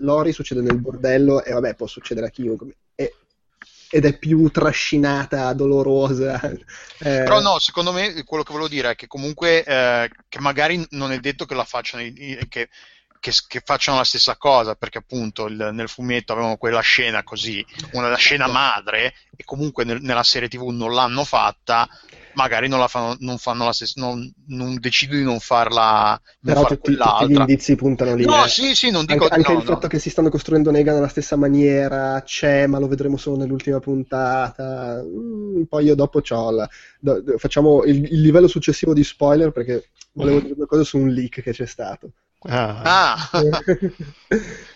Lori 0.00 0.32
succede 0.32 0.60
nel 0.60 0.78
bordello 0.80 1.42
e 1.42 1.52
vabbè 1.52 1.74
può 1.74 1.86
succedere 1.86 2.26
a 2.26 2.30
chiunque. 2.30 2.76
Ed 3.90 4.04
è 4.04 4.18
più 4.18 4.50
trascinata, 4.50 5.52
dolorosa. 5.52 6.40
Eh. 7.00 7.22
Però 7.22 7.38
no, 7.40 7.60
secondo 7.60 7.92
me 7.92 8.24
quello 8.24 8.42
che 8.42 8.50
volevo 8.50 8.68
dire 8.68 8.90
è 8.90 8.94
che 8.96 9.06
comunque 9.06 9.62
eh, 9.62 10.10
che 10.28 10.40
magari 10.40 10.84
non 10.90 11.12
è 11.12 11.20
detto 11.20 11.46
che 11.46 11.54
la 11.54 11.62
facciano, 11.62 12.02
che 12.48 12.68
che, 13.20 13.32
che, 13.46 13.62
facciano 13.64 13.98
la 13.98 14.04
stessa 14.04 14.36
cosa, 14.36 14.74
perché 14.74 14.98
appunto 14.98 15.46
il, 15.46 15.70
nel 15.72 15.88
fumetto 15.88 16.32
avevano 16.32 16.56
quella 16.56 16.80
scena 16.80 17.22
così, 17.22 17.64
una 17.92 18.14
scena 18.16 18.44
certo. 18.46 18.58
madre, 18.58 19.14
e 19.36 19.44
comunque 19.44 19.84
nel, 19.84 20.00
nella 20.02 20.22
serie 20.22 20.48
TV 20.48 20.68
non 20.68 20.92
l'hanno 20.92 21.24
fatta, 21.24 21.88
magari 22.34 22.68
non, 22.68 22.78
la 22.78 22.88
fanno, 22.88 23.16
non 23.20 23.38
fanno 23.38 23.64
la 23.64 23.72
stessa, 23.72 24.00
non, 24.00 24.32
non 24.46 24.78
decidono 24.78 25.18
di 25.18 25.24
non 25.24 25.40
farla. 25.40 26.20
Non 26.40 26.54
Però 26.54 26.66
tutti, 26.66 26.96
tutti, 26.96 27.26
gli 27.26 27.36
indizi 27.36 27.74
puntano 27.74 28.14
lì. 28.14 28.24
No, 28.24 28.44
eh. 28.44 28.48
sì, 28.48 28.74
sì, 28.74 28.90
non 28.90 29.04
dico 29.04 29.24
Anche, 29.24 29.34
anche 29.34 29.52
no, 29.52 29.58
il 29.58 29.64
fatto 29.64 29.88
che 29.88 29.98
si 29.98 30.10
stanno 30.10 30.28
costruendo 30.28 30.70
Negan 30.70 30.94
nella 30.94 31.08
stessa 31.08 31.36
maniera 31.36 32.22
c'è, 32.24 32.66
ma 32.66 32.78
lo 32.78 32.86
vedremo 32.86 33.16
solo 33.16 33.36
nell'ultima 33.36 33.80
puntata. 33.80 35.02
Mm, 35.02 35.64
poi 35.64 35.84
io 35.84 35.94
dopo 35.94 36.20
c'ho 36.20 36.50
la, 36.50 36.68
do, 37.00 37.22
facciamo 37.36 37.82
il, 37.84 38.04
il 38.04 38.20
livello 38.20 38.46
successivo 38.46 38.94
di 38.94 39.02
spoiler 39.02 39.50
perché 39.50 39.90
volevo 40.12 40.40
dire 40.40 40.54
qualcosa 40.54 40.84
su 40.84 40.98
un 40.98 41.08
leak 41.08 41.42
che 41.42 41.52
c'è 41.52 41.66
stato. 41.66 42.12
Ah, 42.40 42.82
ah. 42.84 43.30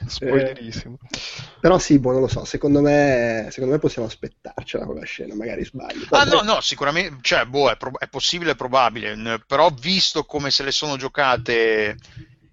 spoilerissimo. 0.06 0.98
Eh, 1.00 1.18
però 1.60 1.78
sì, 1.78 2.00
boh, 2.00 2.10
non 2.10 2.20
lo 2.22 2.26
so. 2.26 2.44
Secondo 2.44 2.80
me, 2.80 3.46
secondo 3.50 3.74
me 3.74 3.80
possiamo 3.80 4.08
aspettarcela 4.08 4.84
quella 4.84 5.04
scena, 5.04 5.34
magari 5.34 5.64
sbaglio. 5.64 6.06
Ah, 6.10 6.24
no, 6.24 6.40
no, 6.42 6.60
sicuramente, 6.60 7.18
cioè, 7.22 7.44
boh, 7.44 7.70
è, 7.70 7.76
pro- 7.76 7.98
è 7.98 8.08
possibile, 8.08 8.56
probabile. 8.56 9.40
Però 9.46 9.70
visto 9.70 10.24
come 10.24 10.50
se 10.50 10.64
le 10.64 10.72
sono 10.72 10.96
giocate 10.96 11.96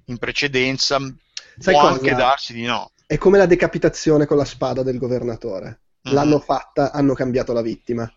in 0.05 0.17
precedenza, 0.19 0.99
Sai 1.57 1.73
può 1.73 1.81
cosa? 1.81 1.93
anche 1.93 2.13
darsi 2.13 2.53
di 2.53 2.63
no. 2.63 2.91
È 3.07 3.17
come 3.17 3.39
la 3.39 3.47
decapitazione 3.47 4.27
con 4.27 4.37
la 4.37 4.45
spada 4.45 4.83
del 4.83 4.99
governatore. 4.99 5.81
Mm-hmm. 6.07 6.15
L'hanno 6.15 6.39
fatta, 6.39 6.91
hanno 6.91 7.15
cambiato 7.15 7.51
la 7.51 7.61
vittima. 7.61 8.11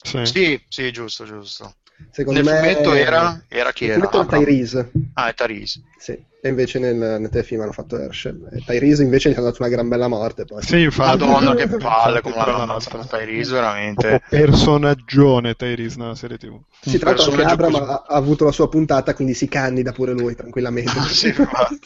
Sì, 0.00 0.24
sì, 0.24 0.64
sì 0.68 0.90
giusto, 0.90 1.26
giusto. 1.26 1.74
Secondo 2.10 2.40
nel 2.40 2.50
me 2.50 2.58
fumetto 2.58 2.94
era, 2.94 3.42
era 3.48 3.72
chi 3.72 3.86
era? 3.86 4.08
Era 4.10 4.24
Tyrese. 4.24 4.90
Ah, 5.14 5.28
è 5.28 5.34
Tyrese. 5.34 5.82
Sì, 5.98 6.12
e 6.40 6.48
invece 6.48 6.78
nel, 6.78 6.96
nel 6.96 7.28
telefilm 7.28 7.62
hanno 7.62 7.72
fatto 7.72 7.98
Herschel. 7.98 8.48
E 8.52 8.62
Tyrese 8.64 9.02
invece 9.02 9.30
gli 9.30 9.34
hanno 9.34 9.44
dato 9.44 9.62
una 9.62 9.70
gran 9.70 9.88
bella 9.88 10.08
morte. 10.08 10.44
Poi. 10.44 10.62
Sì, 10.62 10.82
infatti. 10.82 11.24
Madonna, 11.24 11.54
che 11.54 11.66
palle 11.76 12.20
come 12.20 12.36
l'hanno 12.36 12.62
ammazzato 12.62 13.06
Tyrese, 13.06 13.52
veramente. 13.52 14.22
Personaggione 14.28 15.54
Tyrese 15.54 15.98
nella 15.98 16.14
serie 16.14 16.38
TV. 16.38 16.60
Sì, 16.80 16.98
tra 16.98 17.10
l'altro 17.10 17.30
anche 17.32 17.42
Abram 17.42 17.74
ha, 17.74 18.04
ha, 18.06 18.14
avuto 18.14 18.44
la 18.44 18.52
sua 18.52 18.68
puntata, 18.68 19.14
quindi 19.14 19.34
si 19.34 19.48
candida 19.48 19.92
pure 19.92 20.12
lui 20.12 20.34
tranquillamente. 20.34 21.00
sì, 21.10 21.28
infatti. 21.28 21.78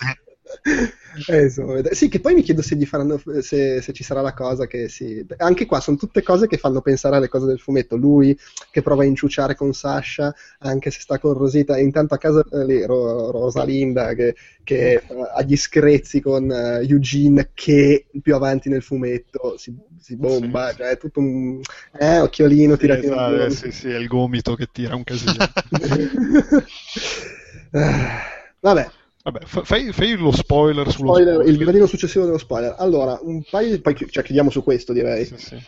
Eh, 1.27 1.51
sì, 1.95 2.09
che 2.09 2.21
poi 2.21 2.35
mi 2.35 2.43
chiedo 2.43 2.63
se, 2.63 2.77
faranno, 2.87 3.21
se, 3.41 3.83
se, 3.83 3.93
ci 3.93 4.03
sarà 4.03 4.21
la 4.23 4.33
cosa 4.33 4.67
che 4.67 4.89
si... 4.89 5.25
Anche 5.37 5.67
qua 5.67 5.81
sono 5.81 5.97
tutte 5.99 6.23
cose 6.23 6.47
che 6.47 6.57
fanno 6.57 6.81
pensare 6.81 7.17
alle 7.17 7.29
cose 7.29 7.47
del 7.47 7.59
fumetto. 7.59 7.97
Lui 7.97 8.37
che 8.71 8.83
prova 8.83 9.03
a 9.03 9.07
inciuciare 9.07 9.55
con 9.55 9.75
Sasha, 9.75 10.35
anche 10.61 10.91
se 10.91 11.01
sta 11.01 11.19
con 11.19 11.35
Rosita, 11.35 11.77
e 11.77 11.83
intanto 11.83 12.15
a 12.15 12.19
casa 12.19 12.45
eh, 12.51 12.65
lì, 12.65 12.85
Ro, 12.85 13.31
Rosalinda 13.31 14.15
che, 14.15 14.35
che 14.65 15.03
ha 15.35 15.43
gli 15.43 15.57
screzzi 15.57 16.21
con 16.21 16.45
uh, 16.45 16.83
Eugene 16.83 17.51
che 17.53 18.07
più 18.23 18.35
avanti 18.35 18.69
nel 18.69 18.83
fumetto 18.83 19.57
si, 19.59 19.77
si 19.99 20.17
bomba, 20.17 20.71
sì. 20.71 20.77
cioè 20.77 20.89
è 20.89 20.97
tutto 20.97 21.21
un... 21.21 21.61
Eh, 21.99 22.21
occhiolino 22.21 22.75
sì, 22.75 22.81
tirato 22.81 23.03
esatto, 23.03 23.51
sì, 23.51 23.71
sì, 23.71 23.91
è 23.91 23.97
il 23.97 24.07
gomito 24.07 24.55
che 24.55 24.69
tira 24.73 24.95
un 24.95 25.05
casino. 25.05 25.37
Vabbè, 28.61 28.89
Vabbè, 29.23 29.41
fai, 29.45 29.93
fai, 29.93 30.17
lo 30.17 30.33
spoiler 30.33 30.91
sullo 30.91 31.13
spoiler, 31.13 31.35
spoiler. 31.35 31.53
Il 31.53 31.59
gradino 31.59 31.87
successivo 31.87 32.25
dello 32.25 32.39
spoiler. 32.39 32.75
Allora, 32.79 33.19
un 33.23 33.43
paio, 33.49 33.81
poi 33.81 33.95
cioè, 34.11 34.25
chiudiamo 34.25 34.51
su 34.51 34.63
questo 34.65 34.93
direi. 34.93 35.25
Sì, 35.25 35.37
sì. 35.37 35.63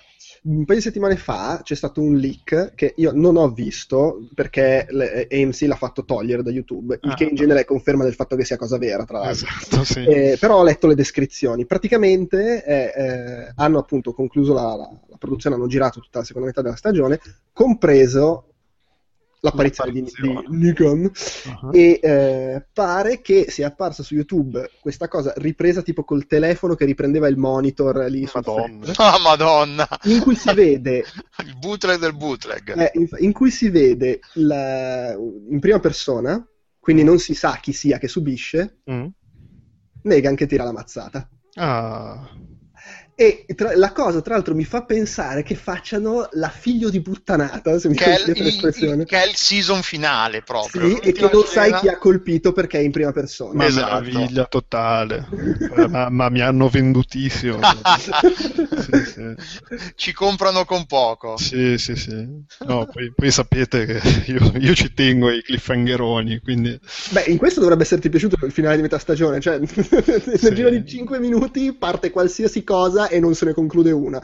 Un 0.45 0.67
paio 0.67 0.79
di 0.79 0.85
settimane 0.85 1.17
fa 1.17 1.61
c'è 1.63 1.75
stato 1.75 2.03
un 2.03 2.17
leak 2.17 2.75
che 2.75 2.93
io 2.97 3.13
non 3.15 3.37
ho 3.37 3.51
visto 3.51 4.29
perché 4.35 4.87
AMC 5.31 5.63
l'ha 5.63 5.75
fatto 5.75 6.05
togliere 6.05 6.43
da 6.43 6.51
YouTube, 6.51 6.99
il 7.01 7.11
ah, 7.11 7.15
che 7.15 7.25
in 7.25 7.35
genere 7.35 7.61
è 7.61 7.65
conferma 7.65 8.05
del 8.05 8.13
fatto 8.13 8.37
che 8.37 8.45
sia 8.45 8.59
cosa 8.59 8.77
vera, 8.77 9.05
tra 9.05 9.21
l'altro. 9.21 9.47
Esatto, 9.49 9.85
sì. 9.85 10.05
eh, 10.05 10.37
però 10.39 10.59
ho 10.59 10.65
letto 10.65 10.87
le 10.87 10.95
descrizioni. 10.95 11.65
Praticamente 11.65 12.63
eh, 12.63 12.93
eh, 12.95 13.53
hanno 13.55 13.79
appunto 13.79 14.13
concluso 14.13 14.53
la, 14.53 14.77
la, 14.77 14.91
la 15.09 15.17
produzione, 15.17 15.57
hanno 15.57 15.67
girato 15.67 16.01
tutta 16.01 16.19
la 16.19 16.25
seconda 16.25 16.49
metà 16.49 16.61
della 16.61 16.77
stagione, 16.77 17.19
compreso 17.51 18.54
l'apparizione, 19.45 19.93
l'apparizione. 19.93 20.43
di, 20.49 20.57
di 20.57 20.65
Nikon 20.67 21.01
uh-huh. 21.03 21.71
e 21.73 22.01
eh, 22.03 22.67
pare 22.73 23.21
che 23.21 23.51
sia 23.51 23.69
apparsa 23.69 24.03
su 24.03 24.15
YouTube 24.15 24.71
questa 24.81 25.09
cosa 25.09 25.33
ripresa 25.37 25.83
tipo 25.83 26.03
col 26.03 26.27
telefono 26.27 26.75
che 26.75 26.85
riprendeva 26.85 27.29
il 27.29 27.37
monitor 27.37 28.07
lì 28.09 28.29
Madonna. 28.33 28.93
Ah, 29.05 29.19
Madonna 29.19 29.87
in 30.05 30.21
cui 30.21 30.35
si 30.35 30.53
vede 30.55 31.05
il 31.45 31.57
bootleg 31.59 31.99
del 31.99 32.17
bootleg 32.17 32.77
eh, 32.77 32.91
in, 32.95 33.09
in, 33.19 33.33
cui 33.33 33.51
si 33.51 33.69
vede 33.69 34.21
la, 34.35 35.13
in 35.13 35.59
prima 35.61 35.79
persona 35.79 36.45
quindi 36.81 37.05
non 37.05 37.19
si 37.19 37.35
sa 37.35 37.59
chi 37.61 37.73
sia 37.73 37.99
che 37.99 38.09
subisce 38.09 38.81
mm. 38.91 39.07
Negan 40.03 40.35
che 40.35 40.47
tira 40.47 40.65
la 40.65 40.73
mazzata 40.73 41.29
ah 41.55 42.29
e 43.17 43.45
tra, 43.55 43.77
la 43.77 43.93
cosa, 43.93 44.21
tra 44.23 44.35
l'altro, 44.35 44.57
mi 44.57 44.65
fa 44.65 44.83
pensare 44.83 45.45
che 45.45 45.55
facciano 45.55 46.29
la 46.33 46.49
figlio 46.49 46.91
di 46.91 47.01
puttanata, 47.01 47.79
se 47.79 47.89
mi 47.89 47.95
che, 47.95 48.05
è 48.07 48.29
il, 48.29 49.05
che 49.07 49.23
è 49.23 49.29
il 49.29 49.37
season 49.37 49.83
finale 49.83 50.43
proprio. 50.43 50.89
Sì, 50.89 50.97
e 50.97 51.13
che 51.13 51.29
non 51.31 51.45
sai 51.47 51.73
chi 51.75 51.87
ha 51.87 51.97
colpito 51.97 52.53
perché 52.53 52.79
è 52.79 52.83
in 52.83 52.91
prima 52.91 53.13
persona. 53.13 53.65
Esatto. 53.67 54.03
meraviglia 54.03 54.47
totale. 54.47 55.29
ma, 55.89 56.09
ma, 56.09 56.29
mi 56.29 56.41
hanno 56.41 56.69
vendutissimo. 56.69 57.61
sì, 58.83 59.05
sì. 59.05 59.35
Ci 59.95 60.13
comprano 60.13 60.65
con 60.65 60.85
poco. 60.87 61.37
Sì, 61.37 61.79
sì, 61.79 61.95
sì. 61.95 62.27
No, 62.67 62.89
poi, 62.93 63.13
poi, 63.15 63.31
sapete 63.31 63.85
che 63.87 64.01
io, 64.27 64.53
io, 64.59 64.75
ci 64.75 64.93
tengo 64.93 65.29
ai 65.29 65.41
cliffhangeroni, 65.41 66.41
quindi... 66.41 66.77
Beh, 67.11 67.27
in 67.29 67.37
questo 67.37 67.61
dovrebbe 67.61 67.85
esserti 67.85 68.09
piaciuto 68.09 68.45
il 68.45 68.51
finale 68.51 68.75
di 68.75 68.83
metà 68.83 68.99
stagione, 68.99 69.39
cioè 69.39 69.61
nel 69.63 70.55
giro 70.55 70.69
di 70.69 70.85
5 70.85 71.21
minuti 71.21 71.73
parte 71.73 72.11
qualsiasi 72.11 72.65
cosa 72.65 73.03
e 73.09 73.21
non 73.21 73.35
se 73.35 73.45
ne 73.47 73.53
conclude 73.53 73.91
una. 73.93 74.21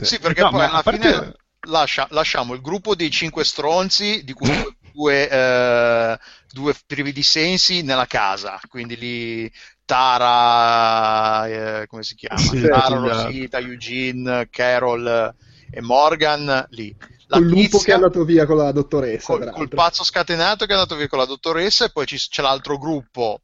Sì, 0.00 0.18
perché 0.18 0.42
no, 0.42 0.50
poi 0.50 0.64
alla 0.64 0.82
parte... 0.82 1.00
fine 1.00 1.34
lascia, 1.68 2.06
lasciamo 2.10 2.54
il 2.54 2.60
gruppo 2.60 2.94
dei 2.94 3.10
cinque 3.10 3.44
stronzi 3.44 4.24
di 4.24 4.32
cui 4.32 4.48
due, 4.92 5.28
eh, 5.28 6.18
due 6.50 6.74
privi 6.86 7.12
di 7.12 7.22
sensi 7.22 7.82
nella 7.82 8.06
casa, 8.06 8.60
quindi 8.68 8.96
lì 8.96 9.52
Tara, 9.84 11.46
eh, 11.80 11.86
come 11.86 12.02
si 12.02 12.14
chiama? 12.14 12.40
Sì, 12.40 12.62
Tara, 12.62 12.96
Rosita, 12.96 13.58
Eugene, 13.58 14.48
Carol 14.50 15.34
e 15.70 15.80
Morgan 15.80 16.66
lì. 16.70 16.94
La 17.26 17.38
col 17.38 17.46
lupo 17.46 17.78
che 17.78 17.92
è 17.92 17.94
andato 17.94 18.24
via 18.24 18.44
con 18.46 18.58
la 18.58 18.72
dottoressa. 18.72 19.32
Col, 19.32 19.50
col, 19.50 19.68
pazzo 19.68 20.04
scatenato 20.04 20.66
che 20.66 20.72
è 20.72 20.74
andato 20.74 20.96
via 20.96 21.08
con 21.08 21.18
la 21.18 21.24
dottoressa 21.24 21.86
e 21.86 21.90
poi 21.90 22.06
ci, 22.06 22.16
c'è 22.16 22.42
l'altro 22.42 22.78
gruppo 22.78 23.40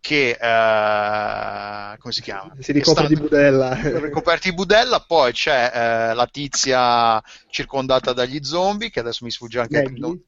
che 0.00 0.36
uh, 0.40 1.98
come 1.98 2.12
si 2.12 2.22
chiama? 2.22 2.54
Si 2.58 2.72
ricopre 2.72 3.06
di 3.06 3.16
budella. 3.16 3.74
Ricoperti 3.74 4.48
di 4.48 4.54
budella, 4.54 5.04
poi 5.06 5.32
c'è 5.32 5.70
uh, 6.10 6.14
la 6.14 6.26
tizia 6.26 7.22
circondata 7.48 8.12
dagli 8.12 8.42
zombie, 8.42 8.90
che 8.90 9.00
adesso 9.00 9.24
mi 9.24 9.30
sfugge 9.30 9.60
anche 9.60 9.76
Maggie. 9.76 9.92
il 9.92 10.00
nome. 10.00 10.20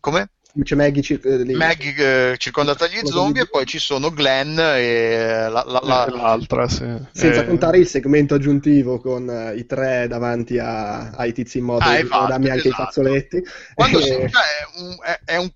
Come? 0.00 0.30
C'è 0.62 0.74
Maggie, 0.74 1.02
cir- 1.02 1.26
eh, 1.26 1.54
Maggie 1.54 2.30
eh, 2.32 2.36
circondata 2.38 2.86
dagli 2.86 3.06
zombie 3.06 3.42
e 3.42 3.48
poi 3.48 3.66
ci 3.66 3.78
sono 3.78 4.10
Glenn 4.10 4.58
e 4.58 5.48
la, 5.50 5.64
la, 5.66 5.80
la... 5.82 6.08
l'altra, 6.08 6.66
sì. 6.66 6.86
Senza 7.12 7.42
eh... 7.42 7.46
contare 7.46 7.78
il 7.78 7.86
segmento 7.86 8.34
aggiuntivo 8.34 8.98
con 8.98 9.28
uh, 9.28 9.54
i 9.54 9.66
tre 9.66 10.06
davanti 10.08 10.58
a, 10.58 11.10
ai 11.10 11.34
tizi 11.34 11.58
in 11.58 11.64
moto 11.64 11.84
ah, 11.84 11.98
e 11.98 12.04
dammi 12.04 12.48
anche 12.48 12.68
esatto. 12.68 12.82
i 12.82 12.84
fazzoletti. 12.84 13.42
Quando 13.74 13.98
e... 13.98 14.02
si, 14.02 14.08
cioè, 14.08 14.20
è 14.22 14.80
un, 14.80 14.96
è, 15.02 15.20
è 15.32 15.36
un 15.36 15.54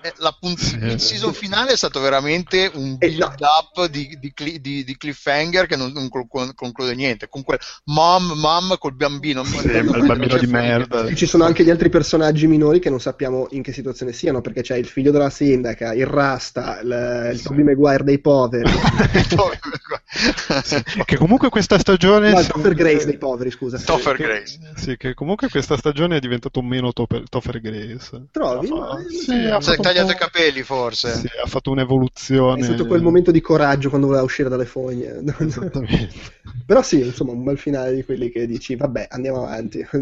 eh, 0.00 0.12
la 0.18 0.36
punt- 0.38 0.58
sì, 0.58 0.76
il 0.76 1.00
season 1.00 1.32
finale 1.32 1.72
è 1.72 1.76
stato 1.76 2.00
veramente 2.00 2.70
un 2.74 2.96
build 2.96 3.40
up 3.40 3.86
di, 3.86 4.18
di, 4.20 4.32
di, 4.60 4.84
di, 4.84 4.96
cliffhanger 4.96 5.66
che 5.66 5.76
non, 5.76 5.92
non, 5.92 6.08
conclude 6.08 6.94
niente. 6.94 7.28
Comunque, 7.28 7.58
mom, 7.84 8.32
mom 8.36 8.76
col 8.78 8.94
bambino, 8.94 9.44
sì, 9.44 9.66
il 9.66 10.04
bambino 10.06 10.36
di 10.36 10.46
merda. 10.46 11.06
E 11.06 11.14
ci 11.14 11.26
sono 11.26 11.44
anche 11.44 11.64
gli 11.64 11.70
altri 11.70 11.88
personaggi 11.88 12.46
minori 12.46 12.80
che 12.80 12.90
non 12.90 13.00
sappiamo 13.00 13.46
in 13.50 13.62
che 13.62 13.72
situazione 13.72 14.12
siano, 14.12 14.40
perché 14.40 14.62
c'è 14.62 14.76
il 14.76 14.86
figlio 14.86 15.10
della 15.10 15.30
sindaca, 15.30 15.92
il 15.94 16.06
Rasta, 16.06 16.80
il, 16.80 17.30
il 17.34 17.42
Toby 17.42 17.62
Maguire 17.62 18.04
dei 18.04 18.20
poveri. 18.20 18.70
sì, 20.62 20.82
che 21.04 21.16
comunque 21.16 21.48
questa 21.48 21.78
stagione. 21.78 22.30
No, 22.30 22.40
il 22.40 22.46
Topher 22.46 22.74
Grace 22.74 23.04
dei 23.06 23.18
poveri, 23.18 23.50
scusa. 23.50 23.78
Topher 23.78 24.16
Grace. 24.16 24.58
Sì, 24.76 24.96
che 24.96 25.14
comunque 25.14 25.48
questa 25.48 25.76
stagione 25.76 26.16
è 26.16 26.20
diventato 26.20 26.62
meno 26.62 26.92
Topher, 26.92 27.60
Grace. 27.60 28.26
Trovi? 28.30 28.68
No, 28.68 28.98
sì, 29.08 29.50
ha 29.74 29.82
tagliato 29.82 30.12
i 30.12 30.16
capelli 30.16 30.62
forse. 30.62 31.14
Sì, 31.14 31.28
ha 31.42 31.46
fatto 31.46 31.70
un'evoluzione. 31.70 32.60
È 32.60 32.64
stato 32.64 32.86
quel 32.86 33.02
momento 33.02 33.30
di 33.30 33.40
coraggio 33.40 33.88
quando 33.88 34.06
voleva 34.06 34.24
uscire 34.24 34.48
dalle 34.48 34.66
fogne. 34.66 35.22
Esattamente. 35.38 36.14
Però 36.66 36.82
sì, 36.82 37.00
insomma, 37.00 37.32
un 37.32 37.44
bel 37.44 37.58
finale 37.58 37.94
di 37.94 38.04
quelli 38.04 38.30
che 38.30 38.46
dici, 38.46 38.76
vabbè, 38.76 39.08
andiamo 39.10 39.44
avanti. 39.44 39.86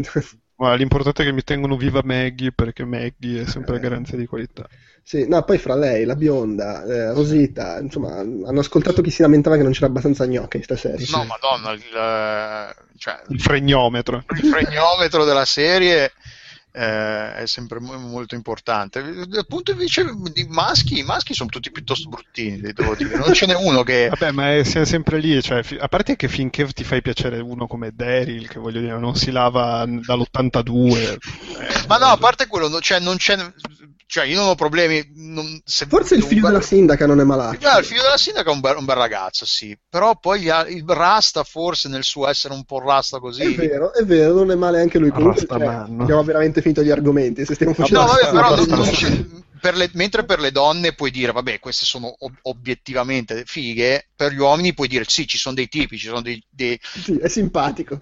Ma 0.55 0.75
l'importante 0.75 1.23
è 1.23 1.25
che 1.25 1.31
mi 1.31 1.43
tengono 1.43 1.75
viva 1.75 2.01
Maggie 2.03 2.51
perché 2.51 2.85
Maggie 2.85 3.41
è 3.41 3.45
sempre 3.45 3.77
Eh. 3.77 3.79
garanzia 3.79 4.17
di 4.17 4.25
qualità. 4.27 4.67
Sì, 5.05 5.27
no, 5.27 5.43
poi 5.43 5.57
fra 5.57 5.75
lei, 5.75 6.05
la 6.05 6.15
bionda, 6.15 6.83
eh, 6.85 7.11
Rosita, 7.11 7.79
insomma, 7.79 8.19
hanno 8.19 8.59
ascoltato 8.59 9.01
chi 9.01 9.11
si 9.11 9.21
lamentava 9.21 9.57
che 9.57 9.63
non 9.63 9.73
c'era 9.73 9.87
abbastanza 9.87 10.25
gnocca 10.25 10.55
in 10.55 10.63
sta 10.63 10.77
serie. 10.77 11.05
No, 11.09 11.25
madonna, 11.25 11.71
il, 11.73 11.81
eh, 11.81 12.75
cioè, 12.97 13.21
Il 13.27 13.41
fregnometro. 13.41 14.23
il 14.41 14.47
fregnometro 14.47 15.25
della 15.25 15.43
serie 15.43 16.13
eh, 16.75 17.33
è 17.35 17.45
sempre 17.45 17.79
mo- 17.79 17.97
molto 17.97 18.33
importante. 18.33 19.25
Dal 19.27 19.45
punto 19.47 19.71
invece 19.71 20.05
di 20.33 20.45
maschi, 20.49 20.97
i 20.99 21.03
maschi 21.03 21.33
sono 21.35 21.49
tutti 21.49 21.71
piuttosto 21.71 22.09
bruttini, 22.09 22.59
devo 22.73 22.95
dire. 22.95 23.15
Non 23.17 23.33
ce 23.33 23.45
n'è 23.45 23.55
uno 23.55 23.83
che... 23.83 24.09
Vabbè, 24.17 24.31
ma 24.31 24.55
è- 24.55 24.63
siamo 24.63 24.85
sempre 24.85 25.19
lì, 25.19 25.41
cioè, 25.41 25.61
a 25.79 25.87
parte 25.87 26.15
che 26.15 26.27
finché 26.27 26.65
ti 26.73 26.83
fai 26.83 27.01
piacere 27.03 27.39
uno 27.39 27.67
come 27.67 27.91
Daryl, 27.93 28.47
che 28.47 28.59
voglio 28.59 28.79
dire, 28.81 28.97
non 28.97 29.15
si 29.15 29.29
lava 29.31 29.85
n- 29.85 30.01
dall'82. 30.03 30.97
eh, 30.97 31.17
Ma 31.87 31.97
no, 31.97 32.05
a 32.07 32.17
parte 32.17 32.47
quello, 32.47 32.79
cioè, 32.81 32.99
non 32.99 33.17
c'è... 33.17 33.37
Cioè, 34.05 34.25
io 34.25 34.39
non 34.39 34.49
ho 34.49 34.55
problemi... 34.55 35.03
non- 35.15 35.61
se- 35.65 35.85
Forse 35.87 36.15
il 36.15 36.23
figlio 36.23 36.41
bel- 36.41 36.51
della 36.51 36.63
sindaca 36.63 37.05
non 37.07 37.19
è 37.19 37.23
malato. 37.23 37.65
Ah, 37.67 37.79
il 37.79 37.85
figlio 37.85 38.01
della 38.03 38.17
sindaca 38.17 38.49
è 38.49 38.53
un 38.53 38.59
bel, 38.59 38.77
un 38.77 38.85
bel 38.85 38.95
ragazzo, 38.95 39.45
sì. 39.45 39.75
Però 39.89 40.17
poi 40.19 40.49
al- 40.49 40.69
il 40.71 40.83
Rasta, 40.85 41.43
forse, 41.43 41.87
nel 41.89 42.03
suo 42.03 42.27
essere 42.27 42.53
un 42.53 42.63
po' 42.63 42.79
Rasta 42.79 43.19
così... 43.19 43.41
È 43.41 43.55
vero, 43.55 43.93
è 43.93 44.03
vero, 44.03 44.33
non 44.33 44.51
è 44.51 44.55
male 44.55 44.81
anche 44.81 44.99
lui. 44.99 45.09
Comunque, 45.09 45.45
cioè, 45.47 45.65
abbiamo 45.65 46.23
veramente 46.23 46.61
finito 46.61 46.83
gli 46.83 46.91
argomenti. 46.91 47.45
Se 47.45 47.53
stiamo 47.55 47.73
facendo 47.73 48.01
No, 48.01 48.05
vabbè, 48.07 48.29
però 48.31 48.55
non- 48.55 48.65
non 48.67 48.89
c'è- 48.91 49.25
per 49.63 49.75
le- 49.77 49.89
mentre 49.93 50.25
per 50.25 50.39
le 50.41 50.51
donne 50.51 50.93
puoi 50.93 51.09
dire, 51.09 51.31
vabbè, 51.31 51.59
queste 51.59 51.85
sono 51.85 52.13
ob- 52.19 52.37
obiettivamente 52.41 53.43
fighe, 53.45 54.09
per 54.13 54.33
gli 54.33 54.37
uomini 54.39 54.73
puoi 54.73 54.89
dire, 54.89 55.05
sì, 55.07 55.25
ci 55.25 55.37
sono 55.37 55.55
dei 55.55 55.69
tipi, 55.69 55.97
ci 55.97 56.07
sono, 56.07 56.21
dei, 56.21 56.43
dei- 56.49 56.77
Sì, 56.95 57.17
è 57.17 57.27
simpatico. 57.27 57.99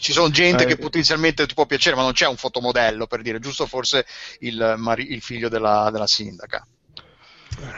ci 0.00 0.12
sono 0.12 0.30
gente 0.30 0.64
Eh, 0.64 0.66
che 0.66 0.78
potenzialmente 0.78 1.46
ti 1.46 1.52
può 1.54 1.66
piacere, 1.66 1.96
ma 1.96 2.02
non 2.02 2.12
c'è 2.12 2.26
un 2.26 2.36
fotomodello, 2.38 3.06
per 3.06 3.20
dire, 3.22 3.38
giusto 3.38 3.66
forse 3.66 4.06
il, 4.40 4.74
mari- 4.78 5.12
il 5.12 5.20
figlio 5.20 5.48
della, 5.50 5.90
della 5.92 6.06
sindaca. 6.06 6.66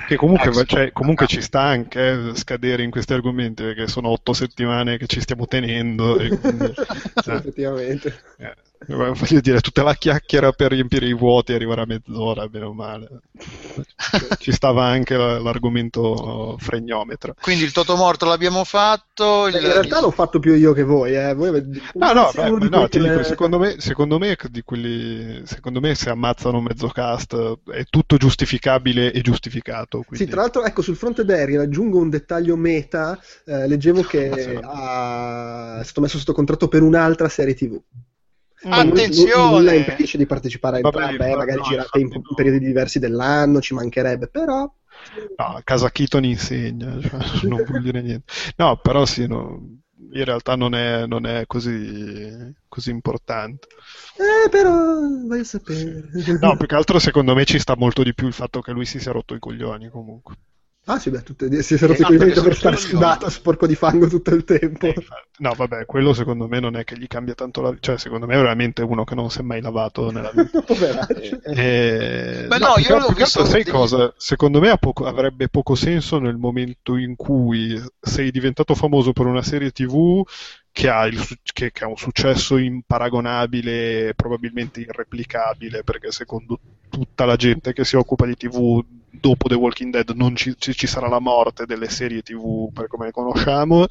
Che 0.05 0.17
comunque, 0.17 0.53
Ex- 0.53 0.65
cioè, 0.67 0.93
comunque 0.93 1.27
ci 1.27 1.41
sta 1.43 1.61
anche 1.63 2.31
eh, 2.31 2.35
scadere 2.37 2.83
in 2.85 2.91
questi 2.91 3.13
argomenti 3.13 3.63
perché 3.65 3.89
sono 3.89 4.09
otto 4.11 4.33
settimane 4.33 4.99
che 4.99 5.07
ci 5.07 5.21
stiamo 5.21 5.47
tenendo. 5.47 6.19
E 6.19 6.33
quindi, 6.33 6.73
Sì, 7.15 7.31
eh, 7.31 7.43
effettivamente. 7.43 8.23
eh, 8.37 8.55
voglio 8.89 9.41
dire, 9.41 9.61
tutta 9.61 9.83
la 9.83 9.95
chiacchiera 9.95 10.53
per 10.53 10.71
riempire 10.73 11.07
i 11.07 11.15
vuoti 11.15 11.53
arriverà 11.53 11.83
a 11.83 11.87
mezz'ora, 11.87 12.47
bene 12.49 12.65
o 12.67 12.73
male. 12.75 13.09
Ci 14.39 14.53
stava 14.53 14.85
anche 14.85 15.17
la- 15.17 15.39
l'argomento 15.39 16.57
fregnometro. 16.59 17.35
Quindi 17.41 17.65
il 17.65 17.73
Totomorto 17.73 18.27
l'abbiamo 18.27 18.65
fatto. 18.65 19.47
il- 19.49 19.55
In 19.55 19.61
realtà 19.61 20.01
l'ho 20.01 20.11
fatto 20.11 20.39
più 20.39 20.55
io 20.55 20.73
che 20.73 20.83
voi. 20.83 21.15
Eh. 21.17 21.35
voi 21.35 21.49
avete- 21.49 21.81
No, 21.95 22.13
no, 22.13 22.31
beh, 22.35 22.59
di 22.59 22.69
no, 22.69 22.87
che 22.87 22.99
dico, 23.01 23.23
secondo 23.23 23.59
me, 23.59 23.77
secondo 23.81 24.19
me 24.19 24.37
di 24.51 24.63
quelli, 24.63 25.41
secondo 25.45 25.81
me 25.81 25.95
se 25.95 26.11
ammazzano 26.11 26.61
mezzo 26.61 26.89
cast 26.89 27.35
è 27.71 27.85
tutto 27.89 28.17
giustificabile 28.17 29.13
e 29.13 29.21
giustificato. 29.23 30.01
Sì, 30.01 30.07
quindi- 30.07 30.27
tra 30.29 30.43
l'altro, 30.43 30.65
ecco, 30.65 30.83
sul 30.83 30.97
fronte 30.97 31.25
Daryl 31.25 31.61
aggiungo 31.61 31.99
un 31.99 32.11
dettaglio 32.11 32.57
meta. 32.57 33.19
eh, 33.47 33.67
leggevo 33.67 34.03
che 34.09 34.31
Sì. 34.37 34.59
ha- 34.63 35.79
è 35.81 35.85
stato 35.85 36.01
messo 36.01 36.19
sotto 36.19 36.33
contratto 36.33 36.69
per 36.69 36.83
un'altra 36.83 37.29
serie 37.29 37.55
TV. 37.55 37.81
Attenzione! 38.69 39.51
Nulla 39.51 39.73
impedisce 39.73 40.19
di 40.19 40.27
partecipare 40.27 40.77
a 40.77 40.81
entrambe, 40.85 41.31
eh, 41.31 41.37
magari 41.37 41.59
no, 41.59 41.65
girate 41.65 41.99
in, 41.99 42.09
no. 42.09 42.35
periodi 42.35 42.65
diversi 42.65 42.99
dell'anno, 42.99 43.61
ci 43.61 43.75
mancherebbe, 43.75 44.29
però... 44.29 44.71
No, 45.37 45.45
a 45.45 45.63
casa 45.63 45.91
Keaton 45.91 46.25
insegna, 46.25 47.01
cioè, 47.01 47.19
non 47.49 47.63
vuol 47.65 47.83
dire 47.83 48.03
niente. 48.03 48.33
No, 48.57 48.79
però 48.79 49.05
sì, 49.05 49.27
no, 49.27 49.61
in 50.13 50.25
realtà 50.25 50.57
non 50.57 50.75
è, 50.75 51.07
non 51.07 51.27
è 51.27 51.47
così, 51.47 52.55
così 52.69 52.91
importante. 52.91 53.69
Eh, 54.17 54.49
però, 54.49 54.73
vai 55.27 55.41
a 55.41 55.45
sapere. 55.45 56.09
No, 56.41 56.57
più 56.57 56.67
che 56.67 56.75
altro 56.75 56.99
secondo 56.99 57.35
me 57.35 57.45
ci 57.45 57.59
sta 57.59 57.77
molto 57.77 58.03
di 58.03 58.15
più 58.15 58.27
il 58.27 58.33
fatto 58.33 58.61
che 58.61 58.73
lui 58.73 58.85
si 58.85 58.99
sia 58.99 59.13
rotto 59.13 59.35
i 59.35 59.39
coglioni 59.39 59.89
comunque. 59.89 60.37
Ah 60.89 60.99
sì, 61.01 61.11
beh, 61.11 61.23
tutte, 61.23 61.63
si 61.63 61.75
è 61.75 61.79
rotto 61.79 61.93
i 61.93 61.95
Esatto, 61.95 62.07
coglioni 62.07 62.33
perché 62.33 62.41
per 62.43 62.57
sono 62.57 62.77
stare 62.77 62.77
sudato, 62.77 63.29
sporco 63.29 63.67
di 63.67 63.75
fango 63.75 64.07
tutto 64.09 64.33
il 64.35 64.45
tempo. 64.45 64.87
Eh, 64.87 64.95
No, 65.39 65.53
vabbè, 65.55 65.85
quello 65.85 66.15
secondo 66.15 66.47
me 66.49 66.61
non 66.61 66.77
è 66.77 66.85
che 66.85 66.97
gli 66.97 67.07
cambia 67.07 67.35
tanto 67.35 67.61
la 67.61 67.69
vita, 67.71 67.83
cioè 67.83 67.99
secondo 67.99 68.25
me 68.27 68.35
è 68.35 68.39
veramente 68.39 68.83
uno 68.83 69.05
che 69.05 69.15
non 69.15 69.29
si 69.31 69.41
è 69.41 69.43
mai 69.43 69.61
lavato 69.61 70.11
nella 70.11 70.31
vita. 70.33 70.61
Poveraccio. 70.65 71.41
Eh, 71.43 72.47
Beh, 72.49 72.59
no, 72.59 72.79
io 72.79 72.99
l'ho 72.99 73.13
visto 73.13 73.45
sai 73.45 73.65
cosa? 73.65 74.15
Secondo 74.17 74.61
me 74.61 74.79
poco- 74.79 75.05
avrebbe 75.07 75.49
poco 75.49 75.75
senso 75.75 76.19
nel 76.19 76.37
momento 76.39 76.97
in 76.97 77.17
cui 77.17 77.79
sei 78.01 78.31
diventato 78.31 78.75
famoso 78.75 79.13
per 79.13 79.27
una 79.27 79.43
serie 79.43 79.73
TV 79.73 80.23
che 80.73 80.89
ha, 80.89 81.07
il 81.07 81.19
che- 81.53 81.73
che 81.73 81.85
ha 81.85 81.89
un 81.89 81.97
successo 81.97 82.57
imparagonabile, 82.57 84.15
probabilmente 84.15 84.81
irreplicabile, 84.81 85.83
perché 85.85 86.11
secondo 86.13 86.61
tutta 86.89 87.25
la 87.25 87.37
gente 87.37 87.73
che 87.73 87.85
si 87.85 87.97
occupa 87.97 88.27
di 88.27 88.37
TV 88.37 88.83
dopo 89.21 89.49
The 89.49 89.55
Walking 89.55 89.93
Dead 89.93 90.11
non 90.11 90.35
ci, 90.37 90.55
ci- 90.59 90.75
ci 90.75 90.87
sarà 90.87 91.09
la 91.09 91.21
morte 91.21 91.67
delle 91.67 91.89
serie 91.89 92.23
TV 92.23 92.71
per 92.73 92.87
come 92.89 93.07
le 93.07 93.13
conosciamo 93.13 93.87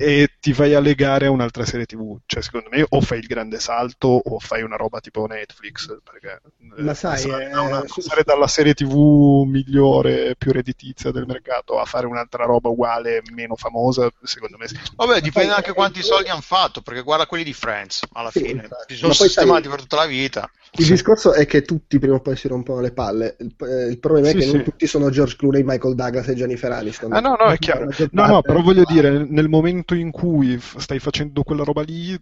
e 0.00 0.28
ti 0.38 0.52
vai 0.52 0.74
a 0.74 0.80
legare 0.80 1.26
a 1.26 1.30
un'altra 1.32 1.64
serie 1.64 1.84
TV. 1.84 2.18
Cioè, 2.24 2.40
secondo 2.40 2.68
me, 2.70 2.86
o 2.88 3.00
fai 3.00 3.18
il 3.18 3.26
grande 3.26 3.58
salto 3.58 4.06
o 4.24 4.38
fai 4.38 4.62
una 4.62 4.76
roba 4.76 5.00
tipo 5.00 5.26
Netflix. 5.26 5.88
Perché, 6.04 6.40
eh, 6.76 6.82
Ma 6.82 6.94
sai, 6.94 7.20
passare, 7.20 7.46
eh, 7.46 7.50
da 7.50 7.60
una- 7.62 7.82
passare 7.84 8.22
dalla 8.24 8.46
serie 8.46 8.74
TV 8.74 9.42
migliore, 9.44 10.36
più 10.38 10.52
redditizia 10.52 11.10
del 11.10 11.26
mercato 11.26 11.80
a 11.80 11.84
fare 11.84 12.06
un'altra 12.06 12.44
roba 12.44 12.68
uguale, 12.68 13.22
meno 13.34 13.56
famosa, 13.56 14.08
secondo 14.22 14.56
me. 14.56 14.68
sì. 14.68 14.78
Vabbè, 14.94 15.20
dipende 15.20 15.48
Poi- 15.48 15.56
anche 15.56 15.72
quanti 15.72 16.02
soldi 16.02 16.28
hanno 16.28 16.42
fatto, 16.42 16.80
perché 16.80 17.02
guarda 17.02 17.26
quelli 17.26 17.42
di 17.42 17.52
Friends, 17.52 18.02
alla 18.12 18.30
Sì, 18.30 18.44
fine. 18.44 18.68
Si 18.86 18.94
sono 18.94 19.08
Ma 19.08 19.14
poi 19.14 19.14
sai- 19.14 19.26
sistemati 19.28 19.68
per 19.68 19.80
tutta 19.80 19.96
la 19.96 20.06
vita. 20.06 20.48
Il 20.76 20.86
discorso 20.86 21.32
è 21.32 21.44
che 21.46 21.62
tutti 21.62 21.98
prima 21.98 22.14
o 22.14 22.20
poi 22.20 22.36
si 22.36 22.46
rompono 22.46 22.80
le 22.80 22.92
palle. 22.92 23.36
Il, 23.40 23.52
eh, 23.66 23.86
il 23.88 23.98
problema 23.98 24.28
è 24.28 24.30
Sì, 24.30 24.36
che 24.38 24.44
non 24.46 24.56
sì. 24.58 24.62
tutti 24.62 24.86
sono 24.86 25.10
George 25.10 25.34
Clooney, 25.36 25.62
Michael 25.64 25.94
Douglas 25.96 26.28
e 26.28 26.34
Jennifer 26.34 26.70
Aniston. 26.70 27.12
Ah, 27.12 27.20
no, 27.20 27.36
no, 27.40 27.46
è 27.50 27.58
chiaro. 27.58 27.88
No, 28.12 28.26
no, 28.26 28.42
però 28.42 28.60
voglio 28.60 28.84
dire, 28.84 29.26
nel 29.26 29.48
momento 29.48 29.87
in 29.94 30.10
cui 30.10 30.58
stai 30.60 30.98
facendo 30.98 31.42
quella 31.42 31.64
roba 31.64 31.82
lì, 31.82 32.12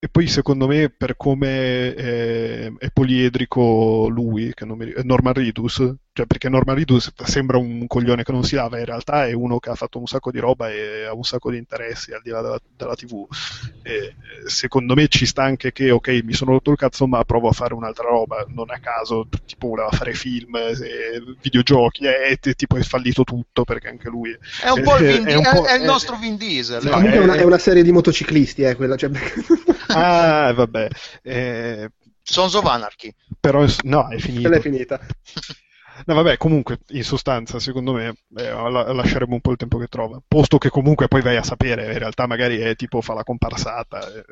e 0.00 0.08
poi 0.08 0.28
secondo 0.28 0.66
me 0.68 0.90
per 0.90 1.16
come 1.16 1.94
è, 1.94 2.72
è 2.72 2.90
poliedrico 2.92 4.08
lui, 4.08 4.52
che 4.54 4.64
non 4.64 4.78
mi 4.78 4.92
Norman 5.02 5.32
Reedus, 5.34 5.82
cioè 6.18 6.26
perché 6.26 6.48
Norman 6.48 6.74
Reedus 6.74 7.12
sembra 7.22 7.58
un 7.58 7.86
coglione 7.86 8.24
che 8.24 8.32
non 8.32 8.42
si 8.42 8.56
lava, 8.56 8.80
in 8.80 8.84
realtà 8.84 9.28
è 9.28 9.32
uno 9.32 9.60
che 9.60 9.70
ha 9.70 9.76
fatto 9.76 10.00
un 10.00 10.06
sacco 10.06 10.32
di 10.32 10.40
roba 10.40 10.68
e 10.68 11.04
ha 11.04 11.14
un 11.14 11.22
sacco 11.22 11.48
di 11.48 11.58
interessi 11.58 12.12
al 12.12 12.22
di 12.24 12.30
là 12.30 12.42
della, 12.42 12.58
della 12.76 12.96
TV. 12.96 13.24
E, 13.84 13.92
eh, 13.92 14.14
secondo 14.46 14.94
me 14.94 15.06
ci 15.06 15.26
sta 15.26 15.44
anche 15.44 15.70
che, 15.70 15.92
ok, 15.92 16.22
mi 16.24 16.32
sono 16.32 16.50
rotto 16.50 16.72
il 16.72 16.76
cazzo, 16.76 17.06
ma 17.06 17.22
provo 17.22 17.46
a 17.46 17.52
fare 17.52 17.72
un'altra 17.74 18.08
roba, 18.08 18.44
non 18.48 18.68
a 18.70 18.80
caso, 18.80 19.28
tipo 19.46 19.68
voleva 19.68 19.90
fare 19.90 20.12
film, 20.12 20.56
eh, 20.56 21.22
videogiochi, 21.40 22.04
e 22.06 22.36
e 22.42 22.54
tipo 22.54 22.76
è 22.76 22.82
fallito 22.82 23.22
tutto 23.22 23.62
perché 23.62 23.86
anche 23.86 24.08
lui 24.08 24.36
È 24.60 24.70
un 24.70 24.82
po' 24.82 24.96
il, 24.96 25.06
Vin 25.06 25.24
È 25.28 25.34
un 25.36 25.42
Di- 25.42 25.48
po'- 25.54 25.66
è 25.66 25.74
il 25.76 25.82
è- 25.82 25.86
nostro 25.86 26.16
Vin 26.16 26.36
Diesel. 26.36 26.82
No, 26.82 26.90
Comunque 26.90 27.16
è 27.16 27.20
eh, 27.20 27.22
una, 27.22 27.34
è 27.34 27.44
una 27.44 27.58
serie 27.58 27.84
di 27.84 27.92
motociclisti, 27.92 28.62
eh, 28.62 28.74
quella. 28.74 28.96
Cioè... 28.96 29.10
Ah, 29.86 30.52
vabbè. 30.52 30.88
Eh, 31.22 31.90
Sons 32.20 32.54
of 32.54 32.64
Anarchy. 32.64 33.14
però 33.38 33.64
no, 33.84 34.08
è 34.08 34.18
finito. 34.18 34.40
Quella 34.40 34.56
è 34.56 34.60
finita. 34.60 35.00
No, 36.06 36.14
vabbè, 36.14 36.36
comunque, 36.36 36.78
in 36.88 37.02
sostanza, 37.04 37.58
secondo 37.58 37.92
me, 37.92 38.08
eh, 38.36 38.50
la- 38.50 38.92
lasceremo 38.92 39.34
un 39.34 39.40
po' 39.40 39.50
il 39.52 39.56
tempo 39.56 39.78
che 39.78 39.86
trova. 39.88 40.20
Posto 40.26 40.58
che 40.58 40.68
comunque 40.70 41.08
poi 41.08 41.22
vai 41.22 41.36
a 41.36 41.42
sapere, 41.42 41.92
in 41.92 41.98
realtà 41.98 42.26
magari 42.26 42.58
è 42.58 42.74
tipo 42.76 43.00
fa 43.00 43.14
la 43.14 43.24
comparsata. 43.24 44.00
eh, 44.12 44.24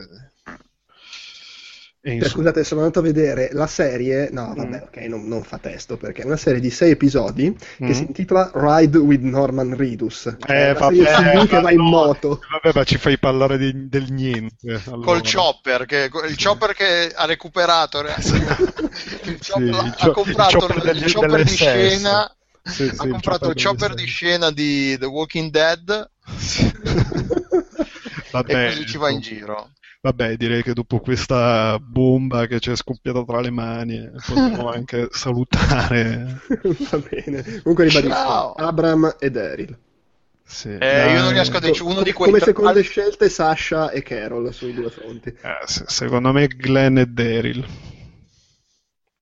insomma. 2.12 2.30
scusate, 2.32 2.64
sono 2.64 2.80
andato 2.82 2.98
a 3.00 3.02
vedere 3.02 3.48
la 3.52 3.66
serie. 3.66 4.28
No, 4.32 4.52
vabbè, 4.56 4.76
Mm. 4.78 4.82
ok, 4.82 4.96
non, 5.08 5.26
non 5.28 5.42
fa 5.42 5.58
testo 5.58 5.96
perché 5.96 6.22
è 6.22 6.24
una 6.24 6.36
serie 6.36 6.60
di 6.60 6.70
sei 6.70 6.90
episodi 6.92 7.54
che 7.78 7.84
Mm. 7.84 7.90
si 7.90 8.02
intitola 8.02 8.50
Ride 8.54 8.98
with 8.98 9.22
Norman 9.22 9.76
Reedus. 9.76 10.34
Cioè, 10.38 10.68
Eh, 10.70 10.72
vabbè, 10.74 10.94
TV 10.96 11.46
che 11.48 11.60
va 11.60 11.70
in 11.70 11.76
no, 11.78 11.84
moto. 11.88 12.40
Vabbè, 12.50 12.76
ma 12.78 12.84
ci 12.84 12.98
fai 12.98 13.18
parlare 13.18 13.58
di- 13.58 13.88
del 13.88 14.06
niente. 14.12 14.80
allora. 14.86 15.04
Col 15.04 15.22
chopper, 15.22 15.84
che, 15.86 16.10
il 16.28 16.36
chopper 16.42 16.72
che 16.74 17.12
ha 17.14 17.24
recuperato. 17.26 18.00
il 18.06 19.38
Sì, 19.40 19.50
chopper- 19.52 19.84
il 19.84 19.94
ha 19.98 20.10
comprato 20.10 20.58
il 20.58 20.60
chopper 20.60 20.76
il, 20.76 20.82
degli- 21.00 21.12
chopper 21.12 21.42
di 21.44 21.50
scena. 21.56 22.30
Sì, 22.62 22.82
ha 22.82 22.86
sì, 22.94 23.04
il 23.04 23.10
comprato 23.10 23.50
il 23.50 23.62
chopper 23.62 23.94
di 23.94 24.06
scena 24.06 24.50
di 24.50 24.96
The 24.98 25.06
Walking 25.06 25.50
Dead 25.52 26.10
Vabbè, 28.32 28.64
e 28.64 28.68
così 28.70 28.86
ci 28.86 28.98
va 28.98 29.10
in 29.10 29.20
giro. 29.20 29.70
Vabbè, 30.06 30.36
direi 30.36 30.62
che 30.62 30.72
dopo 30.72 31.00
questa 31.00 31.80
bomba 31.80 32.46
che 32.46 32.60
ci 32.60 32.70
è 32.70 32.76
scoppiata 32.76 33.24
tra 33.24 33.40
le 33.40 33.50
mani, 33.50 33.96
eh, 33.96 34.10
possiamo 34.10 34.68
anche 34.70 35.08
salutare. 35.10 36.42
Va 36.90 36.98
bene. 36.98 37.42
Comunque 37.62 37.84
ribadisco, 37.86 38.14
Ciao. 38.14 38.52
Abram 38.54 39.16
e 39.18 39.30
Daryl. 39.32 39.76
Sì, 40.44 40.68
Eh, 40.78 41.10
io 41.12 41.22
non 41.22 41.32
riesco 41.32 41.56
a 41.56 41.60
decidere 41.60 41.92
uno 41.92 42.02
di 42.04 42.12
quei 42.12 42.30
Come 42.30 42.40
seconde 42.40 42.78
al- 42.78 42.84
scelte 42.84 43.28
Sasha 43.28 43.90
e 43.90 44.02
Carol 44.02 44.54
sui 44.54 44.72
due 44.74 44.90
fronti. 44.90 45.30
Eh, 45.30 45.66
se- 45.66 45.84
secondo 45.88 46.30
me 46.32 46.46
Glenn 46.46 46.98
e 46.98 47.06
Daryl. 47.06 47.66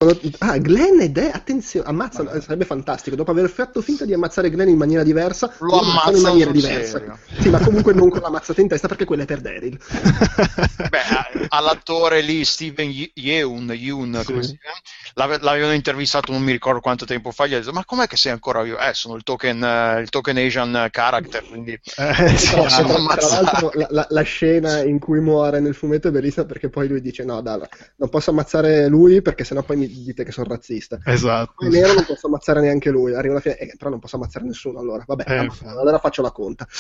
Quando- 0.05 0.37
Ah, 0.39 0.59
Glenn 0.59 1.01
ed 1.01 1.17
è, 1.19 1.31
attenzione, 1.33 1.87
ammazza, 1.89 2.23
Vabbè. 2.23 2.41
sarebbe 2.41 2.65
fantastico. 2.65 3.17
Dopo 3.17 3.31
aver 3.31 3.49
fatto 3.49 3.81
finta 3.81 4.05
di 4.05 4.13
ammazzare 4.13 4.51
Glenn 4.51 4.69
in 4.69 4.77
maniera 4.77 5.03
diversa, 5.03 5.53
Lo 5.61 5.81
ammazzano 5.81 6.17
in 6.17 6.23
maniera 6.23 6.51
diversa. 6.51 6.99
serio. 6.99 7.19
Sì, 7.41 7.49
ma 7.49 7.59
comunque 7.61 7.93
non 7.95 8.11
con 8.11 8.21
la 8.21 8.31
mazzata 8.31 8.61
in 8.61 8.69
testa 8.69 8.89
perché 8.89 9.05
quella 9.05 9.23
è 9.23 9.27
per 9.27 9.41
Daryl. 9.41 9.79
Beh, 10.91 11.47
all'attore 11.49 12.21
lì, 12.21 12.45
Steven 12.45 12.91
Ye- 12.91 13.11
Yeun, 13.15 13.73
Yeun, 13.75 14.23
come 14.25 14.43
Sì. 14.43 14.51
si 14.51 14.59
chiama? 14.61 14.77
L'ave- 15.15 15.39
l'avevano 15.41 15.73
intervistato 15.73 16.33
non 16.33 16.43
mi 16.43 16.53
ricordo 16.53 16.81
quanto 16.81 17.05
tempo 17.05 17.31
fa, 17.31 17.47
gli 17.47 17.55
ha 17.55 17.59
detto, 17.59 17.73
ma 17.73 17.85
com'è 17.85 18.07
che 18.07 18.17
sei 18.17 18.33
ancora 18.33 18.63
vivo? 18.63 18.79
Eh, 18.79 18.93
sono 18.95 19.15
il 19.15 19.23
token, 19.23 19.63
eh, 19.63 20.01
il 20.01 20.09
token 20.11 20.37
Asian 20.37 20.89
character, 20.91 21.45
quindi 21.49 21.73
Eh, 21.73 22.37
sì, 22.37 22.51
Tra, 22.55 22.69
Sì, 22.69 22.83
tra- 22.85 22.87
sì. 22.87 23.27
tra 23.29 23.41
l'altro 23.41 23.71
la, 23.75 23.87
la- 23.91 24.07
la 24.11 24.23
scena 24.23 24.81
in 24.83 24.99
cui 24.99 25.21
muore 25.21 25.61
nel 25.61 25.75
fumetto 25.75 26.09
è 26.09 26.11
bellissima 26.11 26.45
perché 26.45 26.69
poi 26.69 26.89
lui 26.89 27.01
dice 27.01 27.25
no 27.25 27.41
dai, 27.41 27.61
non 27.97 28.09
posso 28.09 28.31
ammazzare 28.31 28.89
lui 28.89 29.23
perché 29.23 29.45
sennò 29.45 29.63
poi 29.63 29.77
mi 29.77 29.94
dite 30.03 30.25
che 30.25 30.33
sono 30.33 30.49
razzista 30.49 30.99
esatto. 31.05 31.53
poi 31.57 31.69
nero 31.71 31.93
non 31.95 32.05
posso 32.05 32.27
ammazzare 32.27 32.61
neanche 32.61 32.91
lui 32.91 33.15
arriva 33.15 33.35
la 33.35 33.41
fine 33.41 33.57
eh, 33.59 33.75
però 33.77 33.91
non 33.91 33.99
posso 34.01 34.17
ammazzare 34.17 34.45
nessuno 34.45 34.79
allora 34.81 35.05
vabbè 35.07 35.25
Eh, 35.27 35.43
infatti. 35.45 35.67
allora 35.79 35.99
faccio 35.99 36.23
la 36.23 36.33
conta 36.33 36.67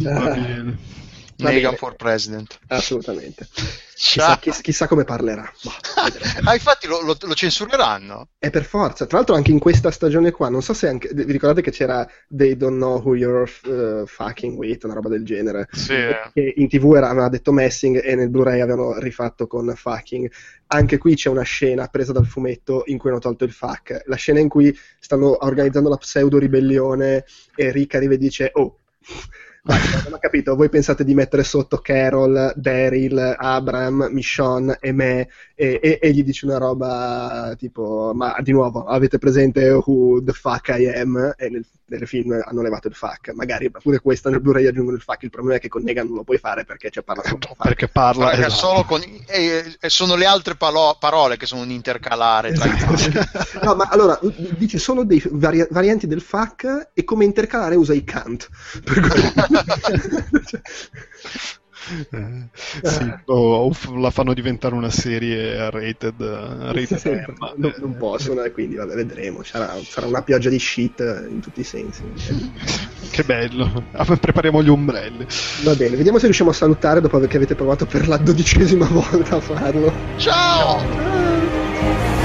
Va 0.00 0.10
Ah, 0.10 0.34
bene. 0.34 0.78
Bene. 1.42 1.76
for 1.76 1.96
president. 1.96 2.58
assolutamente 2.68 3.46
chissà, 4.00 4.38
chiss- 4.38 4.60
chissà 4.62 4.86
come 4.88 5.04
parlerà 5.04 5.50
vedremo. 6.04 6.48
Ah, 6.48 6.54
infatti 6.54 6.86
lo, 6.86 7.00
lo- 7.02 7.16
lo 7.20 7.34
censureranno? 7.34 8.28
è 8.38 8.50
per 8.50 8.64
forza 8.64 9.06
tra 9.06 9.18
l'altro 9.18 9.34
anche 9.34 9.50
in 9.50 9.58
questa 9.58 9.90
stagione 9.90 10.30
qua 10.30 10.48
non 10.48 10.62
so 10.62 10.72
se 10.72 10.88
anche 10.88 11.10
vi 11.12 11.24
ricordate 11.30 11.60
che 11.62 11.70
c'era 11.70 12.06
They 12.28 12.56
Don't 12.56 12.76
Know 12.76 13.00
Who 13.02 13.14
You're 13.16 13.50
uh, 14.02 14.06
Fucking 14.06 14.56
With 14.56 14.84
una 14.84 14.94
roba 14.94 15.08
del 15.08 15.24
genere 15.24 15.68
Sì. 15.72 15.94
che 16.32 16.54
in 16.56 16.68
tv 16.68 16.94
era- 16.94 17.08
aveva 17.10 17.28
detto 17.28 17.52
messing 17.52 18.00
e 18.02 18.14
nel 18.14 18.30
Blu-ray 18.30 18.60
avevano 18.60 18.98
rifatto 18.98 19.46
con 19.46 19.72
fucking. 19.76 20.30
Anche 20.68 20.98
qui 20.98 21.14
c'è 21.16 21.28
una 21.28 21.42
scena 21.42 21.86
presa 21.88 22.12
dal 22.12 22.26
fumetto 22.26 22.84
in 22.86 22.96
cui 22.98 23.10
hanno 23.10 23.18
tolto 23.18 23.44
il 23.44 23.50
fuck. 23.52 24.02
La 24.06 24.14
scena 24.16 24.38
in 24.38 24.48
cui 24.48 24.76
stanno 25.00 25.44
organizzando 25.44 25.88
la 25.88 25.96
pseudo 25.96 26.38
ribellione 26.38 27.24
e 27.56 27.72
Rick 27.72 27.94
arriva 27.96 28.14
e 28.14 28.18
dice: 28.18 28.50
Oh. 28.54 28.78
Vai, 29.62 29.78
non 30.04 30.14
ho 30.14 30.18
capito, 30.18 30.56
voi 30.56 30.70
pensate 30.70 31.04
di 31.04 31.12
mettere 31.12 31.44
sotto 31.44 31.78
Carol, 31.78 32.52
Daryl, 32.56 33.36
Abram, 33.38 34.08
Michonne 34.10 34.78
e 34.80 34.90
me 34.92 35.28
e, 35.54 35.78
e- 35.82 35.98
e 36.00 36.12
gli 36.12 36.24
dice 36.24 36.46
una 36.46 36.56
roba 36.56 37.54
tipo 37.58 38.12
ma 38.14 38.34
di 38.40 38.52
nuovo 38.52 38.84
avete 38.84 39.18
presente 39.18 39.68
who 39.70 40.22
the 40.24 40.32
fuck 40.32 40.68
I 40.68 40.86
am? 40.86 41.34
E 41.36 41.50
nel, 41.50 41.62
nel 41.90 42.06
film 42.08 42.40
hanno 42.42 42.62
levato 42.62 42.88
il 42.88 42.94
fuck. 42.94 43.32
Magari 43.34 43.70
pure 43.70 43.98
questa 44.00 44.30
nel 44.30 44.40
Blu-ray 44.40 44.66
aggiungono 44.66 44.96
il 44.96 45.02
fuck. 45.02 45.24
Il 45.24 45.30
problema 45.30 45.58
è 45.58 45.60
che 45.60 45.68
con 45.68 45.82
Negan 45.82 46.06
non 46.06 46.16
lo 46.16 46.24
puoi 46.24 46.38
fare 46.38 46.64
perché 46.64 46.88
c'è 46.88 47.02
parlato 47.02 47.28
No, 47.30 47.54
perché 47.62 47.88
parla 47.88 48.30
Perché 48.30 48.46
esatto. 48.46 48.66
solo 48.66 48.84
con, 48.84 49.02
e, 49.26 49.76
e 49.78 49.88
sono 49.90 50.14
le 50.14 50.24
altre 50.24 50.54
palo- 50.54 50.96
parole 50.98 51.36
che 51.36 51.44
sono 51.44 51.60
un 51.62 51.70
intercalare 51.70 52.52
tra 52.54 52.64
i 52.64 52.70
Esatto. 52.70 53.60
no, 53.62 53.74
ma 53.74 53.88
allora 53.90 54.18
dice 54.56 54.78
solo 54.78 55.04
dei 55.04 55.22
vari- 55.32 55.66
varianti 55.68 56.06
del 56.06 56.22
fuck 56.22 56.90
e 56.94 57.04
come 57.04 57.24
intercalare 57.26 57.74
usa 57.74 57.92
i 57.92 58.04
cant. 58.04 58.48
Per 58.82 59.00
cui- 59.00 59.48
Eh, 62.10 62.48
sì, 62.82 63.10
o, 63.26 63.66
o 63.66 63.98
la 63.98 64.10
fanno 64.10 64.34
diventare 64.34 64.74
una 64.74 64.90
serie 64.90 65.70
rated, 65.70 66.20
eh, 66.20 66.72
rated 66.72 66.98
sì, 66.98 67.08
M. 67.08 67.34
non, 67.56 67.74
non 67.78 67.96
possono, 67.96 68.42
e 68.42 68.52
quindi 68.52 68.76
vabbè, 68.76 68.94
vedremo. 68.94 69.42
Sarà, 69.42 69.74
sarà 69.82 70.06
una 70.06 70.22
pioggia 70.22 70.50
di 70.50 70.58
shit 70.58 71.00
in 71.28 71.40
tutti 71.40 71.60
i 71.60 71.64
sensi. 71.64 72.02
Che 73.10 73.24
bello. 73.24 73.84
Ah, 73.92 74.04
Prepariamo 74.04 74.62
gli 74.62 74.68
ombrelli. 74.68 75.26
Va 75.64 75.74
bene, 75.74 75.96
vediamo 75.96 76.18
se 76.18 76.24
riusciamo 76.24 76.50
a 76.50 76.54
salutare 76.54 77.00
dopo 77.00 77.18
che 77.18 77.36
avete 77.36 77.54
provato 77.54 77.86
per 77.86 78.06
la 78.06 78.18
dodicesima 78.18 78.86
volta 78.86 79.36
a 79.36 79.40
farlo. 79.40 79.92
Ciao! 80.16 82.19